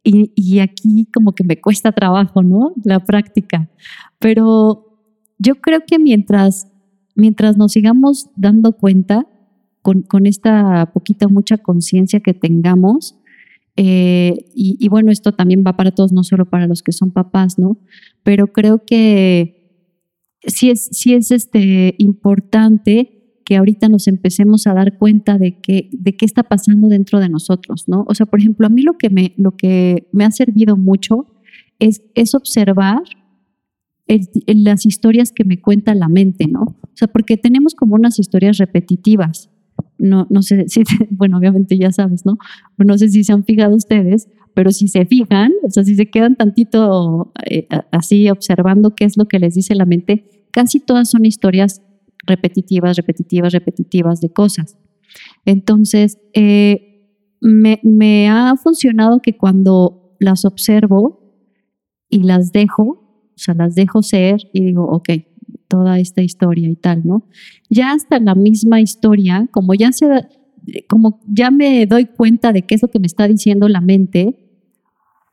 y, 0.04 0.32
y, 0.36 0.60
aquí 0.60 1.08
como 1.14 1.34
que 1.34 1.44
me 1.44 1.60
cuesta 1.60 1.92
trabajo, 1.92 2.42
¿no? 2.42 2.74
La 2.84 3.04
práctica. 3.04 3.70
Pero 4.18 4.90
yo 5.38 5.56
creo 5.56 5.82
que 5.86 6.00
mientras, 6.00 6.72
mientras 7.16 7.58
nos 7.58 7.74
sigamos 7.74 8.30
dando 8.36 8.74
cuenta 8.74 9.28
con, 9.82 10.02
con 10.04 10.26
esta 10.26 10.92
poquita, 10.94 11.28
mucha 11.28 11.58
conciencia 11.58 12.22
que 12.22 12.34
tengamos, 12.34 13.20
eh, 13.82 14.50
y, 14.54 14.90
bueno, 14.90 15.10
esto 15.10 15.32
también 15.32 15.64
va 15.66 15.78
para 15.78 15.92
todos, 15.92 16.12
no 16.12 16.26
solo 16.26 16.50
para 16.50 16.68
los 16.68 16.84
que 16.84 16.92
son 16.92 17.12
papás, 17.12 17.58
¿no? 17.58 17.78
Pero 18.24 18.48
creo 18.48 18.84
que 18.86 19.96
sí 20.46 20.70
es, 20.70 20.90
sí 20.92 21.14
es 21.14 21.32
este, 21.32 21.96
importante 21.98 23.19
que 23.50 23.58
ahorita 23.58 23.90
nos 23.90 24.08
empecemos 24.08 24.68
a 24.68 24.76
dar 24.76 25.00
cuenta 25.00 25.40
de, 25.40 25.60
que, 25.60 25.90
de 25.92 26.16
qué 26.16 26.24
está 26.24 26.44
pasando 26.44 26.88
dentro 26.88 27.20
de 27.20 27.30
nosotros, 27.30 27.86
¿no? 27.88 28.06
O 28.08 28.14
sea, 28.14 28.28
por 28.28 28.40
ejemplo, 28.40 28.68
a 28.68 28.70
mí 28.70 28.84
lo 28.84 28.94
que 28.94 29.10
me, 29.10 29.34
lo 29.38 29.58
que 29.58 30.08
me 30.12 30.24
ha 30.24 30.30
servido 30.30 30.78
mucho 30.78 31.26
es, 31.80 32.04
es 32.14 32.36
observar 32.36 33.02
las 34.46 34.86
historias 34.86 35.32
que 35.32 35.46
me 35.46 35.60
cuenta 35.60 35.96
la 35.96 36.10
mente, 36.10 36.46
¿no? 36.46 36.62
O 36.62 36.94
sea, 36.94 37.08
porque 37.08 37.38
tenemos 37.38 37.74
como 37.74 37.96
unas 37.96 38.20
historias 38.20 38.60
repetitivas. 38.60 39.50
No, 39.98 40.28
no 40.30 40.44
sé 40.44 40.66
si, 40.68 40.84
bueno, 41.10 41.40
obviamente 41.40 41.76
ya 41.76 41.92
sabes, 41.92 42.28
¿no? 42.28 42.38
No 42.78 43.00
sé 43.00 43.10
si 43.10 43.24
se 43.24 43.34
han 43.34 43.46
fijado 43.46 43.76
ustedes, 43.76 44.30
pero 44.54 44.70
si 44.70 44.90
se 44.90 45.08
fijan, 45.08 45.54
o 45.64 45.72
sea, 45.72 45.84
si 45.84 45.96
se 45.96 46.06
quedan 46.12 46.36
tantito 46.36 47.34
eh, 47.50 47.68
así 47.92 48.30
observando 48.30 48.94
qué 48.94 49.06
es 49.06 49.18
lo 49.18 49.28
que 49.28 49.40
les 49.40 49.56
dice 49.56 49.74
la 49.74 49.88
mente, 49.88 50.46
casi 50.52 50.80
todas 50.80 51.10
son 51.10 51.26
historias 51.26 51.82
repetitivas, 52.26 52.98
repetitivas, 52.98 53.54
repetitivas 53.54 54.22
de 54.22 54.32
cosas. 54.32 54.78
Entonces, 55.46 56.20
eh, 56.34 56.90
me, 57.42 58.30
ha 58.30 58.56
funcionado 58.56 59.22
que 59.22 59.38
cuando 59.38 60.16
las 60.20 60.46
observo 60.46 61.20
y 62.10 62.24
las 62.24 62.52
dejo, 62.52 62.84
o 62.84 63.38
sea, 63.38 63.54
las 63.54 63.76
dejo 63.76 64.04
ser 64.04 64.50
y 64.54 64.66
digo, 64.66 64.86
ok, 64.86 65.10
toda 65.68 66.00
esta 66.00 66.22
historia 66.22 66.70
y 66.70 66.76
tal, 66.76 67.06
¿no? 67.06 67.28
Ya 67.70 67.92
hasta 67.92 68.20
la 68.20 68.36
misma 68.36 68.82
historia, 68.82 69.48
como 69.52 69.74
ya 69.74 69.92
se 69.92 70.08
como 70.88 71.22
ya 71.28 71.52
me 71.52 71.86
doy 71.86 72.06
cuenta 72.06 72.52
de 72.52 72.64
qué 72.64 72.76
es 72.76 72.82
lo 72.82 72.90
que 72.90 73.00
me 73.00 73.08
está 73.08 73.28
diciendo 73.28 73.68
la 73.70 73.82
mente, 73.82 74.36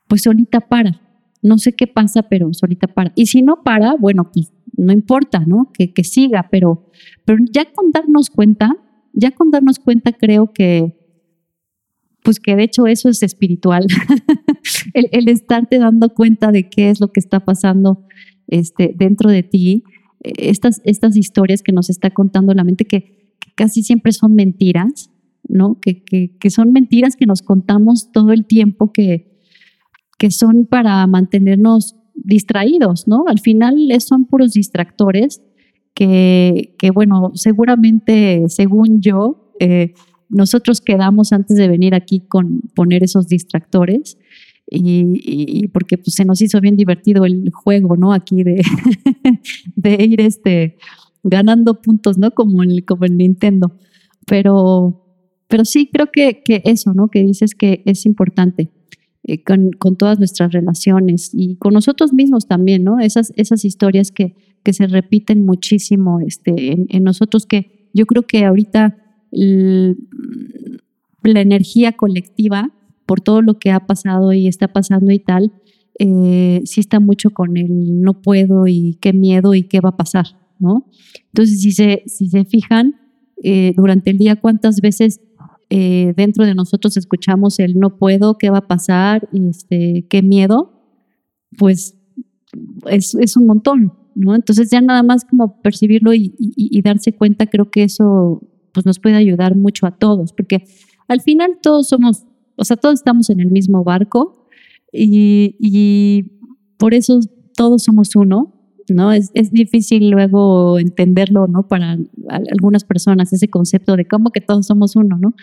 pues 0.09 0.22
solita 0.22 0.61
para. 0.61 1.05
No 1.47 1.59
sé 1.59 1.72
qué 1.74 1.86
pasa, 1.86 2.24
pero 2.24 2.53
solita 2.53 2.88
para. 2.88 3.12
Y 3.14 3.26
si 3.26 3.42
no 3.42 3.62
para, 3.62 3.94
bueno, 3.94 4.30
pues 4.32 4.53
no 4.76 4.92
importa, 4.92 5.44
¿no? 5.47 5.70
Que, 5.72 5.92
que 5.92 6.05
siga, 6.05 6.49
pero, 6.51 6.90
pero 7.24 7.38
ya 7.53 7.64
con 7.72 7.92
darnos 7.92 8.30
cuenta, 8.30 8.76
ya 9.12 9.30
con 9.30 9.51
darnos 9.51 9.78
cuenta 9.78 10.12
creo 10.12 10.53
que, 10.53 10.97
pues 12.22 12.40
que 12.40 12.57
de 12.57 12.64
hecho 12.64 12.86
eso 12.86 13.09
es 13.09 13.22
espiritual, 13.22 13.86
el, 14.94 15.28
estarte 15.28 15.78
dando 15.78 16.11
cuenta 16.11 16.51
de 16.51 16.68
qué 16.68 16.90
es 16.90 17.01
lo 17.01 17.12
que 17.12 17.20
está 17.20 17.40
pasando 17.40 18.07
este, 18.49 18.94
dentro 18.97 19.30
de 19.30 19.42
ti, 19.42 19.84
estas, 20.20 20.80
estas 20.84 21.16
historias 21.16 21.62
que 21.62 21.72
nos 21.72 21.88
está 21.88 22.11
contando 22.11 22.53
la 22.55 22.64
mente, 22.64 22.84
que, 22.84 23.16
casi 23.55 23.82
siempre 23.82 24.12
son 24.12 24.34
mentiras, 24.34 25.11
¿no? 25.49 25.78
Que, 25.80 26.03
que, 26.05 26.51
son 26.51 26.72
mentiras 26.72 27.16
que 27.16 27.26
nos 27.26 27.42
contamos 27.42 28.11
todo 28.12 28.32
el 28.32 28.44
tiempo, 28.44 28.92
que, 28.92 29.36
que 30.18 30.30
son 30.30 30.66
para 30.66 31.06
mantenernos 31.06 31.96
distraídos, 32.14 33.06
¿no? 33.06 33.24
Al 33.28 33.40
final 33.40 33.76
son 34.00 34.24
puros 34.24 34.52
distractores 34.52 35.42
que, 35.94 36.74
que 36.78 36.90
bueno, 36.90 37.32
seguramente, 37.34 38.44
según 38.48 39.00
yo, 39.00 39.52
eh, 39.60 39.94
nosotros 40.28 40.80
quedamos 40.80 41.32
antes 41.32 41.56
de 41.56 41.68
venir 41.68 41.94
aquí 41.94 42.20
con 42.20 42.62
poner 42.74 43.04
esos 43.04 43.28
distractores 43.28 44.18
y, 44.68 45.68
porque 45.68 45.96
pues, 45.96 46.14
se 46.14 46.24
nos 46.24 46.42
hizo 46.42 46.60
bien 46.60 46.76
divertido 46.76 47.24
el 47.24 47.50
juego, 47.52 47.96
¿no? 47.96 48.12
Aquí 48.12 48.42
de, 49.76 50.04
ir 50.04 50.20
este, 50.20 50.76
ganando 51.22 51.80
puntos, 51.80 52.18
¿no? 52.18 52.32
Como 52.32 52.62
el, 52.62 52.84
como 52.84 53.04
el 53.04 53.16
Nintendo. 53.16 53.78
Pero, 54.26 55.04
pero 55.46 55.64
sí 55.64 55.88
creo 55.92 56.10
que 56.12 56.42
eso, 56.64 56.94
¿no? 56.94 57.08
Que 57.08 57.22
dices 57.22 57.54
que 57.54 57.82
es 57.86 58.06
importante. 58.06 58.70
Eh, 59.29 59.43
con, 59.43 59.72
con, 59.72 59.97
todas 59.97 60.20
nuestras 60.20 60.53
relaciones 60.53 61.31
y 61.33 61.57
con 61.57 61.74
nosotros 61.74 62.12
mismos 62.12 62.47
también, 62.47 62.85
¿no? 62.85 63.01
Esas, 63.01 63.33
esas 63.35 63.64
historias 63.64 64.12
que, 64.12 64.37
que 64.62 64.72
se 64.72 64.87
repiten 64.87 65.45
muchísimo 65.45 66.20
este, 66.20 66.77
en, 66.89 67.03
nosotros, 67.03 67.45
que 67.45 67.89
yo 67.93 68.07
creo 68.07 68.22
que 68.22 68.45
ahorita 68.45 68.99
la 69.33 69.95
energía 71.41 71.91
colectiva, 71.93 72.70
por 73.05 73.20
todo 73.20 73.43
lo 73.43 73.59
que 73.59 73.72
ha 73.72 73.81
pasado 73.81 74.33
y 74.33 74.47
está 74.47 74.68
pasando 74.68 75.11
y 75.11 75.18
tal, 75.18 75.53
eh, 75.99 76.62
sí 76.64 76.81
está 76.81 77.01
mucho 77.01 77.31
con 77.31 77.57
el 77.57 78.01
no 78.01 78.22
puedo 78.22 78.68
y 78.68 78.97
qué 79.01 79.12
miedo 79.12 79.55
y 79.55 79.64
qué 79.64 79.81
va 79.81 79.89
a 79.89 79.97
pasar, 79.97 80.39
¿no? 80.61 80.89
Entonces, 81.33 81.62
si 81.62 81.72
se, 81.72 82.05
si 82.07 82.29
se 82.29 82.45
fijan, 82.45 82.95
eh, 83.43 83.72
durante 83.77 84.11
el 84.11 84.18
día, 84.18 84.37
¿cuántas 84.37 84.81
veces 84.81 85.20
eh, 85.68 86.14
dentro 86.16 86.44
de 86.44 86.54
nosotros 86.54 86.96
escuchamos 86.96 87.58
el 87.58 87.78
no 87.78 87.96
puedo, 87.96 88.38
qué 88.38 88.50
va 88.50 88.58
a 88.58 88.68
pasar, 88.68 89.28
este, 89.32 90.06
qué 90.08 90.22
miedo, 90.22 90.72
pues 91.58 91.96
es, 92.86 93.14
es 93.14 93.36
un 93.36 93.46
montón, 93.46 93.92
¿no? 94.14 94.34
Entonces 94.34 94.70
ya 94.70 94.80
nada 94.80 95.02
más 95.02 95.24
como 95.24 95.60
percibirlo 95.62 96.14
y, 96.14 96.34
y, 96.38 96.82
darse 96.82 97.12
cuenta, 97.14 97.46
creo 97.46 97.70
que 97.70 97.82
eso 97.82 98.42
pues 98.72 98.86
nos 98.86 99.00
puede 99.00 99.16
ayudar 99.16 99.56
mucho 99.56 99.86
a 99.86 99.96
todos, 99.96 100.32
porque 100.32 100.64
al 101.08 101.20
final 101.20 101.58
todos 101.62 101.88
somos, 101.88 102.26
o 102.56 102.64
sea, 102.64 102.76
todos 102.76 103.00
estamos 103.00 103.30
en 103.30 103.40
el 103.40 103.50
mismo 103.50 103.82
barco 103.82 104.46
y, 104.92 105.56
y 105.58 106.40
por 106.78 106.94
eso 106.94 107.20
todos 107.56 107.82
somos 107.82 108.14
uno, 108.14 108.55
¿no? 108.91 109.12
Es, 109.12 109.32
difícil 109.51 110.11
luego 110.11 110.78
entenderlo, 110.78 111.47
¿no? 111.47 111.68
Para 111.68 111.99
algunas 112.51 112.84
personas, 112.84 113.32
ese 113.32 113.49
concepto 113.49 113.97
de 113.97 114.07
cómo 114.07 114.30
que 114.30 114.41
todos 114.41 114.66
somos 114.66 114.97
uno, 114.97 115.18
¿no? 115.18 115.34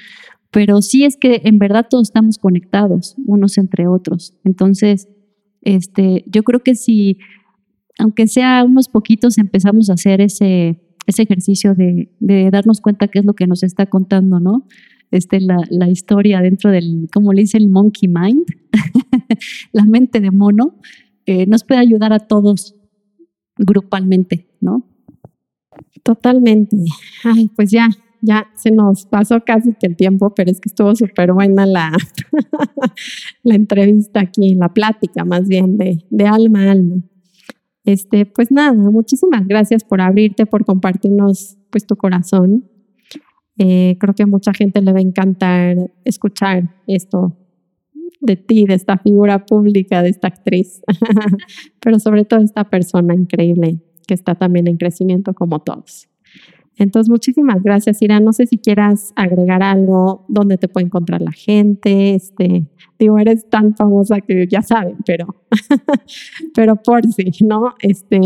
Pero 0.51 0.81
sí 0.81 1.03
es 1.03 1.17
que 1.17 1.41
en 1.45 1.57
verdad 1.57 1.87
todos 1.89 2.09
estamos 2.09 2.37
conectados 2.37 3.15
unos 3.25 3.57
entre 3.57 3.87
otros. 3.87 4.35
Entonces, 4.43 5.07
este, 5.61 6.23
yo 6.27 6.43
creo 6.43 6.61
que 6.61 6.75
si, 6.75 7.17
aunque 7.97 8.27
sea 8.27 8.63
unos 8.63 8.87
poquitos, 8.87 9.37
empezamos 9.37 9.89
a 9.89 9.93
hacer 9.93 10.21
ese, 10.21 10.79
ejercicio 11.05 11.75
de, 11.75 12.11
de 12.19 12.49
darnos 12.49 12.81
cuenta 12.81 13.07
qué 13.07 13.19
es 13.19 13.25
lo 13.25 13.33
que 13.33 13.47
nos 13.47 13.63
está 13.63 13.85
contando, 13.87 14.39
¿no? 14.39 14.67
Este, 15.13 15.39
la, 15.39 15.57
la 15.69 15.89
historia 15.89 16.41
dentro 16.41 16.71
del, 16.71 17.07
como 17.13 17.33
le 17.33 17.41
dice 17.41 17.59
el 17.59 17.69
monkey 17.69 18.09
mind, 18.09 18.45
la 19.71 19.85
mente 19.85 20.19
de 20.19 20.31
mono, 20.31 20.79
eh, 21.27 21.45
nos 21.45 21.63
puede 21.63 21.79
ayudar 21.79 22.13
a 22.13 22.19
todos 22.19 22.75
grupalmente, 23.57 24.47
¿no? 24.61 24.83
Totalmente. 26.03 26.77
Ay, 27.23 27.49
pues 27.55 27.71
ya, 27.71 27.89
ya 28.21 28.47
se 28.55 28.71
nos 28.71 29.05
pasó 29.05 29.41
casi 29.45 29.73
que 29.73 29.87
el 29.87 29.95
tiempo, 29.95 30.33
pero 30.35 30.51
es 30.51 30.59
que 30.59 30.69
estuvo 30.69 30.95
súper 30.95 31.33
buena 31.33 31.65
la, 31.65 31.91
la 33.43 33.55
entrevista 33.55 34.21
aquí, 34.21 34.55
la 34.55 34.73
plática 34.73 35.25
más 35.25 35.47
bien 35.47 35.77
de, 35.77 36.05
de 36.09 36.27
alma 36.27 36.63
a 36.63 36.71
alma. 36.71 37.03
Este, 37.85 38.25
pues 38.25 38.49
nada, 38.51 38.73
muchísimas 38.73 39.45
gracias 39.45 39.83
por 39.83 39.99
abrirte, 39.99 40.45
por 40.45 40.65
compartirnos 40.65 41.57
pues 41.69 41.85
tu 41.85 41.97
corazón. 41.97 42.69
Eh, 43.57 43.97
creo 43.99 44.15
que 44.15 44.23
a 44.23 44.27
mucha 44.27 44.53
gente 44.53 44.81
le 44.81 44.93
va 44.93 44.99
a 44.99 45.03
encantar 45.03 45.91
escuchar 46.05 46.75
esto 46.87 47.37
de 48.23 48.37
ti, 48.37 48.65
de 48.65 48.73
esta 48.73 48.97
figura 48.97 49.45
pública, 49.45 50.01
de 50.01 50.09
esta 50.09 50.29
actriz, 50.29 50.81
pero 51.79 51.99
sobre 51.99 52.25
todo 52.25 52.39
esta 52.41 52.69
persona 52.69 53.13
increíble 53.13 53.81
que 54.07 54.13
está 54.13 54.35
también 54.35 54.67
en 54.67 54.77
crecimiento 54.77 55.33
como 55.33 55.59
todos. 55.59 56.07
Entonces, 56.75 57.09
muchísimas 57.09 57.61
gracias, 57.61 58.01
Ira. 58.01 58.19
No 58.19 58.33
sé 58.33 58.47
si 58.47 58.57
quieras 58.57 59.13
agregar 59.15 59.61
algo, 59.61 60.25
dónde 60.27 60.57
te 60.57 60.67
puede 60.67 60.87
encontrar 60.87 61.21
la 61.21 61.31
gente. 61.31 62.15
Este, 62.15 62.65
digo, 62.97 63.19
eres 63.19 63.47
tan 63.49 63.75
famosa 63.75 64.21
que 64.21 64.47
ya 64.47 64.61
saben, 64.63 64.97
pero, 65.05 65.27
pero 66.55 66.75
por 66.77 67.05
si, 67.05 67.45
¿no? 67.45 67.75
Este, 67.79 68.19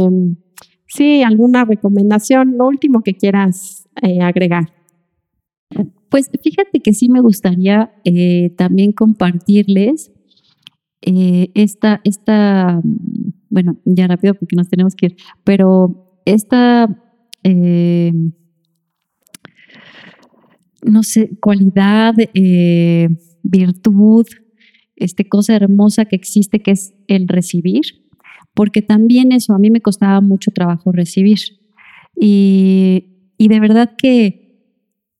sí, 0.88 1.24
alguna 1.24 1.66
recomendación, 1.66 2.58
lo 2.58 2.68
último 2.68 3.02
que 3.02 3.16
quieras 3.16 3.90
eh, 4.02 4.22
agregar. 4.22 4.77
Pues 6.10 6.30
fíjate 6.42 6.80
que 6.80 6.94
sí 6.94 7.10
me 7.10 7.22
gustaría 7.22 7.92
eh, 8.06 8.54
también 8.58 8.92
compartirles 8.94 10.12
eh, 11.02 11.52
esta, 11.54 12.02
esta, 12.04 12.82
bueno, 13.50 13.78
ya 13.86 14.08
rápido 14.08 14.34
porque 14.36 14.56
nos 14.56 14.70
tenemos 14.70 14.96
que 14.96 15.08
ir, 15.08 15.18
pero 15.44 16.22
esta, 16.26 16.88
eh, 17.44 18.12
no 20.84 21.04
sé, 21.04 21.38
cualidad, 21.40 22.14
virtud 23.44 24.26
este 24.96 25.30
cosa 25.30 25.56
hermosa 25.56 26.06
que 26.06 26.16
existe 26.16 26.60
que 26.62 26.72
es 26.72 26.94
el 27.08 27.28
recibir, 27.28 27.84
porque 28.54 28.82
también 28.82 29.32
eso 29.32 29.54
a 29.54 29.60
mí 29.60 29.70
me 29.70 29.82
costaba 29.82 30.22
mucho 30.22 30.52
trabajo 30.52 30.92
recibir. 30.92 31.38
Y, 32.20 33.34
y 33.38 33.48
de 33.48 33.60
verdad 33.60 33.92
que 33.96 34.47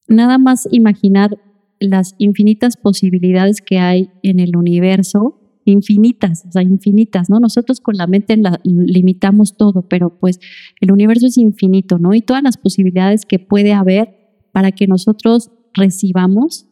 nada 0.08 0.38
más 0.38 0.68
imaginar 0.70 1.38
las 1.80 2.14
infinitas 2.18 2.76
posibilidades 2.76 3.60
que 3.60 3.78
hay 3.78 4.10
en 4.22 4.40
el 4.40 4.56
universo, 4.56 5.40
infinitas, 5.64 6.44
o 6.48 6.52
sea, 6.52 6.62
infinitas, 6.62 7.28
¿no? 7.28 7.38
Nosotros 7.40 7.80
con 7.80 7.96
la 7.96 8.06
mente 8.06 8.36
la, 8.36 8.60
limitamos 8.64 9.56
todo, 9.56 9.82
pero 9.82 10.18
pues 10.18 10.40
el 10.80 10.90
universo 10.90 11.26
es 11.26 11.36
infinito, 11.36 11.98
¿no? 11.98 12.14
Y 12.14 12.22
todas 12.22 12.42
las 12.42 12.56
posibilidades 12.56 13.26
que 13.26 13.38
puede 13.38 13.72
haber 13.72 14.16
para 14.52 14.72
que 14.72 14.86
nosotros 14.86 15.50
recibamos 15.74 16.66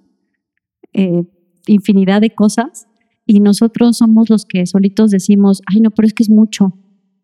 eh, 0.93 1.25
infinidad 1.67 2.21
de 2.21 2.31
cosas 2.31 2.89
y 3.27 3.41
nosotros 3.41 3.99
somos 3.99 4.31
los 4.31 4.45
que 4.45 4.67
solitos 4.67 5.11
decimos, 5.11 5.61
ay, 5.67 5.81
no, 5.81 5.91
pero 5.91 6.07
es 6.07 6.15
que 6.15 6.23
es 6.23 6.31
mucho, 6.31 6.73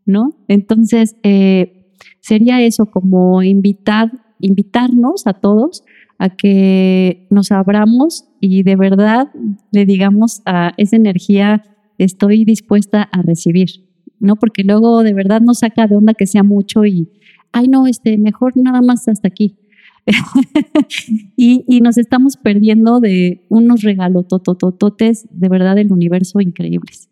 ¿no? 0.04 0.36
Entonces, 0.48 1.16
eh, 1.22 1.94
sería 2.20 2.60
eso, 2.60 2.86
como 2.86 3.42
invitar, 3.42 4.10
invitarnos 4.40 5.26
a 5.26 5.34
todos 5.34 5.84
a 6.18 6.30
que 6.30 7.26
nos 7.30 7.52
abramos 7.52 8.24
y 8.40 8.62
de 8.62 8.76
verdad 8.76 9.28
le 9.70 9.86
digamos 9.86 10.42
a 10.46 10.72
esa 10.76 10.96
energía, 10.96 11.64
estoy 11.98 12.44
dispuesta 12.44 13.02
a 13.02 13.22
recibir, 13.22 13.88
¿no? 14.20 14.36
Porque 14.36 14.64
luego 14.64 15.02
de 15.02 15.14
verdad 15.14 15.40
nos 15.40 15.60
saca 15.60 15.86
de 15.86 15.96
onda 15.96 16.14
que 16.14 16.26
sea 16.26 16.42
mucho 16.42 16.84
y, 16.84 17.08
ay, 17.52 17.68
no, 17.68 17.86
este, 17.86 18.18
mejor 18.18 18.56
nada 18.56 18.82
más 18.82 19.08
hasta 19.08 19.28
aquí. 19.28 19.58
y, 21.36 21.64
y, 21.68 21.80
nos 21.80 21.96
estamos 21.96 22.36
perdiendo 22.36 22.98
de 22.98 23.46
unos 23.48 23.82
regalos 23.82 24.26
totototes 24.26 25.28
de 25.30 25.48
verdad 25.48 25.76
del 25.76 25.92
universo 25.92 26.40
increíbles. 26.40 27.08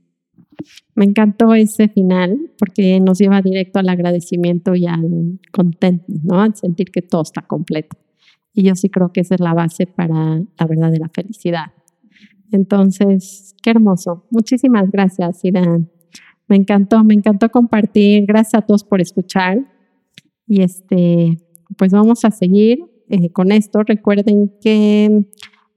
Me 0.94 1.04
encantó 1.04 1.54
ese 1.54 1.88
final 1.88 2.36
porque 2.58 2.98
nos 3.00 3.18
lleva 3.18 3.42
directo 3.42 3.78
al 3.78 3.88
agradecimiento 3.88 4.74
y 4.74 4.86
al 4.86 5.38
contento, 5.52 6.04
¿no? 6.24 6.40
Al 6.40 6.56
sentir 6.56 6.90
que 6.90 7.00
todo 7.00 7.22
está 7.22 7.42
completo. 7.42 7.96
Y 8.52 8.64
yo 8.64 8.74
sí 8.74 8.88
creo 8.88 9.12
que 9.12 9.20
esa 9.20 9.34
es 9.34 9.40
la 9.40 9.54
base 9.54 9.86
para 9.86 10.40
la 10.58 10.66
verdad 10.66 10.90
de 10.90 10.98
la 10.98 11.08
felicidad. 11.08 11.72
Entonces, 12.52 13.54
qué 13.62 13.70
hermoso. 13.70 14.26
Muchísimas 14.30 14.90
gracias, 14.90 15.44
Irán. 15.44 15.90
Me 16.48 16.56
encantó, 16.56 17.04
me 17.04 17.14
encantó 17.14 17.48
compartir. 17.50 18.26
Gracias 18.26 18.54
a 18.54 18.66
todos 18.66 18.82
por 18.82 19.00
escuchar. 19.00 19.58
Y 20.46 20.62
este, 20.62 21.38
pues 21.78 21.92
vamos 21.92 22.24
a 22.24 22.30
seguir 22.30 22.80
eh, 23.08 23.30
con 23.30 23.52
esto. 23.52 23.82
Recuerden 23.84 24.52
que 24.60 25.28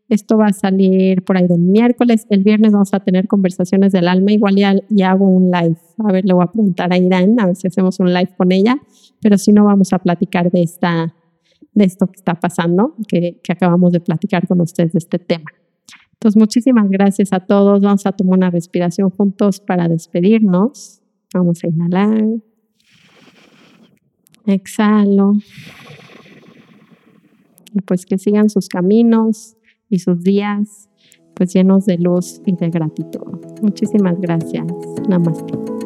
esto 0.10 0.38
va 0.38 0.48
a 0.48 0.54
salir 0.54 1.24
por 1.24 1.38
ahí 1.38 1.48
del 1.48 1.60
miércoles. 1.60 2.26
El 2.30 2.44
viernes 2.44 2.72
vamos 2.72 2.94
a 2.94 3.00
tener 3.02 3.28
conversaciones 3.28 3.92
del 3.92 4.08
alma. 4.08 4.32
Igual 4.32 4.56
ya 4.56 5.12
hago 5.12 5.28
un 5.28 5.52
live. 5.52 5.78
A 6.00 6.12
ver, 6.12 6.26
le 6.26 6.34
voy 6.34 6.44
a 6.44 6.52
preguntar 6.52 6.92
a 6.92 6.98
Irán, 6.98 7.40
a 7.40 7.46
ver 7.46 7.56
si 7.56 7.68
hacemos 7.68 8.00
un 8.00 8.12
live 8.12 8.34
con 8.36 8.52
ella. 8.52 8.78
Pero 9.22 9.38
si 9.38 9.54
no, 9.54 9.66
vamos 9.66 9.94
a 9.94 10.00
platicar 10.00 10.52
de 10.52 10.64
esta 10.64 11.14
de 11.74 11.86
esto 11.86 12.08
que 12.08 12.18
está 12.18 12.36
pasando, 12.36 12.96
que, 13.08 13.40
que 13.44 13.54
acabamos 13.54 13.92
de 13.92 14.00
platicar 14.00 14.48
con 14.48 14.62
ustedes 14.62 14.94
de 14.94 15.00
este 15.00 15.20
tema. 15.20 15.52
Entonces, 16.14 16.40
muchísimas 16.40 16.90
gracias 16.90 17.34
a 17.34 17.42
todos. 17.42 17.82
Vamos 17.82 18.06
a 18.06 18.14
tomar 18.14 18.38
una 18.38 18.50
respiración 18.50 19.10
juntos 19.10 19.60
para 19.60 19.90
despedirnos. 19.90 21.02
Vamos 21.34 21.64
a 21.64 21.68
inhalar. 21.68 22.26
Exhalo. 24.46 25.34
Y 27.74 27.82
pues 27.82 28.06
que 28.06 28.18
sigan 28.18 28.50
sus 28.50 28.70
caminos 28.70 29.58
y 29.90 30.00
sus 30.00 30.24
días 30.24 30.90
pues 31.34 31.54
llenos 31.54 31.86
de 31.86 31.98
luz 31.98 32.42
y 32.46 32.56
de 32.56 32.70
gratitud. 32.70 33.40
Muchísimas 33.62 34.20
gracias. 34.20 34.66
Namaste. 35.10 35.83